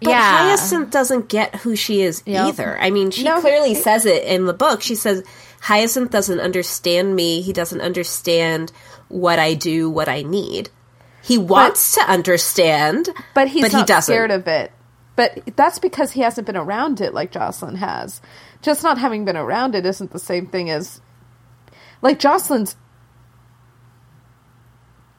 But 0.00 0.10
yeah. 0.10 0.48
Hyacinth 0.48 0.90
doesn't 0.90 1.28
get 1.28 1.54
who 1.56 1.76
she 1.76 2.02
is 2.02 2.22
Yep. 2.26 2.46
either. 2.46 2.78
I 2.80 2.90
mean, 2.90 3.10
she 3.10 3.22
No, 3.24 3.40
clearly 3.40 3.72
it- 3.72 3.82
says 3.82 4.06
it 4.06 4.24
in 4.24 4.46
the 4.46 4.54
book. 4.54 4.82
She 4.82 4.94
says 4.94 5.22
Hyacinth 5.60 6.10
doesn't 6.10 6.40
understand 6.40 7.14
me. 7.14 7.40
He 7.42 7.52
doesn't 7.52 7.80
understand 7.80 8.72
what 9.08 9.38
I 9.38 9.54
do, 9.54 9.90
what 9.90 10.08
I 10.08 10.22
need. 10.22 10.70
He 11.22 11.36
wants 11.36 11.94
to 11.96 12.00
understand, 12.02 13.10
but 13.34 13.48
he's 13.48 13.62
but 13.62 13.72
he 13.72 13.84
doesn't. 13.84 14.14
scared 14.14 14.30
of 14.30 14.46
it. 14.48 14.72
But 15.16 15.40
that's 15.56 15.80
because 15.80 16.12
he 16.12 16.20
hasn't 16.20 16.46
been 16.46 16.56
around 16.56 17.00
it 17.00 17.12
like 17.12 17.32
Joscelin 17.32 17.74
has. 17.76 18.22
Just 18.62 18.84
not 18.84 18.96
having 18.98 19.24
been 19.24 19.36
around 19.36 19.74
it 19.74 19.84
isn't 19.84 20.12
the 20.12 20.18
same 20.20 20.46
thing 20.46 20.70
as 20.70 21.00
like 22.02 22.18
Joscelin's 22.20 22.76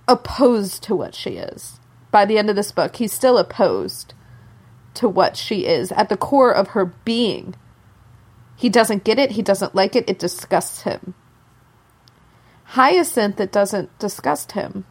opposed 0.08 0.84
to 0.84 0.96
what 0.96 1.16
she 1.16 1.32
is. 1.32 1.80
By 2.12 2.26
the 2.26 2.38
end 2.38 2.50
of 2.50 2.56
this 2.58 2.72
book, 2.72 2.98
he's 2.98 3.14
still 3.14 3.38
opposed 3.38 4.14
to 4.96 5.10
what 5.10 5.38
she 5.38 5.66
is 5.66 5.92
at 5.94 6.10
the 6.10 6.18
core 6.18 6.54
of 6.54 6.70
her 6.70 6.86
being. 7.06 7.56
He 8.56 8.70
doesn't 8.70 9.04
get 9.06 9.20
it, 9.20 9.32
he 9.32 9.42
doesn't 9.44 9.76
like 9.76 9.96
it, 9.96 10.10
it 10.10 10.20
disgusts 10.20 10.84
him. 10.84 11.16
Hyacinth, 12.66 13.40
it 13.40 13.52
doesn't 13.52 13.98
disgust 14.00 14.54
him. 14.54 14.86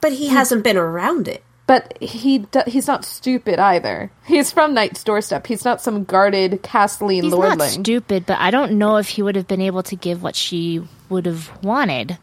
but 0.00 0.14
he 0.14 0.28
hasn't 0.28 0.64
been 0.64 0.78
around 0.78 1.28
it. 1.28 1.44
But 1.72 1.96
he 2.02 2.40
do- 2.40 2.64
he's 2.66 2.86
not 2.86 3.02
stupid 3.02 3.58
either. 3.58 4.12
He's 4.26 4.52
from 4.52 4.74
Night's 4.74 5.02
doorstep. 5.02 5.46
He's 5.46 5.64
not 5.64 5.80
some 5.80 6.04
guarded 6.04 6.62
Cassiline 6.62 7.22
He's 7.22 7.32
lordling. 7.32 7.56
not 7.56 7.68
stupid, 7.68 8.26
but 8.26 8.38
I 8.38 8.50
don't 8.50 8.72
know 8.72 8.98
if 8.98 9.08
he 9.08 9.22
would 9.22 9.36
have 9.36 9.48
been 9.48 9.62
able 9.62 9.82
to 9.84 9.96
give 9.96 10.22
what 10.22 10.36
she 10.36 10.86
would 11.08 11.24
have 11.24 11.50
wanted. 11.64 12.18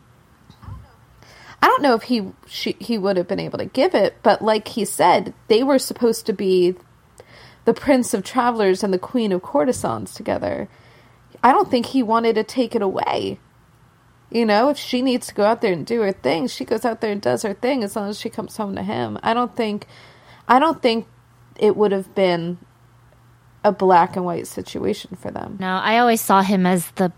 I 1.64 1.66
don't 1.66 1.82
know 1.82 1.96
if 1.96 2.04
he 2.04 2.28
she, 2.46 2.76
he 2.78 3.00
would 3.00 3.18
have 3.18 3.28
been 3.28 3.40
able 3.40 3.58
to 3.58 3.66
give 3.66 3.96
it, 3.96 4.18
but 4.22 4.44
like 4.44 4.68
he 4.68 4.86
said, 4.86 5.34
they 5.48 5.64
were 5.64 5.80
supposed 5.80 6.28
to 6.28 6.34
be 6.34 6.76
the 7.66 7.74
prince 7.74 8.14
of 8.14 8.24
travelers 8.24 8.84
and 8.84 8.94
the 8.94 9.00
queen 9.00 9.32
of 9.32 9.42
courtesans 9.42 10.14
together. 10.14 10.70
I 11.44 11.54
don't 11.54 11.72
think 11.72 11.88
he 11.88 12.04
wanted 12.04 12.36
to 12.36 12.44
take 12.44 12.76
it 12.76 12.84
away. 12.84 13.40
You 14.32 14.46
know, 14.46 14.70
if 14.70 14.78
she 14.78 15.02
needs 15.02 15.28
to 15.28 15.34
go 15.34 15.44
out 15.44 15.62
there 15.62 15.74
and 15.74 15.86
do 15.86 16.02
her 16.02 16.12
thing, 16.12 16.48
she 16.48 16.64
goes 16.64 16.86
out 16.86 17.02
there 17.02 17.12
and 17.12 17.22
does 17.22 17.42
her 17.42 17.54
thing 17.56 17.84
as 17.84 17.96
long 17.96 18.10
as 18.10 18.20
she 18.20 18.30
comes 18.30 18.56
home 18.56 18.76
to 18.76 18.84
him. 18.84 19.18
I 19.24 19.34
don't 19.34 19.56
think 19.56 19.88
I 20.48 20.60
don't 20.60 20.82
think 20.82 21.08
it 21.58 21.76
would 21.76 21.92
have 21.92 22.14
been 22.14 22.60
a 23.64 23.72
black 23.72 24.16
and 24.16 24.26
white 24.26 24.48
situation 24.48 25.18
for 25.20 25.32
them. 25.32 25.58
No, 25.60 25.68
I 25.68 25.98
always 25.98 26.22
saw 26.22 26.42
him 26.42 26.66
as 26.66 26.90
the 26.92 27.12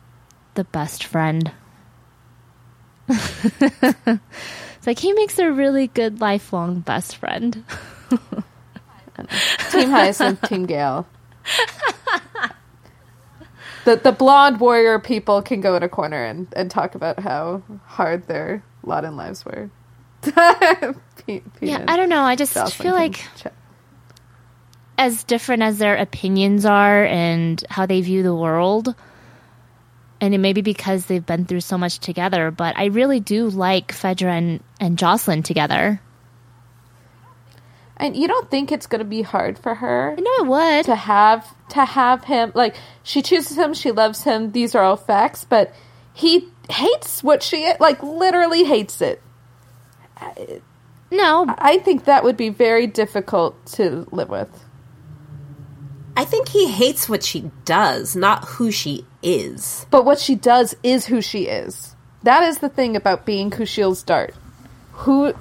the 0.54 0.64
best 0.66 1.04
friend. 1.04 1.52
it's 3.10 4.18
like 4.88 5.00
he 5.00 5.14
makes 5.14 5.38
a 5.40 5.52
really 5.52 5.88
good 5.88 6.22
lifelong 6.22 6.80
best 6.80 7.18
friend. 7.18 7.64
Team 9.70 9.90
Hyacinth, 9.90 10.42
Team 10.44 10.66
Gale. 10.66 11.08
The 13.86 13.96
the 13.96 14.12
blonde 14.12 14.60
warrior 14.60 15.00
people 15.00 15.42
can 15.42 15.62
go 15.62 15.76
in 15.76 15.84
a 15.84 15.90
corner 15.90 16.24
and, 16.24 16.48
and 16.56 16.70
talk 16.70 16.96
about 16.96 17.20
how 17.20 17.64
hard 17.86 18.28
their 18.28 18.64
lot 18.84 19.06
in 19.06 19.16
lives 19.16 19.46
were. 19.46 19.70
Pete 21.26 21.44
Yeah, 21.60 21.86
I 21.88 21.98
don't 21.98 22.10
know. 22.10 22.22
I 22.22 22.36
just 22.36 22.54
Joscelin 22.56 22.72
feel 22.72 22.94
like 22.94 23.24
chat. 23.38 23.54
as 24.98 25.24
different 25.24 25.64
as 25.64 25.78
their 25.80 25.98
opinions 25.98 26.66
are 26.66 27.06
and 27.06 27.64
how 27.70 27.86
they 27.86 28.02
view 28.02 28.22
the 28.22 28.36
world, 28.36 28.94
and 30.20 30.36
it 30.36 30.38
may 30.38 30.54
be 30.54 30.62
because 30.62 31.06
they've 31.06 31.26
been 31.26 31.46
through 31.46 31.62
so 31.62 31.78
much 31.78 32.00
together, 32.00 32.52
but 32.52 32.78
I 32.78 32.86
really 32.86 33.20
do 33.20 33.50
like 33.50 33.92
Phèdre 33.92 34.30
and, 34.30 34.64
and 34.80 34.98
Joscelin 34.98 35.44
together. 35.44 36.00
And 38.02 38.18
you 38.18 38.28
don't 38.28 38.50
think 38.50 38.72
it's 38.72 38.88
going 38.88 39.00
to 39.00 39.06
be 39.06 39.22
hard 39.22 39.60
for 39.60 39.76
her 39.76 40.16
I 40.18 40.22
know 40.22 40.32
it 40.44 40.48
would. 40.48 40.86
to 40.86 40.96
have 40.96 41.48
to 41.70 41.86
have 41.86 42.24
him 42.24 42.52
like 42.56 42.76
she 43.04 43.22
chooses 43.22 43.58
him, 43.58 43.74
she 43.74 43.92
loves 43.92 44.24
him. 44.24 44.52
These 44.52 44.76
are 44.76 44.84
all 44.84 44.98
facts, 44.98 45.46
but 45.46 45.74
he 46.14 46.50
hates 46.70 47.24
what 47.24 47.44
she 47.44 47.72
like 47.80 48.02
literally 48.02 48.64
hates 48.64 49.02
it. 49.02 49.22
No, 51.12 51.46
I 51.58 51.78
think 51.78 52.06
that 52.06 52.24
would 52.24 52.38
be 52.38 52.50
very 52.50 52.88
difficult 52.88 53.66
to 53.74 54.08
live 54.12 54.30
with. 54.30 54.66
I 56.16 56.26
think 56.26 56.50
he 56.50 56.68
hates 56.68 57.08
what 57.08 57.24
she 57.24 57.52
does, 57.66 58.16
not 58.16 58.46
who 58.46 58.72
she 58.72 59.06
is. 59.24 59.86
But 59.90 60.06
what 60.06 60.20
she 60.20 60.36
does 60.36 60.76
is 60.84 61.06
who 61.06 61.22
she 61.22 61.44
is. 61.44 61.96
That 62.24 62.44
is 62.44 62.60
the 62.60 62.70
thing 62.70 62.96
about 62.96 63.26
being 63.26 63.50
Kushiel's 63.50 64.04
dart. 64.04 64.36
Who 64.92 65.34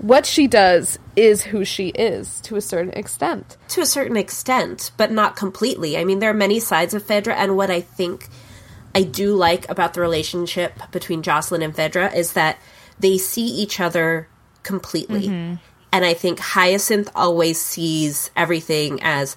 what 0.00 0.24
she 0.24 0.46
does 0.46 0.98
is 1.14 1.42
who 1.42 1.64
she 1.64 1.88
is 1.88 2.40
to 2.42 2.56
a 2.56 2.60
certain 2.60 2.92
extent. 2.92 3.56
to 3.68 3.80
a 3.82 3.86
certain 3.86 4.16
extent, 4.16 4.90
but 4.96 5.12
not 5.12 5.36
completely. 5.36 5.96
I 5.98 6.04
mean, 6.04 6.18
there 6.20 6.30
are 6.30 6.34
many 6.34 6.58
sides 6.58 6.94
of 6.94 7.06
Phèdre, 7.06 7.34
and 7.34 7.56
what 7.56 7.70
I 7.70 7.80
think 7.80 8.28
I 8.94 9.02
do 9.02 9.34
like 9.34 9.68
about 9.68 9.94
the 9.94 10.00
relationship 10.00 10.72
between 10.90 11.22
Joscelin 11.22 11.62
and 11.62 11.74
Phèdre 11.74 12.14
is 12.14 12.32
that 12.32 12.58
they 12.98 13.18
see 13.18 13.46
each 13.46 13.78
other 13.78 14.28
completely. 14.62 15.28
And 15.92 16.04
I 16.04 16.14
think 16.14 16.38
Hyacinth 16.38 17.10
always 17.14 17.60
sees 17.60 18.30
everything 18.36 19.02
as 19.02 19.36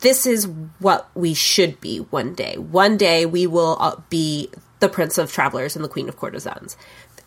this 0.00 0.26
is 0.26 0.46
what 0.78 1.08
we 1.14 1.34
should 1.34 1.80
be 1.80 1.98
one 1.98 2.34
day. 2.34 2.56
One 2.56 2.96
day 2.96 3.26
we 3.26 3.46
will 3.46 3.76
uh, 3.80 3.96
be 4.08 4.50
the 4.80 4.88
Prince 4.88 5.18
of 5.18 5.32
Travelers 5.32 5.74
and 5.74 5.84
the 5.84 5.88
Queen 5.88 6.08
of 6.08 6.16
Courtesans. 6.16 6.76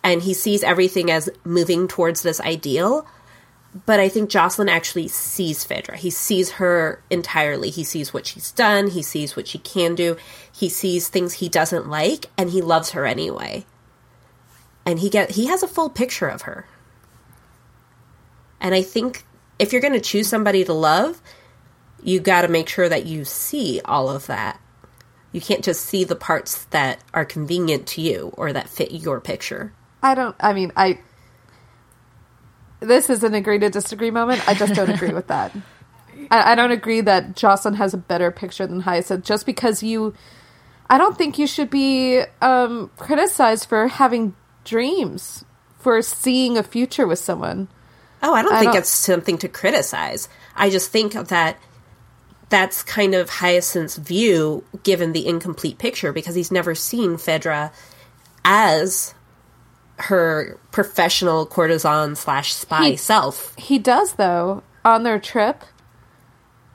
And 0.04 0.24
he 0.24 0.34
sees 0.34 0.64
everything 0.64 1.12
as 1.12 1.30
moving 1.44 1.88
towards 1.88 2.22
this 2.22 2.42
ideal 2.42 3.08
but 3.86 4.00
I 4.00 4.10
think 4.10 4.30
Joscelin 4.30 4.70
actually 4.70 5.08
sees 5.08 5.66
Phèdre. 5.66 5.96
He 5.96 6.10
sees 6.10 6.52
her 6.52 7.02
entirely. 7.10 7.70
He 7.70 7.86
sees 7.86 8.14
what 8.14 8.26
she's 8.26 8.52
done. 8.52 8.88
He 8.88 9.02
sees 9.02 9.36
what 9.36 9.48
she 9.48 9.60
can 9.60 9.96
do. 9.96 10.18
He 10.52 10.68
sees 10.68 11.08
things 11.08 11.36
he 11.36 11.48
doesn't 11.48 11.90
like, 11.90 12.26
and 12.38 12.50
he 12.50 12.62
loves 12.62 12.92
her 12.92 13.06
anyway. 13.06 13.66
And 14.86 15.00
he 15.00 15.10
get 15.10 15.32
he 15.32 15.46
has 15.46 15.64
a 15.64 15.68
full 15.68 15.90
picture 15.90 16.28
of 16.28 16.44
her. 16.44 16.66
And 18.60 18.76
I 18.76 18.82
think 18.82 19.24
if 19.58 19.72
you're 19.72 19.82
going 19.82 19.94
to 19.94 20.02
choose 20.02 20.28
somebody 20.28 20.66
to 20.66 20.74
love, 20.74 21.22
you 22.04 22.20
got 22.20 22.42
to 22.42 22.48
make 22.48 22.68
sure 22.68 22.90
that 22.90 23.06
you 23.06 23.24
see 23.24 23.80
all 23.86 24.10
of 24.10 24.28
that. 24.28 24.60
You 25.32 25.40
can't 25.40 25.64
just 25.64 25.86
see 25.86 26.04
the 26.04 26.16
parts 26.16 26.66
that 26.66 27.02
are 27.14 27.24
convenient 27.24 27.88
to 27.88 28.02
you 28.02 28.34
or 28.36 28.52
that 28.52 28.68
fit 28.68 28.92
your 28.92 29.22
picture. 29.22 29.72
I 30.04 30.16
don't. 30.16 30.36
I 30.40 30.54
mean, 30.54 30.72
I. 30.76 31.00
This 32.80 33.10
is 33.10 33.24
an 33.24 33.36
agree 33.36 33.60
to 33.60 33.70
disagree 33.70 34.10
moment. 34.12 34.48
I 34.48 34.54
just 34.56 34.74
don't 34.74 34.90
agree 34.90 35.14
with 35.14 35.28
that. 35.28 35.56
I, 36.32 36.54
I 36.54 36.56
don't 36.56 36.72
agree 36.72 37.02
that 37.02 37.36
Joscelin 37.36 37.76
has 37.76 37.94
a 37.94 37.98
better 37.98 38.32
picture 38.32 38.66
than 38.66 38.82
Hyacinth 38.82 39.26
just 39.26 39.46
because 39.46 39.84
you. 39.84 40.14
I 40.90 40.98
don't 40.98 41.18
think 41.18 41.40
you 41.40 41.48
should 41.48 41.70
be 41.70 42.22
um, 42.42 42.92
criticized 42.98 43.70
for 43.70 43.88
having 43.88 44.36
dreams, 44.66 45.46
for 45.80 46.02
seeing 46.02 46.58
a 46.58 46.64
future 46.64 47.08
with 47.08 47.20
someone. 47.20 47.70
Oh, 48.24 48.34
I 48.34 48.42
don't 48.42 48.54
I 48.54 48.60
think 48.60 48.72
don't- 48.74 48.82
it's 48.82 48.90
something 48.90 49.38
to 49.40 49.48
criticize. 49.48 50.28
I 50.56 50.70
just 50.70 50.92
think 50.92 51.14
that 51.14 51.58
that's 52.50 52.84
kind 52.84 53.16
of 53.16 53.30
Hyacinth's 53.30 53.96
view 53.96 54.66
given 54.84 55.14
the 55.14 55.26
incomplete 55.26 55.78
picture 55.78 56.12
because 56.12 56.36
he's 56.36 56.52
never 56.52 56.76
seen 56.76 57.12
Phèdre 57.16 57.72
as 58.44 59.14
her 60.02 60.58
professional 60.72 61.46
courtesan 61.46 62.16
slash 62.16 62.54
spy 62.54 62.92
He- 62.92 62.98
self. 62.98 63.56
He 63.58 63.80
does, 63.80 64.14
though. 64.14 64.64
On 64.84 65.04
their 65.04 65.20
trip, 65.20 65.64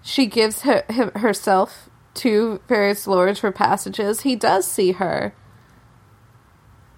she 0.03 0.27
gives 0.27 0.63
her, 0.63 0.85
him, 0.89 1.11
herself 1.17 1.89
to 2.15 2.61
various 2.69 3.07
lords 3.07 3.41
for 3.41 3.51
passages. 3.53 4.21
He 4.21 4.37
does 4.37 4.67
see 4.67 4.93
her 4.93 5.35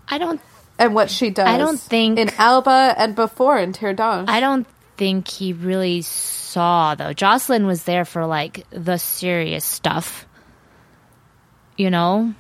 I 0.09 0.19
don't 0.19 0.41
and 0.79 0.95
what 0.95 1.11
she 1.11 1.31
does. 1.31 1.49
I 1.49 1.59
don't 1.59 1.81
think- 1.81 2.19
in 2.19 2.31
Alba 2.39 2.95
and 2.97 3.15
before 3.15 3.59
in 3.59 3.73
Tirdan. 3.73 4.27
I 4.29 4.41
don't 4.41 4.67
think 4.97 5.29
he 5.29 5.53
really 5.53 6.03
saw 6.03 6.95
though. 6.95 7.13
Joscelin 7.15 7.67
was 7.67 7.85
there 7.85 8.05
for 8.05 8.27
like 8.27 8.67
the 8.71 8.99
serious 8.99 9.65
stuff. 9.65 10.27
You 11.77 11.91
know? 11.91 12.35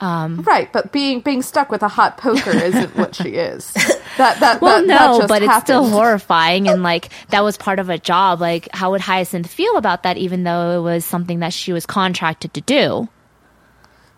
Right, 0.00 0.72
but 0.72 0.92
being 0.92 1.20
being 1.20 1.42
stuck 1.42 1.70
with 1.70 1.82
a 1.82 1.88
hot 1.88 2.18
poker 2.18 2.50
isn't 2.56 2.96
what 2.96 3.14
she 3.14 3.30
is. 3.30 3.72
That 4.16 4.40
that 4.40 4.60
Well, 4.60 4.80
that, 4.80 4.86
no, 4.86 5.18
that 5.20 5.28
but 5.28 5.42
it's 5.42 5.58
still 5.58 5.86
horrifying 5.88 6.68
and 6.68 6.82
like 6.82 7.10
that 7.30 7.42
was 7.42 7.56
part 7.56 7.78
of 7.78 7.88
a 7.90 7.98
job. 7.98 8.40
Like 8.40 8.68
how 8.72 8.90
would 8.92 9.00
Hyacinth 9.00 9.48
feel 9.48 9.76
about 9.76 10.02
that 10.04 10.16
even 10.16 10.44
though 10.44 10.78
it 10.78 10.82
was 10.82 11.04
something 11.04 11.40
that 11.40 11.52
she 11.52 11.72
was 11.72 11.86
contracted 11.86 12.54
to 12.54 12.60
do? 12.60 13.08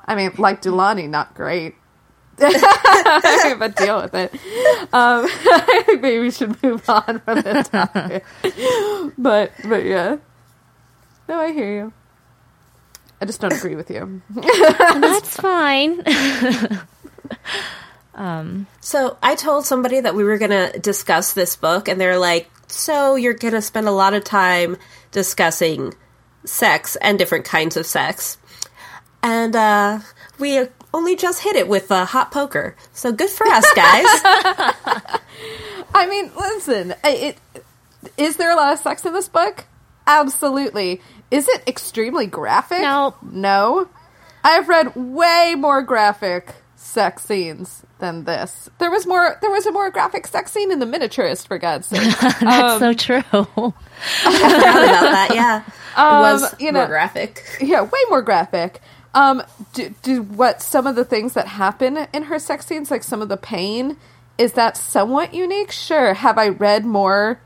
I 0.07 0.14
mean, 0.16 0.33
like 0.39 0.62
Delaunay, 0.62 1.09
not 1.09 1.35
great. 1.35 1.74
But 2.41 3.76
deal 3.76 4.01
with 4.01 4.14
it. 4.14 4.33
Um, 4.93 5.26
I 5.26 5.83
think 5.87 6.01
maybe 6.01 6.20
we 6.20 6.31
should 6.31 6.61
move 6.62 6.89
on 6.89 7.20
from 7.20 7.43
the 7.43 7.62
topic. 7.70 8.24
but 9.18 9.53
but 9.68 9.85
yeah, 9.85 10.16
no, 11.28 11.39
I 11.39 11.53
hear 11.53 11.72
you. 11.74 11.93
I 13.20 13.26
just 13.26 13.40
don't 13.40 13.52
agree 13.52 13.74
with 13.76 13.90
you. 13.90 14.22
That's 14.30 15.36
fine. 15.36 16.02
So 18.80 19.16
I 19.22 19.34
told 19.34 19.64
somebody 19.64 20.00
that 20.00 20.14
we 20.14 20.24
were 20.24 20.36
going 20.36 20.50
to 20.50 20.78
discuss 20.78 21.32
this 21.32 21.56
book, 21.56 21.88
and 21.88 22.00
they're 22.00 22.18
like, 22.18 22.50
So 22.66 23.14
you're 23.14 23.34
going 23.34 23.54
to 23.54 23.62
spend 23.62 23.86
a 23.88 23.92
lot 23.92 24.14
of 24.14 24.24
time 24.24 24.76
discussing 25.10 25.94
sex 26.44 26.96
and 26.96 27.18
different 27.18 27.44
kinds 27.44 27.76
of 27.76 27.86
sex. 27.86 28.36
And 29.22 29.54
uh, 29.54 30.00
we 30.38 30.66
only 30.92 31.16
just 31.16 31.42
hit 31.42 31.56
it 31.56 31.68
with 31.68 31.90
uh, 31.90 32.04
hot 32.04 32.30
poker. 32.32 32.74
So 32.92 33.12
good 33.12 33.30
for 33.30 33.46
us, 33.46 33.64
guys. 33.74 34.06
I 35.94 36.06
mean, 36.08 36.30
listen, 36.36 36.94
I- 37.04 37.10
it, 37.10 37.38
is 38.16 38.36
there 38.36 38.50
a 38.50 38.56
lot 38.56 38.72
of 38.72 38.78
sex 38.80 39.04
in 39.06 39.12
this 39.12 39.28
book? 39.28 39.66
Absolutely. 40.06 41.00
Is 41.31 41.49
it 41.49 41.62
extremely 41.66 42.26
graphic? 42.26 42.81
No. 42.81 43.14
No. 43.22 43.89
I've 44.43 44.68
read 44.68 44.97
way 44.97 45.55
more 45.57 45.83
graphic 45.83 46.55
sex 46.76 47.24
scenes 47.24 47.83
than 47.99 48.24
this. 48.24 48.68
There 48.78 48.91
was 48.91 49.07
more. 49.07 49.37
There 49.41 49.51
was 49.51 49.66
a 49.66 49.72
more 49.72 49.91
graphic 49.91 50.26
sex 50.26 50.51
scene 50.51 50.72
in 50.72 50.78
the 50.78 50.87
miniaturist, 50.87 51.47
for 51.47 51.59
God's 51.59 51.87
sake. 51.89 52.18
That's 52.41 52.81
so 52.81 52.93
true. 52.95 53.22
Forgot 53.22 53.74
about 53.74 55.03
that, 55.03 55.31
yeah. 55.35 55.62
it 55.62 56.20
was 56.20 56.55
you 56.59 56.72
more 56.72 56.83
know- 56.83 56.89
graphic. 56.89 57.45
yeah, 57.61 57.83
way 57.83 58.01
more 58.09 58.22
graphic. 58.22 58.81
Um, 59.12 59.43
do, 59.74 59.93
do 60.03 60.22
what 60.22 60.62
some 60.62 60.87
of 60.87 60.95
the 60.97 61.05
things 61.05 61.35
that 61.35 61.47
happen 61.49 62.07
in 62.12 62.24
her 62.24 62.39
sex 62.39 62.66
scenes, 62.66 62.91
like 62.91 63.03
some 63.03 63.20
of 63.20 63.28
the 63.28 63.37
pain, 63.37 63.97
is 64.39 64.53
that 64.53 64.76
somewhat 64.76 65.35
unique? 65.35 65.72
Sure. 65.72 66.14
Have 66.14 66.39
I 66.39 66.49
read 66.49 66.85
more 66.87 67.41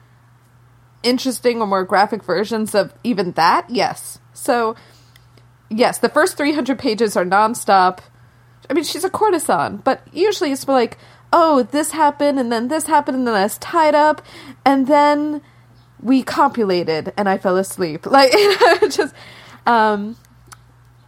interesting 1.05 1.61
or 1.61 1.66
more 1.66 1.84
graphic 1.84 2.24
versions 2.24 2.74
of 2.74 2.92
even 3.05 3.32
that? 3.32 3.68
Yes. 3.68 4.18
So, 4.32 4.74
yes, 5.70 5.98
the 5.98 6.09
first 6.09 6.36
300 6.36 6.78
pages 6.78 7.16
are 7.16 7.24
nonstop. 7.24 8.00
I 8.68 8.72
mean, 8.72 8.84
she's 8.84 9.05
a 9.05 9.11
courtesan, 9.11 9.78
but 9.78 10.07
usually 10.12 10.50
it's 10.52 10.66
like, 10.66 10.98
oh, 11.32 11.64
this 11.64 11.90
happened, 11.90 12.38
and 12.38 12.50
then 12.50 12.68
this 12.68 12.86
happened, 12.86 13.18
and 13.18 13.26
then 13.26 13.34
I 13.34 13.42
was 13.42 13.59
tied 13.59 13.94
up, 13.94 14.22
and 14.64 14.86
then 14.86 15.42
we 16.00 16.22
copulated, 16.22 17.12
and 17.16 17.28
I 17.28 17.38
fell 17.38 17.57
asleep. 17.57 18.07
Like, 18.11 18.32
just, 18.90 19.14
um, 19.66 20.16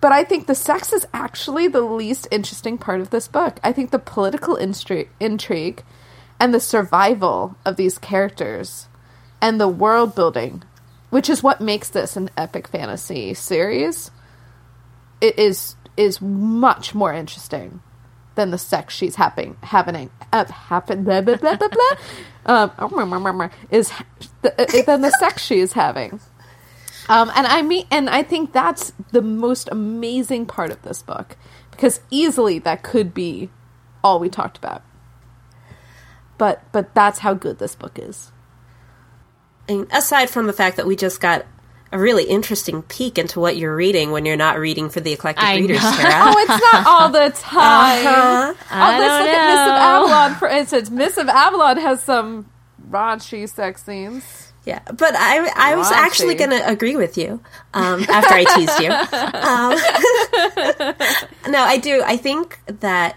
but 0.00 0.12
I 0.12 0.24
think 0.24 0.46
the 0.46 0.54
sex 0.54 0.92
is 0.92 1.06
actually 1.14 1.68
the 1.68 1.80
least 1.80 2.28
interesting 2.30 2.76
part 2.76 3.00
of 3.00 3.10
this 3.10 3.28
book. 3.28 3.58
I 3.64 3.72
think 3.72 3.90
the 3.90 3.98
political 3.98 4.56
instri- 4.56 5.08
intrigue 5.18 5.82
and 6.38 6.52
the 6.52 6.60
survival 6.60 7.56
of 7.64 7.76
these 7.76 7.98
characters 7.98 8.88
and 9.40 9.60
the 9.60 9.68
world 9.68 10.14
building, 10.14 10.62
which 11.10 11.28
is 11.28 11.42
what 11.42 11.60
makes 11.60 11.88
this 11.90 12.16
an 12.16 12.30
epic 12.36 12.68
fantasy 12.68 13.34
series, 13.34 14.10
it 15.20 15.38
is 15.38 15.76
is 15.96 16.20
much 16.20 16.94
more 16.94 17.12
interesting 17.12 17.80
than 18.34 18.50
the 18.50 18.58
sex 18.58 18.94
she's 18.94 19.16
having 19.16 19.56
happening 19.62 20.10
uh, 20.30 20.44
happen 20.44 21.04
blah 21.04 21.22
blah 21.22 21.36
blah 21.36 21.56
blah 21.56 21.68
blah 21.68 21.96
um, 22.46 23.50
is 23.70 23.90
the, 24.42 24.84
than 24.86 25.00
the 25.00 25.10
sex 25.18 25.42
she 25.42 25.58
is 25.58 25.72
having. 25.72 26.20
Um, 27.08 27.30
and 27.36 27.46
I 27.46 27.62
mean, 27.62 27.86
and 27.90 28.10
I 28.10 28.22
think 28.22 28.52
that's 28.52 28.92
the 29.12 29.22
most 29.22 29.68
amazing 29.70 30.46
part 30.46 30.70
of 30.70 30.82
this 30.82 31.02
book 31.02 31.36
because 31.70 32.00
easily 32.10 32.58
that 32.60 32.82
could 32.82 33.14
be 33.14 33.50
all 34.02 34.18
we 34.18 34.28
talked 34.28 34.58
about. 34.58 34.82
But 36.38 36.64
but 36.72 36.94
that's 36.94 37.20
how 37.20 37.34
good 37.34 37.58
this 37.58 37.74
book 37.74 37.98
is. 37.98 38.32
And 39.68 39.86
aside 39.92 40.30
from 40.30 40.46
the 40.46 40.52
fact 40.52 40.76
that 40.76 40.86
we 40.86 40.96
just 40.96 41.20
got 41.20 41.44
a 41.92 41.98
really 41.98 42.24
interesting 42.24 42.82
peek 42.82 43.16
into 43.18 43.38
what 43.40 43.56
you're 43.56 43.74
reading 43.74 44.10
when 44.10 44.26
you're 44.26 44.36
not 44.36 44.58
reading 44.58 44.88
for 44.90 45.00
the 45.00 45.12
eclectic 45.12 45.44
I 45.44 45.56
readers, 45.58 45.82
know. 45.82 45.92
Sarah. 45.92 46.12
Oh, 46.14 46.38
it's 46.38 46.72
not 46.72 46.86
all 46.86 47.08
the 47.10 47.30
time. 47.36 48.06
Uh-huh. 48.06 48.54
Oh, 48.54 48.66
I 48.70 48.98
let's 48.98 49.08
don't 49.08 49.20
look 49.22 49.34
at 49.34 49.46
Mists 49.48 49.66
of. 49.68 49.76
Avalon 49.76 50.34
for 50.34 50.48
instance. 50.48 50.90
Mists 50.90 51.18
of 51.18 51.28
Avalon 51.28 51.76
has 51.78 52.02
some 52.02 52.50
raunchy 52.90 53.48
sex 53.48 53.84
scenes. 53.84 54.24
Yeah, 54.64 54.80
but 54.86 55.14
I 55.16 55.48
I 55.54 55.76
was 55.76 55.92
actually 55.92 56.34
going 56.34 56.50
to 56.50 56.68
agree 56.68 56.96
with 56.96 57.16
you 57.16 57.40
um, 57.72 58.02
after 58.08 58.34
I 58.34 58.44
teased 58.56 58.80
you. 58.80 58.90
Um, 59.46 59.76
no, 61.52 61.60
I 61.60 61.78
do. 61.78 62.02
I 62.04 62.16
think 62.16 62.58
that 62.66 63.16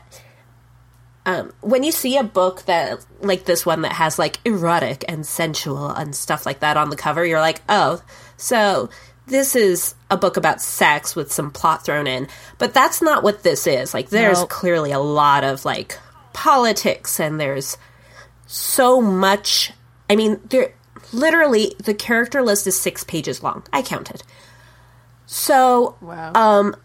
um, 1.29 1.53
when 1.61 1.83
you 1.83 1.91
see 1.91 2.17
a 2.17 2.23
book 2.23 2.63
that 2.65 3.05
like 3.21 3.45
this 3.45 3.65
one 3.65 3.83
that 3.83 3.91
has 3.93 4.17
like 4.17 4.39
erotic 4.45 5.05
and 5.07 5.25
sensual 5.25 5.89
and 5.89 6.15
stuff 6.15 6.45
like 6.45 6.61
that 6.61 6.75
on 6.77 6.89
the 6.89 6.95
cover, 6.95 7.23
you're 7.25 7.39
like, 7.39 7.61
oh, 7.69 8.01
so 8.37 8.89
this 9.27 9.55
is 9.55 9.93
a 10.09 10.17
book 10.17 10.37
about 10.37 10.59
sex 10.59 11.15
with 11.15 11.31
some 11.31 11.51
plot 11.51 11.85
thrown 11.85 12.07
in. 12.07 12.27
But 12.57 12.73
that's 12.73 12.99
not 13.01 13.21
what 13.21 13.43
this 13.43 13.67
is. 13.67 13.93
Like, 13.93 14.09
there's 14.09 14.39
Nope. 14.39 14.49
clearly 14.49 14.91
a 14.91 14.99
lot 14.99 15.43
of 15.43 15.65
like 15.65 15.99
politics 16.33 17.19
and 17.19 17.39
there's 17.39 17.77
so 18.47 18.99
much. 18.99 19.71
I 20.09 20.15
mean, 20.15 20.39
there 20.49 20.73
literally 21.13 21.75
the 21.83 21.93
character 21.93 22.41
list 22.41 22.65
is 22.65 22.75
six 22.79 23.03
pages 23.03 23.43
long. 23.43 23.63
I 23.71 23.83
counted. 23.83 24.23
So, 25.27 25.95
Wow. 26.01 26.31
um, 26.33 26.75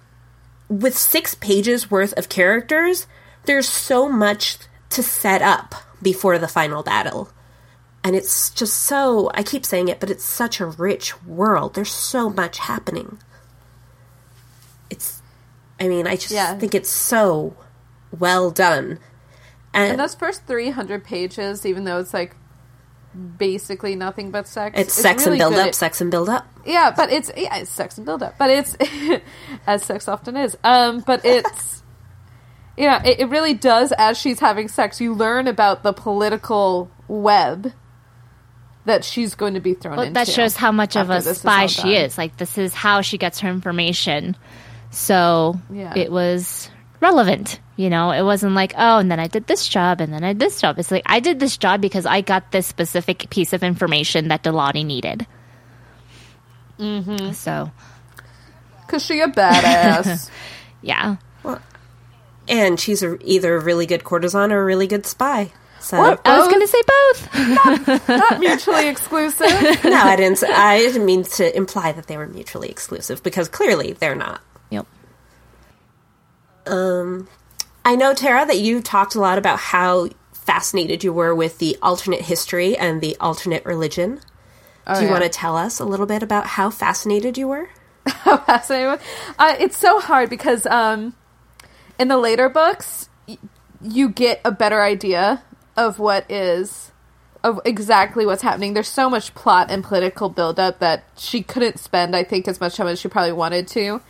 with 0.68 0.96
six 0.98 1.34
pages 1.34 1.90
worth 1.90 2.12
of 2.18 2.28
characters, 2.28 3.06
there's 3.46 3.68
so 3.68 4.08
much 4.08 4.58
to 4.90 5.02
set 5.02 5.42
up 5.42 5.74
before 6.02 6.38
the 6.38 6.48
final 6.48 6.82
battle. 6.82 7.30
And 8.02 8.14
it's 8.14 8.50
just 8.50 8.74
so, 8.82 9.30
I 9.34 9.42
keep 9.42 9.64
saying 9.64 9.88
it, 9.88 9.98
but 9.98 10.10
it's 10.10 10.24
such 10.24 10.60
a 10.60 10.66
rich 10.66 11.22
world. 11.24 11.74
There's 11.74 11.90
so 11.92 12.28
much 12.28 12.58
happening. 12.58 13.18
It's, 14.90 15.22
I 15.80 15.88
mean, 15.88 16.06
I 16.06 16.16
just 16.16 16.30
Yeah. 16.30 16.54
think 16.58 16.74
it's 16.74 16.90
so 16.90 17.56
well 18.18 18.50
done. 18.50 18.98
And, 19.72 19.92
And 19.92 20.00
those 20.00 20.14
first 20.14 20.46
300 20.46 21.02
pages, 21.02 21.64
even 21.66 21.84
though 21.84 21.98
it's 21.98 22.12
like 22.14 22.36
basically 23.38 23.94
nothing 23.96 24.30
but 24.30 24.46
sex. 24.46 24.78
It's, 24.78 24.92
sex 24.94 25.24
really 25.26 25.40
and 25.40 25.50
build 25.50 25.60
up, 25.60 25.68
at- 25.68 25.74
sex 25.74 26.00
and 26.00 26.10
build 26.10 26.28
up. 26.28 26.46
yeah, 26.66 26.92
but 26.96 27.10
it's 27.10 27.30
yeah, 27.36 27.56
it's 27.56 27.70
sex 27.70 27.96
and 27.96 28.04
build 28.04 28.22
up, 28.22 28.34
but 28.38 28.50
it's 28.50 28.76
as 29.66 29.82
sex 29.84 30.08
often 30.08 30.36
is. 30.36 30.56
Um, 30.62 31.00
but 31.06 31.24
it's 31.24 31.82
yeah, 32.76 33.02
it, 33.04 33.20
it 33.20 33.26
really 33.28 33.54
does. 33.54 33.92
As 33.92 34.18
she's 34.18 34.40
having 34.40 34.68
sex, 34.68 35.00
you 35.00 35.14
learn 35.14 35.46
about 35.46 35.82
the 35.82 35.92
political 35.92 36.90
web 37.08 37.72
that 38.86 39.04
she's 39.04 39.34
going 39.34 39.54
to 39.54 39.60
be 39.60 39.74
thrown 39.74 39.96
Well, 39.96 40.06
into. 40.06 40.14
that 40.14 40.28
shows 40.28 40.56
how 40.56 40.70
much 40.72 40.96
of 40.96 41.08
a 41.08 41.14
this 41.14 41.26
is 41.26 41.38
spy 41.38 41.66
she 41.66 41.82
done. 41.94 42.04
is. 42.04 42.18
Like 42.18 42.36
this 42.36 42.58
is 42.58 42.74
how 42.74 43.00
she 43.00 43.16
gets 43.18 43.40
her 43.40 43.48
information. 43.48 44.36
So 44.90 45.58
Yeah. 45.72 45.94
it 45.96 46.12
was 46.12 46.68
relevant. 47.00 47.60
You 47.76 47.90
know, 47.90 48.10
it 48.12 48.22
wasn't 48.22 48.54
like, 48.54 48.74
oh, 48.76 48.98
and 48.98 49.10
then 49.10 49.18
I 49.18 49.26
did 49.26 49.46
this 49.46 49.66
job 49.68 50.00
and 50.00 50.12
then 50.12 50.22
I 50.22 50.32
did 50.34 50.40
this 50.40 50.60
job. 50.60 50.78
It's 50.78 50.90
like 50.90 51.02
I 51.06 51.20
did 51.20 51.40
this 51.40 51.56
job 51.56 51.80
because 51.80 52.04
I 52.06 52.20
got 52.20 52.52
this 52.52 52.66
specific 52.66 53.30
piece 53.30 53.52
of 53.52 53.62
information 53.64 54.28
that 54.28 54.44
Delaunay 54.44 54.84
needed. 54.84 55.26
Mm-hmm. 56.78 57.32
So 57.32 57.70
Cause 58.88 59.04
she 59.04 59.20
a 59.20 59.28
badass. 59.28 60.28
yeah. 60.82 61.16
And 62.48 62.78
she's 62.78 63.02
a, 63.02 63.16
either 63.26 63.56
a 63.56 63.60
really 63.60 63.86
good 63.86 64.04
courtesan 64.04 64.52
or 64.52 64.60
a 64.60 64.64
really 64.64 64.86
good 64.86 65.06
spy. 65.06 65.52
So 65.80 65.98
What? 65.98 66.20
I 66.24 66.38
was 66.38 66.48
going 66.48 66.60
to 66.60 66.66
say 66.66 66.82
both. 66.86 68.08
Not 68.08 68.40
mutually 68.40 68.88
exclusive. 68.88 69.48
no, 69.84 69.92
I 69.96 70.16
didn't. 70.16 70.42
I 70.44 70.78
didn't 70.78 71.04
mean 71.04 71.24
to 71.24 71.54
imply 71.56 71.92
that 71.92 72.06
they 72.06 72.16
were 72.16 72.26
mutually 72.26 72.68
exclusive 72.70 73.22
because 73.22 73.48
clearly 73.48 73.92
they're 73.92 74.14
not. 74.14 74.40
yep. 74.70 74.86
Um, 76.66 77.28
I 77.84 77.96
know 77.96 78.14
Tara 78.14 78.46
that 78.46 78.58
you 78.58 78.80
talked 78.80 79.14
a 79.14 79.20
lot 79.20 79.36
about 79.36 79.58
how 79.58 80.08
fascinated 80.32 81.04
you 81.04 81.12
were 81.12 81.34
with 81.34 81.58
the 81.58 81.76
alternate 81.82 82.22
history 82.22 82.76
and 82.76 83.00
the 83.00 83.16
alternate 83.20 83.64
religion. 83.66 84.20
Oh, 84.86 84.94
Do 84.94 85.00
you 85.00 85.06
yeah. 85.06 85.12
want 85.12 85.24
to 85.24 85.30
tell 85.30 85.56
us 85.56 85.80
a 85.80 85.84
little 85.84 86.06
bit 86.06 86.22
about 86.22 86.46
how 86.46 86.70
fascinated 86.70 87.36
you 87.38 87.48
were? 87.48 87.68
fascinating. 88.24 88.98
Uh, 89.38 89.56
it's 89.58 89.76
so 89.76 90.00
hard 90.00 90.30
because 90.30 90.66
um, 90.66 91.14
in 91.98 92.08
the 92.08 92.16
later 92.18 92.48
books, 92.48 93.08
y- 93.28 93.38
you 93.82 94.08
get 94.08 94.40
a 94.44 94.50
better 94.52 94.82
idea 94.82 95.42
of 95.76 95.98
what 95.98 96.30
is 96.30 96.90
of 97.42 97.60
exactly 97.66 98.24
what's 98.24 98.42
happening. 98.42 98.72
There's 98.72 98.88
so 98.88 99.10
much 99.10 99.34
plot 99.34 99.70
and 99.70 99.84
political 99.84 100.30
buildup 100.30 100.78
that 100.78 101.04
she 101.18 101.42
couldn't 101.42 101.78
spend, 101.78 102.16
I 102.16 102.24
think, 102.24 102.48
as 102.48 102.58
much 102.60 102.76
time 102.76 102.86
as 102.86 102.98
she 103.00 103.08
probably 103.08 103.32
wanted 103.32 103.68
to 103.68 104.00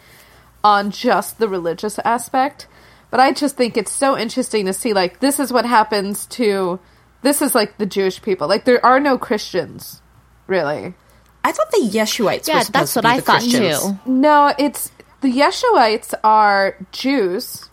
on 0.62 0.90
just 0.92 1.38
the 1.38 1.48
religious 1.48 1.98
aspect. 2.04 2.68
But 3.10 3.20
I 3.20 3.32
just 3.32 3.56
think 3.56 3.76
it's 3.76 3.90
so 3.92 4.16
interesting 4.16 4.66
to 4.66 4.72
see 4.72 4.92
like 4.92 5.20
this 5.20 5.38
is 5.40 5.52
what 5.52 5.66
happens 5.66 6.26
to 6.26 6.78
this 7.22 7.42
is 7.42 7.54
like 7.54 7.76
the 7.78 7.86
Jewish 7.86 8.22
people. 8.22 8.46
Like 8.48 8.64
there 8.64 8.84
are 8.84 9.00
no 9.00 9.18
Christians, 9.18 10.00
really. 10.46 10.94
I 11.42 11.52
thought 11.52 11.70
the 11.72 11.90
Yeshuites 11.92 12.46
Yeah, 12.48 12.58
were 12.58 12.64
supposed 12.64 12.72
that's 12.72 12.92
to 12.94 12.98
what 12.98 13.02
be 13.02 13.08
I 13.08 13.16
the 13.16 13.22
thought 13.22 13.40
Christians. 13.40 13.80
too. 13.82 13.98
No, 14.10 14.54
it's 14.58 14.90
the 15.22 15.28
Yeshuites 15.32 16.14
are 16.22 16.76
Jews 16.92 17.68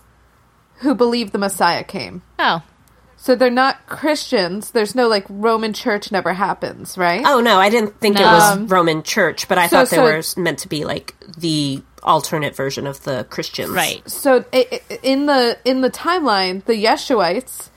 who 0.82 0.94
believe 0.96 1.32
the 1.32 1.38
Messiah 1.38 1.84
came. 1.84 2.22
Oh. 2.40 2.62
So 3.18 3.36
they're 3.36 3.52
not 3.52 3.86
Christians. 3.86 4.72
There's 4.72 4.96
no 4.96 5.08
like 5.08 5.26
Roman 5.30 5.74
church 5.74 6.12
never 6.12 6.34
happens, 6.34 6.98
right? 6.98 7.24
Oh 7.26 7.40
no, 7.40 7.60
I 7.60 7.70
didn't 7.70 8.00
think 8.00 8.20
it 8.20 8.24
was 8.24 8.52
Um, 8.58 8.68
Roman 8.68 9.04
Church, 9.04 9.48
but 9.48 9.58
I 9.60 9.68
so- 9.68 9.78
thought 9.78 9.90
they 9.90 9.98
so- 9.98 10.04
were 10.04 10.44
meant 10.44 10.60
to 10.60 10.68
be 10.68 10.86
like 10.86 11.16
the 11.38 11.84
alternate 12.04 12.56
version 12.56 12.88
of 12.88 13.04
the 13.04 13.26
Christians. 13.30 13.70
Right. 13.70 14.02
So 14.10 14.44
i- 14.52 14.68
i- 14.72 15.00
in 15.04 15.28
the 15.28 15.58
in 15.64 15.82
the 15.82 15.92
timeline, 15.92 16.66
the 16.66 16.74
Yeshuites 16.84 17.70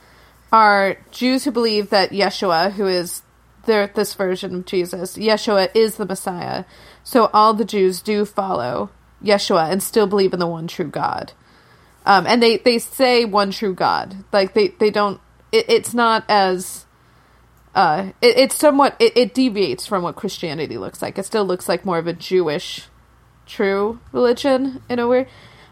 are 0.51 0.97
Jews 1.11 1.43
who 1.43 1.51
believe 1.51 1.91
that 1.91 2.09
Yeshua, 2.11 2.71
who 2.71 2.87
is 2.87 3.21
their 3.65 3.87
this 3.87 4.15
version 4.15 4.55
of 4.55 4.65
Jesus, 4.65 5.15
Yeshua 5.15 5.69
is 5.75 5.95
the 5.97 6.05
Messiah. 6.05 6.63
So 7.03 7.29
all 7.33 7.53
the 7.53 7.65
Jews 7.65 8.01
do 8.01 8.25
follow 8.25 8.89
Yeshua 9.23 9.69
and 9.71 9.83
still 9.83 10.07
believe 10.07 10.33
in 10.33 10.39
the 10.39 10.47
one 10.47 10.65
true 10.67 10.85
God. 10.87 11.33
Um, 12.05 12.27
and 12.27 12.41
they, 12.41 12.57
they 12.57 12.77
say 12.79 13.25
one 13.25 13.51
true 13.51 13.73
God. 13.73 14.15
Like 14.31 14.53
they, 14.53 14.69
they 14.69 14.91
don't. 14.91 15.19
It, 15.51 15.65
it's 15.69 15.93
not 15.93 16.23
as. 16.29 16.85
Uh, 17.73 18.11
it, 18.21 18.37
it's 18.37 18.55
somewhat. 18.55 18.95
It, 18.99 19.17
it 19.17 19.33
deviates 19.33 19.87
from 19.87 20.03
what 20.03 20.15
Christianity 20.15 20.77
looks 20.77 21.01
like. 21.01 21.17
It 21.17 21.25
still 21.25 21.45
looks 21.45 21.67
like 21.67 21.83
more 21.83 21.97
of 21.97 22.07
a 22.07 22.13
Jewish, 22.13 22.85
true 23.45 23.99
religion 24.11 24.81
in 24.87 24.99
a 24.99 25.07
way. 25.07 25.27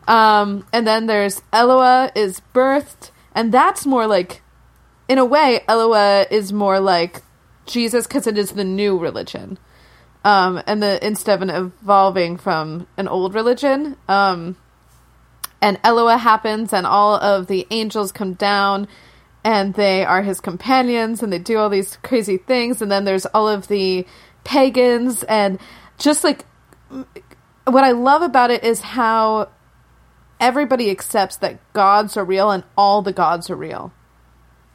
Um, 0.08 0.66
and 0.74 0.86
then 0.86 1.06
there's 1.06 1.42
Elua 1.54 2.12
is 2.16 2.42
birthed, 2.54 3.12
and 3.34 3.54
that's 3.54 3.86
more 3.86 4.08
like, 4.08 4.42
in 5.08 5.18
a 5.18 5.26
way, 5.26 5.62
Elua 5.70 6.30
is 6.30 6.52
more 6.52 6.80
like 6.80 7.22
Jesus 7.66 8.06
because 8.06 8.28
it 8.28 8.38
is 8.38 8.52
the 8.52 8.66
new 8.66 8.98
religion. 8.98 9.58
Um, 10.26 10.62
and 10.68 10.82
the 10.82 11.06
instead 11.06 11.36
of 11.36 11.42
an 11.42 11.50
evolving 11.50 12.38
from 12.38 12.88
an 12.98 13.08
old 13.08 13.34
religion. 13.36 13.98
Um, 14.08 14.58
and 15.64 15.82
Elua 15.82 16.20
happens, 16.20 16.74
and 16.74 16.86
all 16.86 17.16
of 17.16 17.48
the 17.48 17.66
angels 17.72 18.12
come 18.12 18.34
down, 18.34 18.86
and 19.46 19.74
they 19.76 20.04
are 20.04 20.22
his 20.22 20.42
companions, 20.42 21.24
and 21.24 21.32
they 21.32 21.40
do 21.40 21.58
all 21.58 21.70
these 21.70 21.98
crazy 22.04 22.36
things. 22.36 22.82
And 22.82 22.92
then 22.92 23.06
there's 23.06 23.26
all 23.28 23.48
of 23.48 23.70
the 23.70 24.06
pagans, 24.44 25.24
and 25.24 25.58
just 25.98 26.22
like 26.26 26.46
what 27.64 27.86
I 27.86 27.92
love 27.92 28.22
about 28.24 28.52
it 28.52 28.66
is 28.66 28.82
how 28.82 29.50
everybody 30.38 30.92
accepts 30.92 31.38
that 31.38 31.62
gods 31.72 32.18
are 32.18 32.26
real, 32.26 32.52
and 32.52 32.66
all 32.78 33.02
the 33.02 33.14
gods 33.14 33.50
are 33.50 33.56
real. 33.56 33.94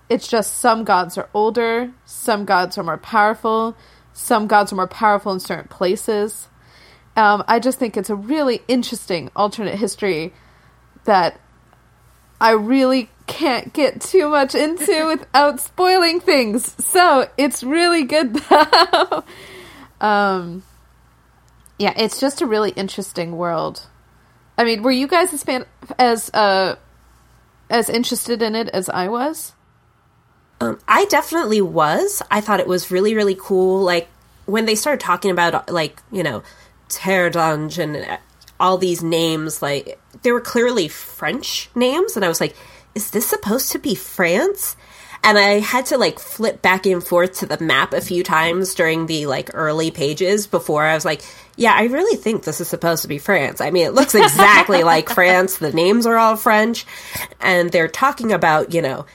It's 0.08 0.26
just 0.26 0.56
some 0.56 0.84
gods 0.84 1.18
are 1.18 1.28
older, 1.34 1.92
some 2.06 2.46
gods 2.46 2.78
are 2.78 2.82
more 2.82 2.96
powerful, 2.96 3.76
some 4.14 4.46
gods 4.46 4.72
are 4.72 4.76
more 4.76 4.88
powerful 4.88 5.32
in 5.32 5.40
certain 5.40 5.68
places. 5.68 6.48
Um, 7.14 7.44
I 7.46 7.58
just 7.58 7.78
think 7.78 7.98
it's 7.98 8.08
a 8.08 8.14
really 8.14 8.62
interesting 8.68 9.30
alternate 9.36 9.74
history 9.74 10.32
that 11.08 11.40
I 12.38 12.50
really 12.52 13.08
can't 13.26 13.72
get 13.72 14.00
too 14.00 14.28
much 14.28 14.54
into 14.54 15.06
without 15.18 15.58
spoiling 15.58 16.20
things. 16.20 16.84
So 16.84 17.28
it's 17.36 17.64
really 17.64 18.04
good 18.04 18.34
though. 18.50 19.24
um, 20.00 20.62
yeah, 21.78 21.94
it's 21.96 22.20
just 22.20 22.42
a 22.42 22.46
really 22.46 22.70
interesting 22.70 23.36
world. 23.36 23.86
I 24.58 24.64
mean, 24.64 24.82
were 24.82 24.90
you 24.90 25.08
guys 25.08 25.32
as 25.32 25.42
fan 25.42 25.64
as 25.98 26.30
uh 26.34 26.76
as 27.70 27.88
interested 27.88 28.42
in 28.42 28.54
it 28.54 28.68
as 28.68 28.88
I 28.88 29.08
was? 29.08 29.54
Um, 30.60 30.78
I 30.88 31.06
definitely 31.06 31.60
was. 31.60 32.20
I 32.30 32.40
thought 32.40 32.60
it 32.60 32.66
was 32.66 32.90
really, 32.90 33.14
really 33.14 33.36
cool. 33.38 33.80
Like 33.80 34.08
when 34.46 34.66
they 34.66 34.74
started 34.74 35.00
talking 35.00 35.30
about, 35.30 35.70
like 35.70 36.02
you 36.12 36.22
know, 36.22 36.42
and 37.06 37.96
uh, 37.96 38.18
all 38.60 38.78
these 38.78 39.02
names, 39.02 39.62
like 39.62 40.00
they 40.22 40.32
were 40.32 40.40
clearly 40.40 40.88
French 40.88 41.70
names, 41.74 42.16
and 42.16 42.24
I 42.24 42.28
was 42.28 42.40
like, 42.40 42.56
"Is 42.94 43.10
this 43.10 43.26
supposed 43.26 43.72
to 43.72 43.78
be 43.78 43.94
France?" 43.94 44.76
And 45.24 45.36
I 45.36 45.58
had 45.58 45.86
to 45.86 45.98
like 45.98 46.20
flip 46.20 46.62
back 46.62 46.86
and 46.86 47.02
forth 47.02 47.38
to 47.38 47.46
the 47.46 47.62
map 47.62 47.92
a 47.92 48.00
few 48.00 48.22
times 48.22 48.74
during 48.74 49.06
the 49.06 49.26
like 49.26 49.50
early 49.52 49.90
pages 49.90 50.46
before 50.46 50.84
I 50.84 50.94
was 50.94 51.04
like, 51.04 51.22
"Yeah, 51.56 51.74
I 51.74 51.84
really 51.84 52.16
think 52.16 52.42
this 52.44 52.60
is 52.60 52.68
supposed 52.68 53.02
to 53.02 53.08
be 53.08 53.18
France." 53.18 53.60
I 53.60 53.70
mean, 53.70 53.86
it 53.86 53.94
looks 53.94 54.14
exactly 54.14 54.82
like 54.84 55.08
France. 55.08 55.58
The 55.58 55.72
names 55.72 56.06
are 56.06 56.16
all 56.16 56.36
French, 56.36 56.86
and 57.40 57.70
they're 57.70 57.88
talking 57.88 58.32
about 58.32 58.74
you 58.74 58.82
know 58.82 59.06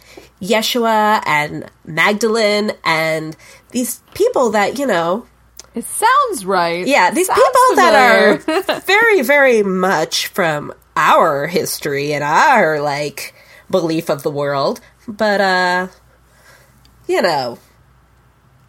Yeshua 0.43 1.23
and 1.25 1.69
Magdalene 1.85 2.73
and 2.83 3.35
these 3.71 4.01
people 4.13 4.51
that, 4.51 4.77
you 4.77 4.85
know, 4.85 5.25
It 5.75 5.85
sounds 5.85 6.45
right. 6.45 6.85
yeah, 6.85 7.11
these 7.11 7.27
Sounds 7.27 7.39
people 7.39 7.75
that 7.77 7.95
are 7.95 8.79
very, 8.85 9.21
very 9.21 9.63
much 9.63 10.27
from 10.27 10.73
our 10.95 11.47
history 11.47 12.13
and 12.13 12.23
our, 12.23 12.79
like, 12.79 13.33
belief 13.69 14.09
of 14.09 14.21
the 14.23 14.29
world. 14.29 14.79
But, 15.07 15.41
uh, 15.41 15.87
you 17.07 17.21
know, 17.21 17.57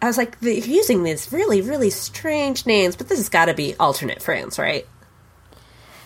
I 0.01 0.07
was 0.07 0.17
like, 0.17 0.39
they're 0.39 0.53
using 0.53 1.03
these 1.03 1.31
really, 1.31 1.61
really 1.61 1.89
strange 1.89 2.65
names, 2.65 2.95
but 2.95 3.07
this 3.07 3.19
has 3.19 3.29
got 3.29 3.45
to 3.45 3.53
be 3.53 3.75
alternate 3.79 4.21
France, 4.21 4.57
right? 4.57 4.87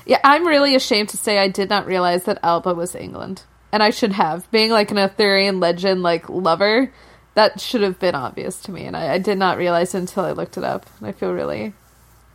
Yeah, 0.05 0.19
I'm 0.23 0.47
really 0.47 0.75
ashamed 0.75 1.09
to 1.09 1.17
say 1.17 1.37
I 1.37 1.47
did 1.47 1.69
not 1.69 1.85
realize 1.85 2.23
that 2.23 2.39
Alba 2.43 2.73
was 2.73 2.95
England. 2.95 3.43
And 3.71 3.83
I 3.83 3.91
should 3.91 4.13
have. 4.13 4.49
Being 4.51 4.71
like 4.71 4.89
an 4.91 4.97
Arthurian 4.97 5.59
legend 5.59 6.01
like 6.01 6.27
lover, 6.29 6.91
that 7.39 7.61
should 7.61 7.79
have 7.83 7.97
been 7.99 8.15
obvious 8.15 8.59
to 8.63 8.71
me, 8.71 8.83
and 8.83 8.97
I, 8.97 9.13
I 9.13 9.17
did 9.17 9.37
not 9.37 9.57
realize 9.57 9.95
until 9.95 10.25
I 10.25 10.33
looked 10.33 10.57
it 10.57 10.63
up. 10.65 10.85
And 10.99 11.07
I 11.07 11.13
feel 11.13 11.31
really 11.31 11.71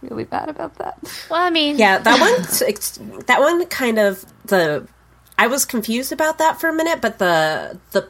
really 0.01 0.25
bad 0.25 0.49
about 0.49 0.77
that. 0.77 0.99
Well, 1.31 1.41
I 1.41 1.51
mean, 1.51 1.77
Yeah, 1.77 1.99
that 1.99 2.21
one, 2.21 3.21
that 3.27 3.41
one 3.41 3.67
kind 3.67 3.99
of 3.99 4.25
the. 4.47 4.89
I 5.37 5.47
was 5.49 5.65
confused 5.67 6.11
about 6.13 6.39
that 6.39 6.59
for 6.59 6.69
a 6.71 6.73
minute, 6.73 7.03
but 7.03 7.19
the 7.19 7.79
the 7.91 8.09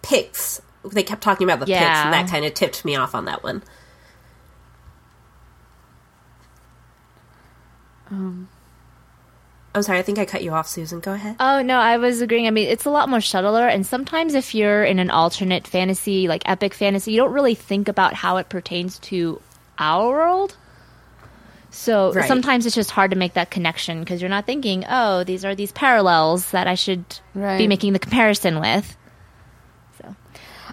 Picts 0.00 0.62
they 0.90 1.02
kept 1.02 1.20
talking 1.22 1.44
about 1.46 1.60
the 1.60 1.66
Picts, 1.66 1.80
Yeah. 1.80 2.04
and 2.04 2.14
that 2.14 2.28
kind 2.30 2.46
of 2.46 2.54
tipped 2.54 2.82
me 2.84 2.96
off 2.96 3.14
on 3.14 3.26
that 3.26 3.42
one. 3.44 3.62
Um, 8.10 8.48
I'm 9.74 9.82
sorry, 9.82 9.98
I 9.98 10.02
think 10.02 10.18
I 10.18 10.26
cut 10.26 10.42
you 10.42 10.52
off, 10.52 10.68
Susan. 10.68 11.00
Go 11.00 11.12
ahead. 11.14 11.36
Oh 11.40 11.62
no, 11.62 11.78
I 11.78 11.96
was 11.96 12.20
agreeing. 12.20 12.46
I 12.46 12.50
mean, 12.50 12.68
it's 12.68 12.84
a 12.84 12.90
lot 12.90 13.08
more 13.08 13.20
subtler, 13.22 13.66
and 13.66 13.86
sometimes 13.86 14.34
if 14.34 14.54
you're 14.54 14.84
in 14.84 14.98
an 14.98 15.10
alternate 15.10 15.66
fantasy, 15.66 16.28
like 16.28 16.42
epic 16.46 16.74
fantasy, 16.74 17.12
you 17.12 17.16
don't 17.16 17.32
really 17.32 17.54
think 17.54 17.88
about 17.88 18.12
how 18.14 18.36
it 18.36 18.48
pertains 18.50 18.98
to 19.00 19.40
our 19.78 20.08
world. 20.10 20.56
So 21.70 22.12
Right. 22.12 22.28
sometimes 22.28 22.66
it's 22.66 22.74
just 22.74 22.90
hard 22.90 23.12
to 23.12 23.16
make 23.16 23.32
that 23.32 23.50
connection 23.50 24.00
because 24.00 24.20
you're 24.20 24.28
not 24.28 24.44
thinking, 24.44 24.84
oh, 24.90 25.24
these 25.24 25.42
are 25.42 25.54
these 25.54 25.72
parallels 25.72 26.50
that 26.50 26.66
I 26.66 26.74
should 26.74 27.02
be 27.34 27.66
making 27.66 27.94
the 27.94 27.98
comparison 27.98 28.60
with. 28.60 28.94
So 30.02 30.14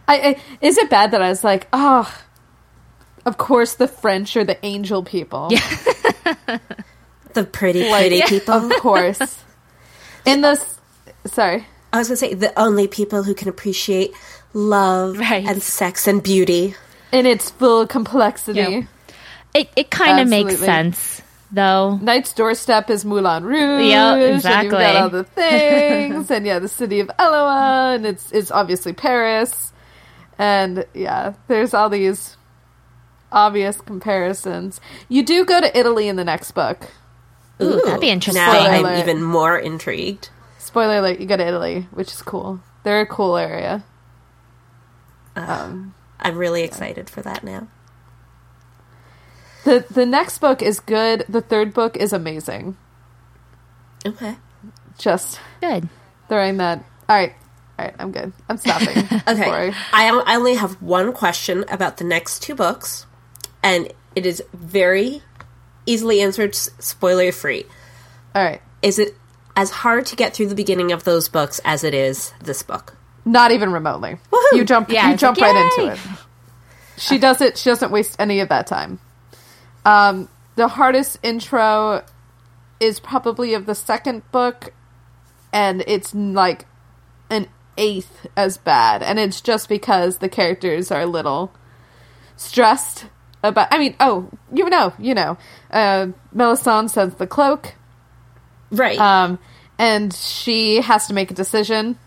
I, 0.10 0.20
I 0.20 0.42
is 0.60 0.78
it 0.78 0.90
bad 0.90 1.12
that 1.12 1.22
I 1.22 1.30
was 1.30 1.42
like, 1.42 1.70
oh, 1.72 2.14
of 3.26 3.38
course 3.38 3.76
the 3.76 3.88
French 3.88 4.36
are 4.36 4.44
the 4.44 4.58
angel 4.66 5.02
people. 5.04 5.48
Yeah, 5.52 6.58
The 7.34 7.44
pretty, 7.44 7.90
Like, 7.90 8.08
pretty 8.10 8.22
people. 8.24 8.54
of 8.56 8.72
course. 8.82 9.20
In 10.26 10.42
this, 10.42 10.80
sorry, 11.26 11.66
I 11.94 11.98
was 12.00 12.08
gonna 12.08 12.18
say 12.18 12.34
the 12.34 12.58
only 12.60 12.88
people 12.88 13.24
who 13.24 13.34
can 13.34 13.48
appreciate 13.50 14.12
love 14.54 15.18
Right. 15.20 15.46
and 15.46 15.62
sex 15.62 16.08
and 16.08 16.22
beauty. 16.22 16.76
in 17.12 17.26
its 17.26 17.50
full 17.52 17.88
complexity. 17.88 18.60
Yeah. 18.60 18.82
it 19.54 19.70
it 19.76 19.90
kind 19.90 20.20
of 20.20 20.28
makes 20.28 20.58
sense 20.60 21.22
though. 21.52 21.98
Night's 22.02 22.34
doorstep 22.34 22.90
is 22.92 23.04
Moulin 23.06 23.44
Rouge. 23.44 23.86
Yep, 23.90 24.14
And 24.14 24.22
you've 24.22 24.36
exactly. 24.36 24.70
got 24.70 24.96
all 24.98 25.10
the 25.10 25.24
things, 25.24 26.30
and 26.30 26.46
yeah, 26.46 26.60
the 26.60 26.68
city 26.68 27.00
of 27.00 27.08
Elua, 27.18 27.96
and 27.96 28.06
it's 28.06 28.32
it's 28.32 28.52
obviously 28.52 28.94
Paris, 28.94 29.72
and 30.38 30.86
yeah, 30.94 31.34
there's 31.48 31.74
all 31.74 31.90
these 31.90 32.38
obvious 33.32 33.80
comparisons. 33.82 34.80
You 35.08 35.24
do 35.24 35.46
go 35.46 35.60
to 35.62 35.76
Italy 35.78 36.08
in 36.08 36.16
the 36.18 36.26
next 36.26 36.52
book. 36.52 36.88
Ooh, 37.62 37.82
that'd 37.84 38.00
be 38.02 38.10
interesting. 38.10 38.42
Now 38.44 38.52
Spoiler 38.54 38.70
I'm 38.70 38.86
alert. 38.86 39.00
even 39.00 39.22
more 39.24 39.58
intrigued. 39.58 40.30
Spoiler 40.58 40.98
alert: 41.00 41.20
you 41.20 41.26
go 41.26 41.38
to 41.38 41.46
Italy, 41.48 41.88
which 41.92 42.08
is 42.14 42.22
cool. 42.22 42.60
They're 42.84 43.02
a 43.02 43.06
cool 43.06 43.36
area. 43.38 43.84
Um, 45.36 45.94
I'm 46.20 46.38
really 46.38 46.64
excited 46.64 47.10
for 47.10 47.22
that 47.22 47.44
now. 47.44 47.68
the 49.64 49.86
the 49.90 50.06
next 50.06 50.40
book 50.40 50.62
is 50.62 50.80
good. 50.80 51.26
The 51.30 51.42
third 51.42 51.74
book 51.74 51.98
is 51.98 52.14
amazing. 52.14 52.78
Okay. 54.06 54.36
Just 54.98 55.40
Good. 55.62 55.90
throwing 56.28 56.58
that. 56.58 56.80
All 57.08 57.16
right, 57.16 57.34
all 57.78 57.86
right. 57.86 57.96
I'm 58.00 58.12
good. 58.12 58.34
I'm 58.50 58.58
stopping. 58.58 58.88
Okay. 59.28 59.44
Sorry. 59.44 59.74
I, 59.94 60.10
I 60.26 60.36
only 60.36 60.56
have 60.56 60.82
one 60.82 61.14
question 61.14 61.64
about 61.70 61.98
the 61.98 62.04
next 62.04 62.42
two 62.42 62.56
books, 62.56 63.06
and 63.64 63.92
it 64.16 64.26
is 64.26 64.42
very 64.54 65.22
easily 65.90 66.22
answered, 66.22 66.56
spoiler 66.56 67.32
free. 67.32 67.66
All 68.36 68.44
right. 68.44 68.62
Is 68.82 69.00
it 69.00 69.16
as 69.56 69.72
hard 69.72 70.06
to 70.08 70.16
get 70.16 70.34
through 70.34 70.48
the 70.48 70.56
beginning 70.56 70.92
of 70.92 71.04
those 71.04 71.28
books 71.28 71.60
as 71.66 71.84
it 71.84 71.94
is 71.94 72.34
this 72.42 72.64
book? 72.64 72.96
Not 73.26 73.52
even 73.52 73.72
remotely. 73.72 74.18
Woohoo! 74.32 74.58
You 74.58 74.64
jump. 74.64 74.90
Yeah, 74.90 75.12
you 75.12 75.18
jump 75.18 75.38
like, 75.38 75.54
right 75.54 75.78
into 75.78 75.94
it. 75.94 76.00
She 76.98 77.18
does 77.18 77.42
it. 77.42 77.58
She 77.58 77.70
doesn't 77.70 77.92
waste 77.92 78.16
any 78.20 78.40
of 78.40 78.50
that 78.50 78.68
time. 78.68 79.00
Um, 79.86 80.30
the 80.56 80.68
hardest 80.68 81.20
intro 81.24 82.04
is 82.80 83.00
probably 83.00 83.54
of 83.54 83.66
the 83.66 83.76
second 83.76 84.30
book, 84.32 84.74
and 85.52 85.84
it's 85.88 86.14
like 86.14 86.66
an 87.30 87.48
eighth 87.78 88.28
as 88.38 88.58
bad, 88.58 89.04
and 89.04 89.20
it's 89.20 89.42
just 89.42 89.70
because 89.70 90.18
the 90.18 90.30
characters 90.30 90.92
are 90.92 91.02
a 91.02 91.06
little 91.06 91.52
stressed 92.36 93.06
about. 93.44 93.68
I 93.72 93.78
mean, 93.78 93.96
oh, 94.00 94.30
you 94.54 94.70
know, 94.70 94.94
you 95.00 95.14
know, 95.14 95.38
uh, 95.72 96.08
Melisande 96.34 96.90
sends 96.92 97.16
the 97.16 97.28
cloak, 97.28 97.74
Right. 98.72 99.00
um, 99.00 99.40
and 99.78 100.14
she 100.14 100.82
has 100.82 101.08
to 101.08 101.14
make 101.14 101.32
a 101.32 101.34
decision. 101.34 101.98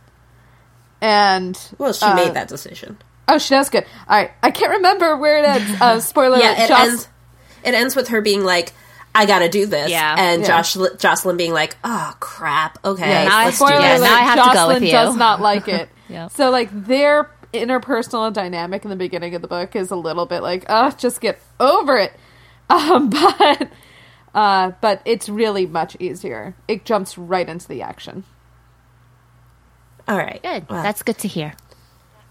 And 1.00 1.58
well, 1.78 1.92
she 1.92 2.04
uh, 2.04 2.14
made 2.14 2.34
that 2.34 2.48
decision. 2.48 2.96
Oh, 3.26 3.38
she 3.38 3.50
does 3.54 3.70
good. 3.70 3.84
All 4.08 4.16
right, 4.16 4.30
I 4.42 4.50
can't 4.50 4.72
remember 4.72 5.16
where 5.16 5.38
it 5.38 5.44
ends. 5.44 5.80
Uh, 5.80 6.00
spoiler: 6.00 6.38
Yeah, 6.38 6.50
alert, 6.52 6.58
it 6.64 6.68
Joss- 6.68 6.86
ends. 6.88 7.08
It 7.64 7.74
ends 7.74 7.96
with 7.96 8.08
her 8.08 8.20
being 8.20 8.44
like, 8.44 8.72
"I 9.14 9.26
got 9.26 9.40
to 9.40 9.48
do 9.48 9.66
this," 9.66 9.90
Yeah. 9.90 10.14
and 10.16 10.42
Yeah. 10.42 10.48
Josh, 10.48 10.74
Joscelin 10.76 11.36
being 11.36 11.52
like, 11.52 11.76
"Oh 11.82 12.14
crap, 12.20 12.78
okay, 12.84 13.08
Yeah, 13.08 13.24
now 13.28 13.38
I- 13.38 13.44
let's 13.46 13.58
do 13.58 13.66
spoiler 13.66 13.80
yeah, 13.80 13.92
this." 13.94 14.00
alert, 14.00 14.10
now 14.10 14.16
I 14.16 14.22
have 14.22 14.38
to 14.38 14.42
go 14.42 14.48
Joscelin 14.60 14.74
with 14.74 14.82
you. 14.84 14.90
does 14.92 15.16
not 15.16 15.40
like 15.40 15.68
it. 15.68 15.88
Yep. 16.08 16.32
So, 16.32 16.50
like, 16.50 16.68
their 16.86 17.30
interpersonal 17.52 18.32
dynamic 18.32 18.84
in 18.84 18.90
the 18.90 18.96
beginning 18.96 19.34
of 19.34 19.42
the 19.42 19.48
book 19.48 19.76
is 19.76 19.90
a 19.90 19.96
little 19.96 20.26
bit 20.26 20.42
like, 20.42 20.64
oh, 20.68 20.90
just 20.92 21.20
get 21.20 21.38
over 21.60 21.98
it. 21.98 22.12
Um, 22.70 23.10
but, 23.10 23.68
uh, 24.34 24.70
but 24.80 25.02
it's 25.04 25.28
really 25.28 25.66
much 25.66 25.94
easier. 26.00 26.54
It 26.66 26.86
jumps 26.86 27.18
right 27.18 27.46
into 27.46 27.68
the 27.68 27.82
action. 27.82 28.24
All 30.08 30.16
right, 30.16 30.42
Good. 30.42 30.70
Well, 30.70 30.82
That's 30.82 31.02
good 31.02 31.18
to 31.18 31.28
hear. 31.28 31.52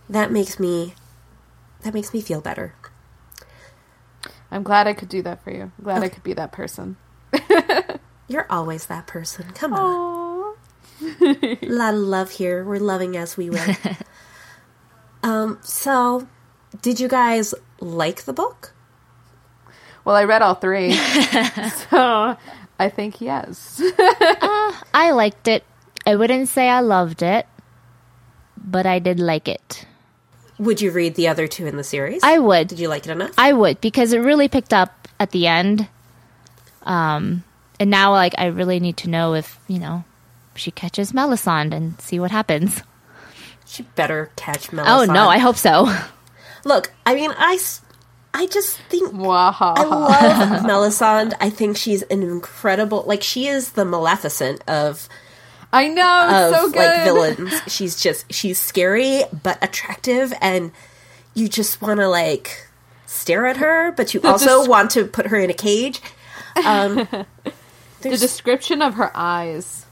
that 0.09 0.31
makes 0.31 0.59
me 0.59 0.95
that 1.81 1.93
makes 1.93 2.11
me 2.11 2.21
feel 2.21 2.41
better. 2.41 2.73
I'm 4.49 4.63
glad 4.63 4.87
I 4.87 4.93
could 4.93 5.09
do 5.09 5.21
that 5.21 5.43
for 5.43 5.51
you. 5.51 5.71
I'm 5.77 5.83
glad 5.83 6.01
I 6.01 6.09
could 6.09 6.23
be 6.23 6.33
that 6.33 6.51
person. 6.51 6.97
You're 8.27 8.47
always 8.49 8.87
that 8.87 9.05
person. 9.05 9.51
Come 9.53 9.73
on. 9.73 10.55
A 11.01 11.57
lot 11.61 11.93
of 11.93 11.99
love 11.99 12.31
here. 12.31 12.63
We're 12.63 12.79
loving 12.79 13.15
as 13.15 13.37
we 13.37 13.49
will. 13.51 13.75
um, 15.23 15.59
so 15.61 16.27
did 16.81 16.99
you 16.99 17.07
guys 17.07 17.53
like 17.79 18.23
the 18.23 18.33
book? 18.33 18.73
Well, 20.03 20.15
I 20.15 20.23
read 20.23 20.41
all 20.41 20.55
three, 20.55 20.93
so 21.89 22.37
I 22.79 22.89
think 22.89 23.21
yes. 23.21 23.81
I 24.93 25.11
liked 25.13 25.47
it. 25.47 25.63
I 26.05 26.15
wouldn't 26.15 26.49
say 26.49 26.67
I 26.69 26.79
loved 26.79 27.21
it, 27.21 27.45
but 28.57 28.85
I 28.87 28.97
did 28.99 29.19
like 29.19 29.47
it. 29.47 29.85
Would 30.57 30.81
you 30.81 30.91
read 30.91 31.15
the 31.15 31.27
other 31.27 31.47
two 31.47 31.67
in 31.67 31.77
the 31.77 31.83
series? 31.83 32.21
I 32.23 32.39
would. 32.39 32.67
Did 32.67 32.79
you 32.79 32.87
like 32.87 33.05
it 33.05 33.11
enough? 33.11 33.33
I 33.37 33.53
would 33.53 33.81
because 33.81 34.13
it 34.13 34.19
really 34.19 34.47
picked 34.47 34.73
up 34.73 35.07
at 35.19 35.31
the 35.31 35.47
end. 35.47 35.87
Um, 36.83 37.43
and 37.79 37.89
now 37.89 38.11
like 38.11 38.33
I 38.37 38.45
really 38.47 38.79
need 38.79 38.97
to 38.97 39.09
know 39.09 39.33
if 39.35 39.59
you 39.67 39.79
know 39.79 40.03
she 40.55 40.71
catches 40.71 41.13
Melisande 41.13 41.75
and 41.75 42.01
see 42.01 42.19
what 42.19 42.31
happens. 42.31 42.81
She 43.71 43.83
better 43.83 44.31
catch 44.35 44.73
Melisande. 44.73 45.09
Oh 45.09 45.13
no, 45.13 45.29
I 45.29 45.37
hope 45.37 45.55
so. 45.55 45.89
look. 46.65 46.91
I 47.05 47.15
mean, 47.15 47.31
I, 47.37 47.57
I 48.33 48.45
just 48.47 48.77
think 48.89 49.13
I 49.13 49.83
love 49.83 50.63
Melisande. 50.65 51.35
I 51.39 51.49
think 51.49 51.77
she's 51.77 52.01
an 52.03 52.21
incredible. 52.21 53.05
Like 53.07 53.23
she 53.23 53.47
is 53.47 53.71
the 53.71 53.85
Maleficent 53.85 54.61
of 54.67 55.07
I 55.71 55.87
know, 55.87 56.49
of 56.49 56.55
so 56.55 56.69
good. 56.69 56.75
like 56.75 57.03
villains. 57.05 57.61
She's 57.67 57.95
just 57.95 58.31
she's 58.33 58.59
scary 58.59 59.23
but 59.41 59.57
attractive, 59.63 60.33
and 60.41 60.73
you 61.33 61.47
just 61.47 61.81
want 61.81 62.01
to 62.01 62.09
like 62.09 62.67
stare 63.05 63.45
at 63.45 63.55
her, 63.57 63.93
but 63.93 64.13
you 64.13 64.21
also 64.23 64.59
dis- 64.59 64.67
want 64.67 64.91
to 64.91 65.05
put 65.05 65.27
her 65.27 65.37
in 65.37 65.49
a 65.49 65.53
cage. 65.53 66.01
Um, 66.65 66.95
the 68.01 68.09
description 68.09 68.81
of 68.81 68.95
her 68.95 69.11
eyes 69.15 69.85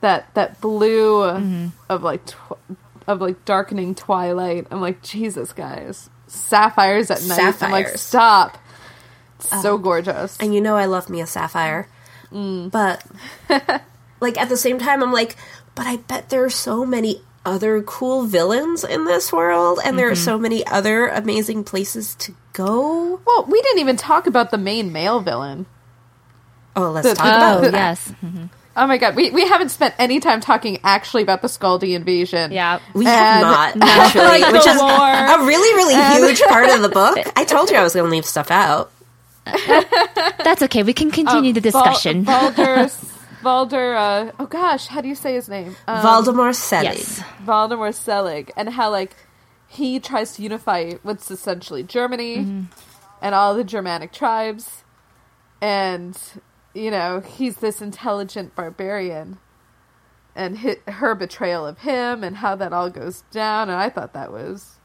that 0.00 0.32
that 0.34 0.60
blue 0.60 1.22
Mm-hmm. 1.22 1.66
of 1.88 2.02
like 2.02 2.24
tw- 2.26 2.58
of 3.06 3.20
like 3.20 3.44
darkening 3.44 3.94
twilight. 3.94 4.66
I'm 4.70 4.80
like 4.80 5.02
jesus 5.02 5.52
guys. 5.52 6.10
Sapphires 6.26 7.10
at 7.10 7.22
night. 7.24 7.62
I'm 7.62 7.70
like 7.72 7.88
stop. 7.98 8.56
It's 9.38 9.62
so 9.62 9.74
um, 9.76 9.82
gorgeous. 9.82 10.36
and 10.38 10.54
you 10.54 10.60
know 10.60 10.76
I 10.76 10.84
love 10.84 11.08
me 11.10 11.20
a 11.20 11.26
sapphire, 11.26 11.88
mm. 12.30 12.70
but 12.70 13.04
like 14.20 14.38
at 14.38 14.48
the 14.48 14.56
same 14.56 14.78
time, 14.78 15.02
I'm 15.02 15.12
like, 15.12 15.34
but 15.74 15.86
I 15.86 15.96
bet 15.96 16.28
there 16.28 16.44
are 16.44 16.50
so 16.50 16.84
many 16.84 17.22
other 17.44 17.80
cool 17.82 18.24
villains 18.26 18.84
in 18.84 19.06
this 19.06 19.32
world, 19.32 19.80
and 19.82 19.98
there 19.98 20.08
are 20.08 20.12
mm-hmm. 20.12 20.24
so 20.24 20.38
many 20.38 20.64
other 20.66 21.08
amazing 21.08 21.64
places 21.64 22.14
to 22.16 22.34
go. 22.52 23.18
well 23.26 23.44
we 23.48 23.60
didn't 23.62 23.80
even 23.80 23.96
talk 23.96 24.26
about 24.26 24.50
the 24.50 24.58
main 24.58 24.92
male 24.92 25.20
villain. 25.20 25.64
Oh, 26.76 26.90
let's 26.90 27.08
The- 27.08 27.14
talk 27.14 27.24
the- 27.26 27.34
about 27.36 27.58
Oh 27.58 27.60
the- 27.62 27.70
that. 27.70 27.76
yes, 27.78 28.12
mm-hmm. 28.22 28.44
Oh 28.76 28.86
my 28.86 28.98
god 28.98 29.16
we, 29.16 29.30
we 29.30 29.46
haven't 29.48 29.70
spent 29.70 29.94
any 29.98 30.20
time 30.20 30.40
talking 30.40 30.78
actually 30.84 31.22
about 31.22 31.42
the 31.42 31.48
Skaldi 31.48 31.94
invasion 31.94 32.52
yeah. 32.52 32.78
We 32.94 33.04
have 33.04 33.42
not 33.42 33.76
actually, 33.80 34.22
Like 34.40 34.52
which 34.52 34.66
is 34.66 34.76
lore. 34.76 34.90
a 34.90 35.44
really, 35.44 35.74
really 35.76 36.16
huge 36.16 36.40
part 36.42 36.68
of 36.70 36.80
the 36.82 36.88
book. 36.88 37.18
I 37.36 37.44
told 37.44 37.70
you 37.70 37.76
I 37.76 37.82
was 37.82 37.94
going 37.94 38.06
to 38.06 38.10
leave 38.10 38.24
stuff 38.24 38.50
out. 38.50 38.92
That's 39.44 40.62
okay. 40.62 40.82
We 40.82 40.92
can 40.92 41.10
continue 41.10 41.52
the 41.52 41.60
Val- 41.60 41.82
discussion. 41.84 42.24
Valder 42.24 42.86
Valder 43.42 43.96
uh, 44.28 44.32
oh 44.38 44.46
gosh 44.46 44.86
how 44.86 45.00
do 45.00 45.08
you 45.08 45.14
say 45.14 45.32
his 45.34 45.48
name 45.48 45.74
um, 45.88 46.04
Voldemort 46.04 46.54
said 46.54 46.82
yes. 46.84 47.22
Voldemort 47.46 47.94
Selig 47.94 48.52
and 48.56 48.68
how 48.68 48.90
like 48.90 49.16
he 49.66 49.98
tries 49.98 50.34
to 50.34 50.42
unify 50.42 50.92
what's 51.02 51.30
essentially 51.30 51.82
Germany 51.82 52.36
Mm-hmm. 52.38 52.62
and 53.22 53.34
all 53.34 53.54
the 53.54 53.64
Germanic 53.64 54.12
tribes, 54.12 54.84
and 55.62 56.18
you 56.74 56.90
know 56.90 57.20
he's 57.20 57.56
this 57.56 57.80
intelligent 57.80 58.54
barbarian, 58.54 59.38
and 60.34 60.58
hi 60.58 60.76
her 60.88 61.14
betrayal 61.14 61.66
of 61.66 61.78
him 61.78 62.24
and 62.24 62.36
how 62.36 62.54
that 62.56 62.72
all 62.72 62.90
goes 62.90 63.22
down, 63.30 63.68
and 63.68 63.78
I 63.78 63.88
thought 63.88 64.12
that 64.12 64.32
was 64.32 64.76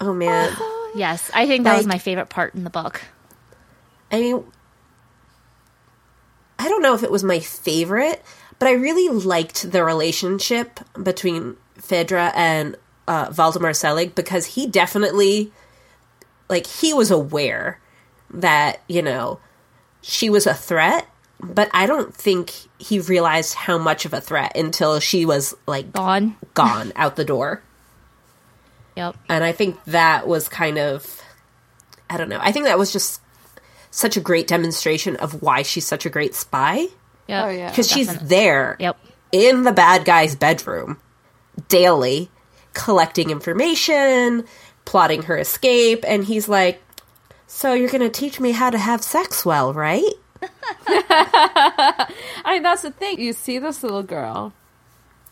Oh 0.00 0.12
man, 0.12 0.50
Yes, 0.94 1.30
I 1.34 1.46
think 1.46 1.64
that 1.64 1.76
was 1.76 1.86
my 1.86 1.98
favorite 1.98 2.28
part 2.28 2.54
in 2.54 2.62
the 2.64 2.70
book. 2.70 3.02
I 4.12 4.20
mean, 4.20 4.44
I 6.58 6.68
don't 6.68 6.82
know 6.82 6.94
if 6.94 7.02
it 7.02 7.10
was 7.10 7.24
my 7.24 7.40
favorite, 7.40 8.22
but 8.58 8.68
I 8.68 8.72
really 8.72 9.08
liked 9.08 9.72
the 9.72 9.84
relationship 9.84 10.78
between 11.02 11.56
Phèdre 11.78 12.30
and 12.34 12.76
uh, 13.08 13.32
Waldemar 13.36 13.74
Selig 13.74 14.14
because 14.14 14.46
he 14.46 14.68
definitely, 14.68 15.52
like, 16.48 16.66
he 16.66 16.94
was 16.94 17.10
aware 17.10 17.80
that, 18.30 18.80
you 18.88 19.02
know, 19.02 19.40
she 20.06 20.28
was 20.30 20.46
a 20.46 20.52
threat, 20.54 21.06
but 21.40 21.70
I 21.72 21.86
don't 21.86 22.14
think 22.14 22.52
he 22.78 23.00
realized 23.00 23.54
how 23.54 23.78
much 23.78 24.04
of 24.04 24.12
a 24.12 24.20
threat 24.20 24.56
until 24.56 25.00
she 25.00 25.24
was, 25.24 25.54
like, 25.66 25.92
Gone. 25.92 26.36
gone 26.54 26.92
out 26.94 27.16
the 27.16 27.24
door. 27.24 27.62
Yep. 28.96 29.16
And 29.28 29.42
I 29.42 29.52
think 29.52 29.82
that 29.86 30.26
was 30.28 30.48
kind 30.48 30.78
of, 30.78 31.20
I 32.08 32.16
don't 32.16 32.28
know, 32.28 32.38
I 32.40 32.52
think 32.52 32.66
that 32.66 32.78
was 32.78 32.92
just 32.92 33.20
such 33.90 34.16
a 34.16 34.20
great 34.20 34.46
demonstration 34.46 35.16
of 35.16 35.42
why 35.42 35.62
she's 35.62 35.86
such 35.86 36.04
a 36.06 36.10
great 36.10 36.34
spy. 36.34 36.86
Yep. 37.26 37.44
Oh, 37.44 37.48
yeah. 37.48 37.70
Because 37.70 37.88
she's 37.90 38.14
there 38.18 38.76
Yep. 38.78 38.96
in 39.32 39.62
the 39.62 39.72
bad 39.72 40.04
guy's 40.04 40.36
bedroom 40.36 40.98
daily, 41.68 42.30
collecting 42.74 43.30
information, 43.30 44.44
plotting 44.84 45.22
her 45.22 45.38
escape, 45.38 46.04
and 46.06 46.24
he's 46.24 46.48
like, 46.48 46.80
So 47.46 47.72
you're 47.72 47.90
going 47.90 48.00
to 48.00 48.08
teach 48.10 48.40
me 48.40 48.52
how 48.52 48.70
to 48.70 48.78
have 48.78 49.02
sex 49.02 49.44
well, 49.44 49.72
right? 49.72 50.02
I 50.86 52.06
mean, 52.46 52.62
that's 52.62 52.82
the 52.82 52.90
thing. 52.90 53.20
You 53.20 53.32
see 53.32 53.58
this 53.58 53.82
little 53.82 54.02
girl 54.02 54.52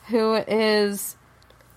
who 0.09 0.35
is 0.35 1.17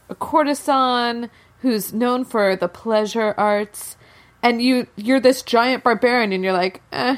a 0.10 0.16
courtesan, 0.16 1.30
who's 1.62 1.94
known 1.94 2.26
for 2.26 2.56
the 2.56 2.68
pleasure 2.68 3.34
arts, 3.38 3.98
and 4.44 4.62
you 4.62 4.88
you're 4.96 5.20
this 5.20 5.42
giant 5.42 5.84
barbarian, 5.84 6.32
and 6.32 6.44
you're 6.44 6.54
like, 6.54 6.82
eh, 6.92 7.18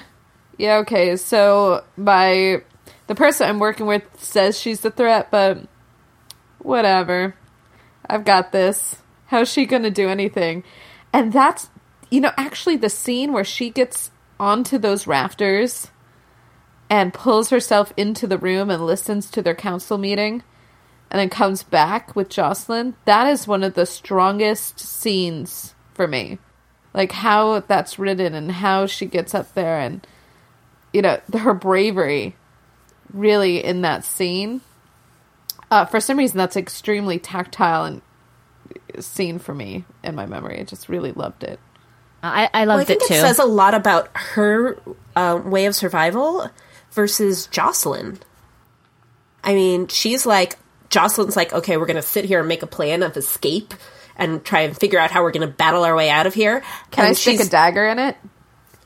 yeah, 0.57 0.77
okay. 0.77 1.15
So 1.17 1.83
my 1.97 2.61
the 3.07 3.15
person 3.15 3.49
I'm 3.49 3.59
working 3.59 3.85
with 3.85 4.03
says 4.17 4.59
she's 4.59 4.81
the 4.81 4.91
threat, 4.91 5.29
but 5.31 5.59
whatever. 6.59 7.35
I've 8.09 8.23
got 8.23 8.51
this. 8.51 8.97
How's 9.27 9.51
she 9.51 9.65
gonna 9.65 9.91
do 9.91 10.07
anything? 10.07 10.63
And 11.11 11.33
that's 11.33 11.69
you 12.09 12.21
know 12.21 12.31
actually 12.37 12.77
the 12.77 12.89
scene 12.89 13.33
where 13.33 13.43
she 13.43 13.69
gets 13.69 14.11
onto 14.39 14.77
those 14.77 15.07
rafters 15.07 15.89
and 16.89 17.13
pulls 17.13 17.49
herself 17.49 17.91
into 17.97 18.27
the 18.27 18.37
room 18.37 18.69
and 18.69 18.85
listens 18.85 19.29
to 19.29 19.41
their 19.41 19.55
council 19.55 19.97
meeting 19.97 20.43
and 21.09 21.19
then 21.19 21.29
comes 21.29 21.63
back 21.63 22.15
with 22.15 22.29
Joscelin, 22.29 22.93
that 23.05 23.27
is 23.27 23.47
one 23.47 23.63
of 23.63 23.75
the 23.75 23.85
strongest 23.85 24.79
scenes 24.79 25.73
for 25.93 26.07
me. 26.07 26.37
Like 26.93 27.11
how 27.11 27.61
that's 27.61 27.99
written 27.99 28.33
and 28.33 28.51
how 28.51 28.85
she 28.87 29.05
gets 29.05 29.33
up 29.33 29.53
there 29.53 29.79
and 29.79 30.05
you 30.93 31.01
know, 31.01 31.19
her 31.33 31.53
bravery 31.53 32.35
really 33.13 33.63
in 33.63 33.81
that 33.81 34.03
scene. 34.03 34.61
Uh, 35.69 35.85
for 35.85 35.99
some 35.99 36.17
reason 36.17 36.37
that's 36.37 36.55
extremely 36.55 37.19
tactile 37.19 37.83
and 37.85 38.01
scene 38.99 39.39
for 39.39 39.53
me 39.53 39.85
in 40.03 40.15
my 40.15 40.25
memory. 40.25 40.59
I 40.59 40.63
just 40.63 40.89
really 40.89 41.11
loved 41.11 41.43
it. 41.43 41.59
I, 42.23 42.49
I 42.53 42.65
Well, 42.65 42.71
I 42.71 42.75
loved 42.77 42.87
think 42.87 43.01
it 43.01 43.05
it, 43.05 43.07
too. 43.15 43.19
says 43.21 43.39
a 43.39 43.45
lot 43.45 43.73
about 43.73 44.09
her 44.15 44.79
uh, 45.15 45.41
way 45.43 45.65
of 45.65 45.75
survival 45.75 46.49
versus 46.91 47.47
Joscelin. 47.51 48.19
I 49.43 49.53
mean, 49.53 49.87
she's 49.87 50.25
like, 50.25 50.57
Joscelin's 50.89 51.35
like, 51.35 51.53
okay, 51.53 51.77
we're 51.77 51.85
going 51.85 51.95
to 51.95 52.01
sit 52.01 52.25
here 52.25 52.39
and 52.39 52.47
make 52.47 52.63
a 52.63 52.67
plan 52.67 53.03
of 53.03 53.15
escape 53.17 53.73
and 54.17 54.43
try 54.43 54.61
and 54.61 54.75
figure 54.77 54.99
out 54.99 55.11
how 55.11 55.21
we're 55.21 55.31
going 55.31 55.47
to 55.47 55.53
battle 55.53 55.83
our 55.83 55.95
way 55.95 56.09
out 56.09 56.25
of 56.25 56.33
here. 56.33 56.61
Can 56.91 57.05
and 57.05 57.11
I 57.11 57.13
stick 57.13 57.39
a 57.39 57.45
dagger 57.45 57.85
in 57.87 57.99
it? 57.99 58.17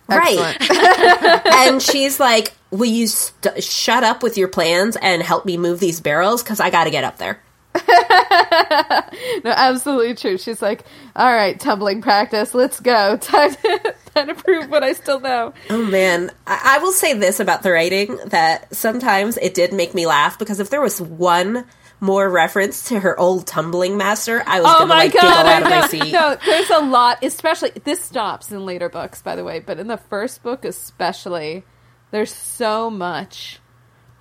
Right. 0.07 0.57
And 1.53 1.81
she's 1.81 2.19
like, 2.19 2.53
will 2.69 2.85
you 2.85 3.07
st- 3.07 3.63
shut 3.63 4.03
up 4.03 4.23
with 4.23 4.37
your 4.37 4.47
plans 4.49 4.97
and 4.97 5.21
help 5.21 5.45
me 5.45 5.57
move 5.57 5.79
these 5.79 6.01
barrels? 6.01 6.43
Because 6.43 6.59
I 6.59 6.69
got 6.69 6.83
to 6.85 6.89
get 6.89 7.03
up 7.03 7.17
there. 7.17 7.41
No, 9.43 9.51
absolutely 9.51 10.13
true. 10.15 10.37
She's 10.37 10.61
like, 10.61 10.83
all 11.15 11.31
right, 11.33 11.59
tumbling 11.59 12.01
practice, 12.01 12.53
let's 12.53 12.79
go. 12.79 13.17
Time 13.21 13.53
to, 13.55 13.95
time 14.13 14.27
to 14.27 14.35
prove 14.35 14.69
what 14.69 14.83
I 14.83 14.93
still 14.93 15.19
know. 15.19 15.53
Oh 15.69 15.83
man, 15.85 16.31
I-, 16.45 16.75
I 16.75 16.77
will 16.79 16.91
say 16.91 17.13
this 17.13 17.39
about 17.39 17.63
the 17.63 17.71
writing 17.71 18.17
that 18.27 18.73
sometimes 18.75 19.37
it 19.37 19.53
did 19.53 19.73
make 19.73 19.93
me 19.93 20.05
laugh 20.05 20.37
because 20.39 20.59
if 20.59 20.69
there 20.69 20.81
was 20.81 21.01
one 21.01 21.65
more 21.99 22.29
reference 22.29 22.85
to 22.89 22.99
her 22.99 23.19
old 23.19 23.47
tumbling 23.47 23.97
master, 23.97 24.43
I 24.45 24.61
was 24.61 24.69
Oh 24.69 24.79
gonna 24.79 24.85
my 24.87 24.95
like 24.95 25.11
giggle 25.13 25.29
god! 25.29 25.45
out 25.45 25.63
of 25.63 25.69
my 25.69 25.87
seat. 25.87 26.11
No, 26.11 26.37
there's 26.45 26.69
a 26.69 26.79
lot. 26.79 27.23
Especially 27.23 27.71
this 27.83 28.01
stops 28.01 28.51
in 28.51 28.65
later 28.65 28.89
books, 28.89 29.21
by 29.21 29.35
the 29.35 29.43
way, 29.43 29.59
but 29.59 29.79
in 29.79 29.87
the 29.87 29.97
first 29.97 30.41
book, 30.43 30.65
especially, 30.65 31.63
there's 32.11 32.33
so 32.33 32.89
much 32.89 33.59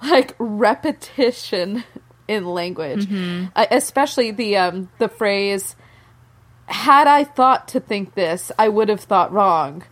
like 0.02 0.34
repetition 0.38 1.84
in 2.30 2.46
language, 2.46 3.06
uh, 3.56 3.66
especially 3.70 4.30
the 4.30 4.56
um 4.56 4.88
the 4.98 5.08
phrase. 5.08 5.76
Had 6.66 7.08
I 7.08 7.24
thought 7.24 7.66
to 7.68 7.80
think 7.80 8.14
this, 8.14 8.52
I 8.56 8.68
would 8.68 8.88
have 8.88 9.00
thought 9.00 9.32
wrong. 9.32 9.82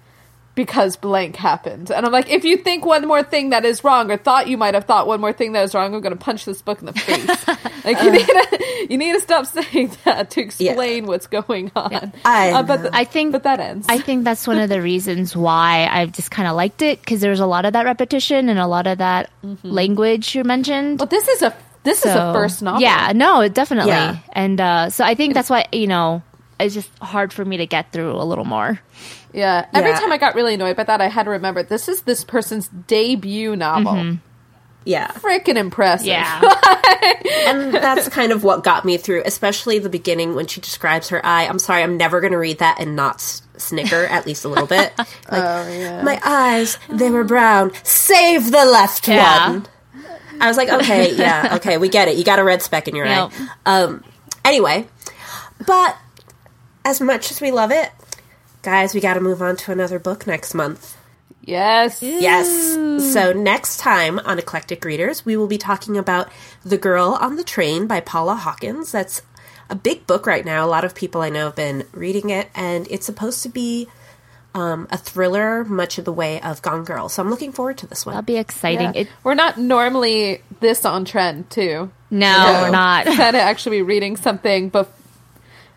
Because 0.55 0.97
blank 0.97 1.37
happened. 1.37 1.93
And 1.93 2.05
I'm 2.05 2.11
like, 2.11 2.29
if 2.31 2.43
you 2.43 2.57
think 2.57 2.85
one 2.85 3.07
more 3.07 3.23
thing 3.23 3.51
that 3.51 3.65
is 3.65 3.85
wrong, 3.85 4.11
or 4.11 4.17
thought 4.17 4.49
you 4.49 4.57
might 4.57 4.75
have 4.75 4.87
thought 4.87 5.07
one 5.07 5.21
more 5.21 5.33
thing 5.33 5.53
that 5.53 5.63
is 5.63 5.73
wrong, 5.73 5.95
I'm 5.95 6.01
going 6.01 6.11
to 6.19 6.19
punch 6.19 6.45
this 6.45 6.63
book 6.63 6.81
in 6.81 6.87
the 6.87 6.93
face. 6.95 7.29
like, 7.85 8.03
you 8.03 8.11
need, 8.11 8.27
to, 8.27 8.87
you 8.91 8.99
need 8.99 9.13
to 9.13 9.21
stop 9.21 9.47
saying 9.47 9.93
that 10.05 10.31
to 10.33 10.41
explain 10.41 11.07
what's 11.07 11.29
going 11.29 11.71
on. 11.77 12.13
I 12.25 12.51
Uh, 12.51 12.63
but 12.65 12.83
know. 12.83 12.91
I 12.93 13.05
think 13.05 13.31
but 13.31 13.45
that 13.45 13.61
ends. 13.61 13.87
I 13.89 14.01
think 14.01 14.25
that's 14.25 14.49
one 14.49 14.59
of 14.59 14.69
the 14.69 14.83
reasons 14.83 15.37
why 15.37 15.87
I've 15.89 16.11
just 16.11 16.33
kind 16.33 16.49
of 16.49 16.57
liked 16.57 16.83
it 16.83 16.99
because 16.99 17.21
there's 17.21 17.39
a 17.39 17.47
lot 17.47 17.65
of 17.65 17.75
that 17.75 17.85
repetition 17.85 18.49
and 18.49 18.59
a 18.59 18.67
lot 18.67 18.89
of 18.89 18.99
that 18.99 19.31
language 19.63 20.35
you 20.35 20.43
mentioned. 20.43 20.99
but 20.99 21.11
this 21.11 21.29
is 21.29 21.43
a 21.43 21.55
this 21.85 22.05
is 22.05 22.13
a 22.15 22.33
first 22.33 22.63
novel. 22.63 22.81
Yeah, 22.83 23.13
no, 23.15 23.49
definitely. 23.49 23.93
Yeah. 23.93 24.19
And 24.33 24.61
uh, 24.61 24.91
so 24.91 25.05
I 25.05 25.15
think 25.15 25.35
that's 25.35 25.51
why 25.51 25.67
you 25.73 25.87
know 25.87 26.23
it's 26.61 26.75
just 26.75 26.91
hard 26.99 27.33
for 27.33 27.45
me 27.45 27.59
to 27.59 27.67
get 27.67 27.93
through 27.93 28.13
a 28.13 28.25
little 28.25 28.45
more. 28.45 28.81
yeah. 29.33 29.67
Every 29.73 29.91
Yeah. 29.91 30.01
time 30.01 30.13
I 30.13 30.19
got 30.19 30.35
really 30.35 30.55
annoyed 30.55 30.77
by 30.77 30.85
that, 30.85 31.01
I 31.01 31.09
had 31.09 31.25
to 31.25 31.31
remember 31.31 31.63
this 31.63 31.89
is 31.89 32.03
this 32.03 32.25
person's 32.25 32.69
debut 32.69 33.55
novel. 33.57 34.19
Yeah, 34.85 35.09
Freaking 35.09 35.57
impressive. 35.57 36.07
Yeah, 36.07 36.41
and 37.47 37.75
that's 37.75 38.09
kind 38.09 38.33
of 38.33 38.43
what 38.43 38.65
got 38.65 38.87
me 38.87 38.97
through, 38.97 39.23
especially 39.27 39.79
the 39.79 39.91
beginning 39.91 40.35
when 40.35 40.47
she 40.47 40.63
describes 40.63 41.11
her 41.11 41.25
eye. 41.27 41.45
I'm 41.47 41.59
sorry, 41.59 41.83
I'm 41.83 41.99
never 41.99 42.21
going 42.21 42.33
to 42.33 42.39
read 42.39 42.61
that 42.61 42.81
and 42.81 42.97
not 42.97 43.21
snicker 43.59 44.05
at 44.07 44.25
least 44.25 44.47
a 44.47 44.49
little 44.49 44.67
bit. 44.67 44.93
Like, 44.99 45.07
Oh 45.45 45.69
yeah. 45.71 46.03
my 46.03 46.19
eyes, 46.25 46.79
they 46.89 47.11
were 47.11 47.25
brown. 47.25 47.73
Save 47.83 48.51
the 48.51 48.65
left 48.65 49.09
Yeah. 49.09 49.51
one. 49.51 49.67
I 50.41 50.49
was 50.49 50.57
like, 50.57 50.69
okay, 50.69 51.15
yeah, 51.15 51.51
okay, 51.57 51.77
we 51.79 51.89
get 51.89 52.09
it. 52.09 52.17
You 52.17 52.25
got 52.25 52.39
a 52.39 52.45
red 52.45 52.63
speck 52.63 52.89
in 52.89 52.95
your 52.97 53.07
Yep. 53.07 53.33
eye. 53.33 53.49
Um, 53.67 54.05
anyway, 54.45 54.87
but 55.67 55.97
as 56.85 57.01
much 57.01 57.31
as 57.31 57.41
we 57.41 57.51
love 57.51 57.71
it, 57.71 57.91
guys, 58.63 58.95
we 58.95 59.01
got 59.01 59.15
to 59.15 59.21
move 59.21 59.43
on 59.43 59.57
to 59.57 59.73
another 59.73 59.99
book 59.99 60.27
next 60.27 60.55
month. 60.55 60.97
yes. 61.43 62.03
Yes. 62.03 62.49
So 63.13 63.33
next 63.33 63.79
time 63.79 64.19
on 64.21 64.39
Eclectic 64.39 64.85
Readers, 64.85 65.25
we 65.25 65.37
will 65.37 65.47
be 65.47 65.59
talking 65.59 65.97
about 65.97 66.29
The 66.65 66.77
Girl 66.79 67.17
on 67.21 67.37
the 67.37 67.45
Train 67.45 67.87
by 67.87 68.01
Paula 68.01 68.35
Hawkins. 68.35 68.93
That's 68.93 69.23
a 69.71 69.75
big 69.75 70.07
book 70.07 70.27
right 70.27 70.45
now. 70.45 70.65
A 70.65 70.69
lot 70.69 70.85
of 70.85 70.95
people 70.95 71.21
I 71.23 71.29
know 71.31 71.47
have 71.47 71.57
been 71.57 71.87
reading 71.93 72.31
it, 72.31 72.49
and 72.55 72.87
it's 72.91 73.07
supposed 73.07 73.43
to 73.45 73.49
be 73.49 73.87
um, 74.55 74.89
a 74.91 74.97
thriller, 74.99 75.65
much 75.65 75.99
of 75.99 76.05
the 76.05 76.13
way 76.13 76.41
of 76.41 76.63
Gone 76.63 76.85
Girl. 76.85 77.09
So 77.09 77.23
I'm 77.23 77.31
looking 77.31 77.53
forward 77.53 77.79
to 77.79 77.87
this 77.87 78.05
one. 78.07 78.15
that'll 78.15 78.25
be 78.27 78.37
exciting. 78.39 78.95
Yeah. 78.95 79.03
It, 79.03 79.09
We're 79.23 79.35
not 79.35 79.59
normally 79.59 80.43
this 80.61 80.85
on 80.85 81.05
trend 81.05 81.51
too. 81.51 81.91
no, 82.11 82.61
we're 82.63 82.71
not. 82.71 83.05
Try 83.15 83.31
to 83.31 83.41
actually 83.41 83.79
be 83.79 83.83
reading 83.83 84.17
something 84.17 84.71
bef- 84.71 84.89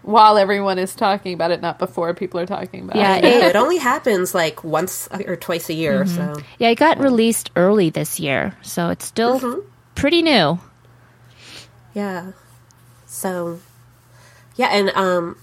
while 0.03 0.37
everyone 0.39 0.79
is 0.79 0.95
talking 0.95 1.33
about 1.35 1.51
it, 1.51 1.61
not 1.61 1.77
before 1.77 2.13
people 2.15 2.39
are 2.39 2.45
talking 2.47 2.85
about 2.85 2.95
Yeah, 2.95 3.17
it. 3.17 3.23
Yeah, 3.23 3.29
it- 3.29 3.43
it 3.51 3.55
only 3.55 3.77
happens 3.77 4.33
like 4.33 4.63
once 4.63 5.07
or 5.27 5.35
twice 5.35 5.69
a 5.69 5.73
year. 5.73 6.05
So 6.07 6.37
Yeah, 6.57 6.69
it 6.69 6.75
got 6.79 6.99
released 6.99 7.51
early 7.55 7.89
this 7.91 8.19
year, 8.19 8.55
so 8.63 8.89
it's 8.89 9.05
still 9.05 9.63
pretty 9.93 10.21
new. 10.23 10.59
yeah. 11.93 12.31
So 13.05 13.59
yeah, 14.55 14.67
and 14.67 14.89
um, 14.91 15.37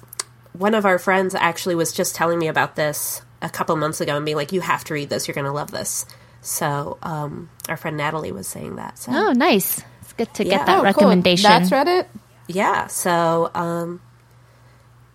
one 0.59 0.75
of 0.75 0.85
our 0.85 0.99
friends 0.99 1.35
actually 1.35 1.75
was 1.77 1.93
just 1.93 2.15
telling 2.15 2.39
me 2.39 2.49
about 2.49 2.77
this 2.77 3.23
a 3.41 3.49
couple 3.49 3.77
months 3.77 4.01
ago 4.01 4.17
and 4.17 4.25
being 4.25 4.37
like, 4.37 4.53
"You 4.53 4.61
have 4.61 4.85
to 4.85 4.95
read 4.95 5.09
this. 5.09 5.29
You're 5.29 5.35
going 5.35 5.45
to 5.47 5.53
love 5.53 5.71
this." 5.71 6.05
So 6.41 6.99
um, 7.03 7.51
our 7.69 7.77
friend 7.77 7.97
Natalie 7.97 8.33
was 8.33 8.47
saying 8.47 8.77
that. 8.77 8.99
So 8.99 9.13
Oh, 9.13 9.33
nice. 9.33 9.83
It's 10.03 10.13
good 10.15 10.33
to 10.35 10.45
Yeah. 10.45 10.59
get 10.59 10.67
that 10.67 10.73
Oh, 10.75 10.81
cool. 10.81 10.85
recommendation. 10.85 11.49
That's 11.49 11.71
Reddit. 11.71 12.07
yeah, 12.47 12.87
so 12.87 13.51
um, 13.55 14.01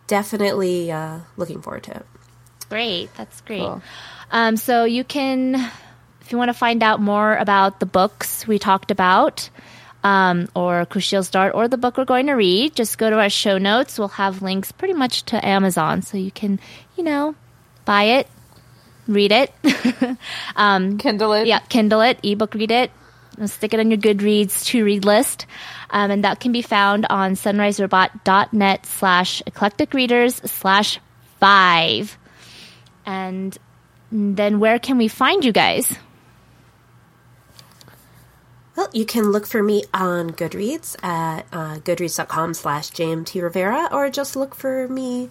definitely 0.08 0.92
uh, 0.92 1.20
looking 1.38 1.62
forward 1.62 1.84
to 1.84 1.96
it. 1.98 2.06
Great. 2.70 3.10
That's 3.16 3.42
great. 3.42 3.60
Cool. 3.60 3.82
Um, 4.32 4.58
so 4.58 4.84
you 4.86 5.04
can, 5.04 5.56
if 6.22 6.32
you 6.32 6.38
want 6.38 6.50
to 6.50 6.54
find 6.54 6.82
out 6.84 7.00
more 7.00 7.36
about 7.36 7.80
the 7.80 7.86
books 7.86 8.48
we 8.48 8.58
talked 8.60 8.92
about, 8.92 9.50
um, 10.04 10.48
or 10.56 10.86
Kushiel's 10.86 11.30
Dart, 11.30 11.56
or 11.56 11.68
the 11.68 11.78
book 11.78 11.98
we're 11.98 12.06
going 12.06 12.28
to 12.28 12.34
read, 12.34 12.76
just 12.76 12.98
go 12.98 13.10
to 13.10 13.20
our 13.20 13.30
show 13.30 13.58
notes. 13.58 13.98
We'll 13.98 14.10
have 14.10 14.42
links 14.42 14.72
pretty 14.72 14.94
much 14.94 15.24
to 15.26 15.46
Amazon, 15.46 16.02
so 16.02 16.18
you 16.18 16.32
can, 16.32 16.60
you 16.98 17.04
know, 17.04 17.36
buy 17.86 18.04
it, 18.04 18.28
read 19.08 19.32
it. 19.32 19.54
Kindle 21.00 21.34
it. 21.34 21.48
yeah, 21.48 21.60
Kindle 21.60 22.02
it, 22.02 22.20
ebook 22.24 22.54
read 22.54 22.72
it. 22.72 22.92
Stick 23.46 23.74
it 23.74 23.80
on 23.80 23.90
your 23.90 23.98
Goodreads 23.98 24.66
to 24.66 24.86
read 24.86 25.06
list. 25.06 25.48
Um, 25.90 26.12
and 26.12 26.24
that 26.24 26.40
can 26.40 26.52
be 26.52 26.62
found 26.62 27.08
on 27.10 27.34
sunriserobot.net 27.34 28.86
slash 28.86 29.42
eclectic 29.48 29.94
readers 29.94 30.36
slash 30.36 31.00
five. 31.40 32.18
And 33.06 33.58
then 34.12 34.60
where 34.60 34.78
can 34.78 34.98
we 34.98 35.08
find 35.08 35.44
you 35.44 35.52
guys? 35.52 35.98
Well, 38.76 38.90
you 38.92 39.06
can 39.06 39.32
look 39.32 39.46
for 39.46 39.62
me 39.62 39.84
on 39.94 40.32
Goodreads 40.32 41.02
at 41.04 41.46
uh, 41.52 41.76
goodreads.com 41.80 42.56
slash 42.56 42.90
JMT 42.90 43.42
Rivera, 43.42 43.88
or 43.92 44.10
just 44.10 44.36
look 44.36 44.56
for 44.56 44.88
me 44.88 45.30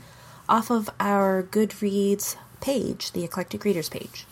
off 0.48 0.70
of 0.70 0.88
our 1.00 1.42
Goodreads 1.42 2.36
page, 2.60 3.10
the 3.12 3.24
Eclectic 3.24 3.64
Readers 3.64 3.88
page. 3.88 4.26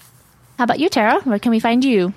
How 0.59 0.65
about 0.65 0.79
you, 0.79 0.89
Tara? 0.89 1.21
Where 1.23 1.39
can 1.41 1.51
we 1.51 1.59
find 1.59 1.85
you? 1.85 2.15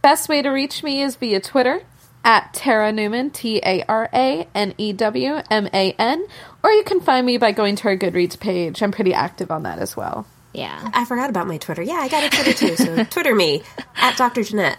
Best 0.00 0.28
way 0.28 0.42
to 0.42 0.48
reach 0.48 0.82
me 0.82 1.02
is 1.02 1.14
via 1.14 1.40
Twitter 1.40 1.82
at 2.24 2.52
Tara 2.52 2.90
Newman, 2.90 3.30
T 3.30 3.60
A 3.64 3.84
R 3.88 4.08
A 4.12 4.48
N 4.54 4.74
E 4.78 4.92
W 4.92 5.40
M 5.50 5.68
A 5.72 5.92
N, 5.92 6.26
or 6.64 6.70
you 6.70 6.82
can 6.82 7.00
find 7.00 7.24
me 7.24 7.36
by 7.36 7.52
going 7.52 7.76
to 7.76 7.88
our 7.88 7.96
Goodreads 7.96 8.38
page. 8.38 8.82
I'm 8.82 8.90
pretty 8.90 9.14
active 9.14 9.52
on 9.52 9.62
that 9.62 9.78
as 9.78 9.96
well. 9.96 10.26
Yeah. 10.54 10.90
I 10.92 11.04
forgot 11.06 11.30
about 11.30 11.46
my 11.46 11.56
Twitter. 11.58 11.82
Yeah, 11.82 11.94
I 11.94 12.08
got 12.08 12.24
a 12.24 12.28
Twitter 12.30 12.52
too, 12.52 12.76
so 12.76 13.04
Twitter 13.10 13.34
me 13.34 13.62
at 13.96 14.16
Dr. 14.16 14.42
Jeanette. 14.42 14.78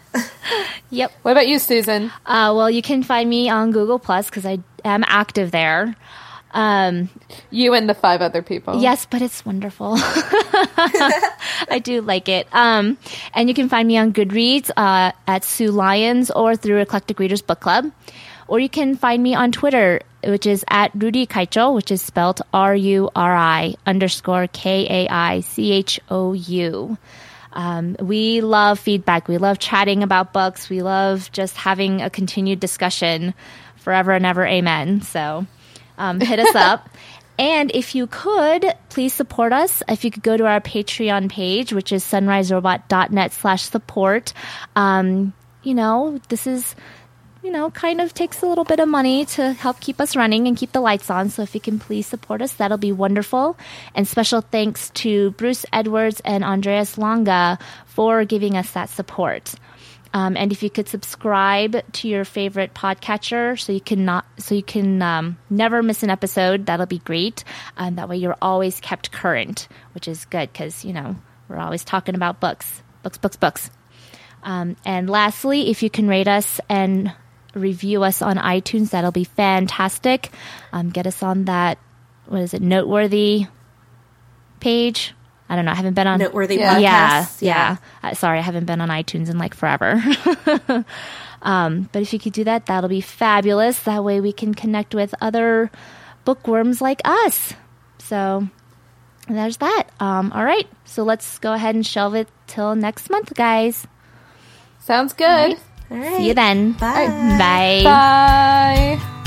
Yep. 0.91 1.11
What 1.23 1.31
about 1.31 1.47
you, 1.47 1.57
Susan? 1.57 2.11
Uh, 2.25 2.53
well, 2.55 2.69
you 2.69 2.81
can 2.83 3.01
find 3.01 3.27
me 3.29 3.49
on 3.49 3.71
Google 3.71 3.97
Plus 3.97 4.27
because 4.29 4.45
I 4.45 4.59
am 4.85 5.03
active 5.07 5.49
there. 5.51 5.95
Um, 6.51 7.09
You 7.49 7.73
and 7.73 7.89
the 7.89 7.95
five 7.95 8.21
other 8.21 8.43
people. 8.43 8.79
Yes, 8.79 9.07
but 9.09 9.23
it's 9.23 9.43
wonderful. 9.43 9.95
I 9.97 11.81
do 11.83 12.01
like 12.01 12.29
it. 12.29 12.47
Um, 12.51 12.97
and 13.33 13.49
you 13.49 13.55
can 13.55 13.69
find 13.69 13.87
me 13.87 13.97
on 13.97 14.13
Goodreads 14.13 14.69
uh, 14.77 15.11
at 15.27 15.43
Sue 15.43 15.71
Lyons 15.71 16.29
or 16.29 16.55
through 16.55 16.77
Eclectic 16.79 17.17
Readers 17.19 17.41
Book 17.41 17.59
Club. 17.59 17.91
Or 18.53 18.59
you 18.59 18.69
can 18.69 18.95
find 18.95 19.23
me 19.23 19.33
on 19.33 19.51
Twitter, 19.51 20.01
which 20.23 20.45
is 20.45 20.63
at 20.67 20.93
Ruri 20.93 21.27
Kaichou, 21.27 21.73
which 21.73 21.89
is 21.89 22.03
spelled 22.03 22.43
R 22.53 22.75
U 22.75 23.09
R 23.15 23.35
I 23.35 23.73
underscore 23.83 24.45
K 24.45 24.85
A 24.87 25.09
I 25.09 25.39
C 25.39 25.71
H 25.71 25.99
O 26.11 26.33
U. 26.33 26.95
Um, 27.53 27.95
we 27.99 28.41
love 28.41 28.77
feedback. 28.77 29.27
We 29.27 29.39
love 29.39 29.57
chatting 29.57 30.03
about 30.03 30.33
books. 30.33 30.69
We 30.69 30.83
love 30.83 31.31
just 31.31 31.57
having 31.57 32.03
a 32.03 32.11
continued 32.11 32.59
discussion 32.59 33.33
forever 33.77 34.11
and 34.11 34.23
ever. 34.23 34.45
Amen. 34.45 35.01
So 35.01 35.47
um, 35.97 36.19
hit 36.19 36.37
us 36.37 36.53
up. 36.53 36.87
And 37.39 37.71
if 37.73 37.95
you 37.95 38.05
could, 38.05 38.63
please 38.89 39.11
support 39.11 39.53
us. 39.53 39.81
If 39.89 40.05
you 40.05 40.11
could 40.11 40.21
go 40.21 40.37
to 40.37 40.45
our 40.45 40.61
Patreon 40.61 41.31
page, 41.31 41.73
which 41.73 41.91
is 41.91 42.03
sunriserobot.net 42.03 43.33
slash 43.33 43.63
support. 43.63 44.33
Um, 44.75 45.33
you 45.63 45.73
know, 45.73 46.19
this 46.29 46.45
is, 46.45 46.75
you 47.43 47.51
know, 47.51 47.69
kind 47.69 47.99
of 47.99 48.13
takes 48.13 48.41
a 48.41 48.45
little 48.45 48.63
bit 48.63 48.79
of 48.79 48.87
money 48.87 49.25
to 49.25 49.51
help 49.51 49.81
keep 49.81 49.99
us 49.99 50.15
running 50.15 50.47
and 50.47 50.55
keep 50.55 50.71
the 50.71 50.79
lights 50.79 51.09
on. 51.09 51.29
So 51.29 51.41
if 51.41 51.53
you 51.53 51.59
can 51.59 51.77
please 51.77 52.07
support 52.07 52.41
us, 52.41 52.53
that'll 52.53 52.77
be 52.77 52.93
wonderful. 52.93 53.57
And 53.93 54.07
special 54.07 54.39
thanks 54.39 54.89
to 54.91 55.31
Bruce 55.31 55.65
Edwards 55.73 56.21
and 56.23 56.45
Andreas 56.45 56.97
Longa 56.97 57.59
for 57.85 58.23
giving 58.23 58.55
us 58.55 58.71
that 58.71 58.89
support. 58.89 59.53
Um, 60.13 60.37
and 60.37 60.53
if 60.53 60.63
you 60.63 60.69
could 60.69 60.87
subscribe 60.87 61.81
to 61.93 62.07
your 62.07 62.23
favorite 62.23 62.73
podcatcher, 62.73 63.59
so 63.59 63.73
you 63.73 63.81
can 63.81 64.05
not, 64.05 64.25
so 64.37 64.55
you 64.55 64.63
can 64.63 65.01
um, 65.01 65.37
never 65.49 65.83
miss 65.83 66.01
an 66.01 66.11
episode, 66.11 66.67
that'll 66.67 66.85
be 66.85 66.99
great. 66.99 67.43
Um, 67.75 67.95
that 67.95 68.07
way, 68.07 68.17
you're 68.17 68.37
always 68.41 68.79
kept 68.79 69.11
current, 69.11 69.67
which 69.93 70.07
is 70.07 70.25
good 70.25 70.53
because 70.53 70.85
you 70.85 70.93
know 70.93 71.15
we're 71.49 71.57
always 71.57 71.83
talking 71.83 72.13
about 72.13 72.39
books, 72.39 72.83
books, 73.01 73.17
books, 73.17 73.37
books. 73.37 73.71
Um, 74.43 74.75
and 74.85 75.09
lastly, 75.09 75.71
if 75.71 75.81
you 75.81 75.89
can 75.89 76.07
rate 76.07 76.27
us 76.27 76.59
and 76.69 77.11
review 77.53 78.03
us 78.03 78.21
on 78.21 78.37
iTunes, 78.37 78.91
that'll 78.91 79.11
be 79.11 79.23
fantastic. 79.23 80.31
Um, 80.71 80.89
get 80.89 81.05
us 81.07 81.21
on 81.23 81.45
that. 81.45 81.77
What 82.25 82.41
is 82.41 82.53
it? 82.53 82.61
noteworthy 82.61 83.47
page. 84.59 85.13
I 85.49 85.55
don't 85.55 85.65
know. 85.65 85.71
I 85.71 85.75
haven't 85.75 85.93
been 85.93 86.07
on 86.07 86.19
Noteworthy 86.19 86.55
Yeah. 86.55 86.77
yeah, 86.77 87.21
podcasts. 87.23 87.41
yeah. 87.41 87.77
Uh, 88.01 88.13
sorry, 88.13 88.39
I 88.39 88.41
haven't 88.41 88.65
been 88.65 88.79
on 88.81 88.89
iTunes 88.89 89.29
in 89.29 89.37
like 89.37 89.53
forever. 89.53 90.01
um, 91.41 91.89
but 91.91 92.01
if 92.01 92.13
you 92.13 92.19
could 92.19 92.33
do 92.33 92.45
that, 92.45 92.65
that'll 92.67 92.89
be 92.89 93.01
fabulous. 93.01 93.79
That 93.83 94.03
way 94.03 94.21
we 94.21 94.31
can 94.31 94.53
connect 94.53 94.95
with 94.95 95.13
other 95.21 95.69
bookworms 96.25 96.81
like 96.81 97.01
us. 97.05 97.53
So 97.99 98.47
there's 99.27 99.57
that. 99.57 99.83
Um, 99.99 100.31
all 100.33 100.45
right. 100.45 100.67
So 100.85 101.03
let's 101.03 101.37
go 101.39 101.53
ahead 101.53 101.75
and 101.75 101.85
shelve 101.85 102.15
it 102.15 102.29
till 102.47 102.73
next 102.75 103.09
month, 103.09 103.33
guys. 103.35 103.85
Sounds 104.79 105.13
good. 105.13 105.57
All 105.91 105.97
right. 105.97 106.17
See 106.17 106.27
you 106.27 106.33
then. 106.33 106.73
Bye. 106.73 107.07
Bye. 107.37 107.83
Bye. 107.83 109.22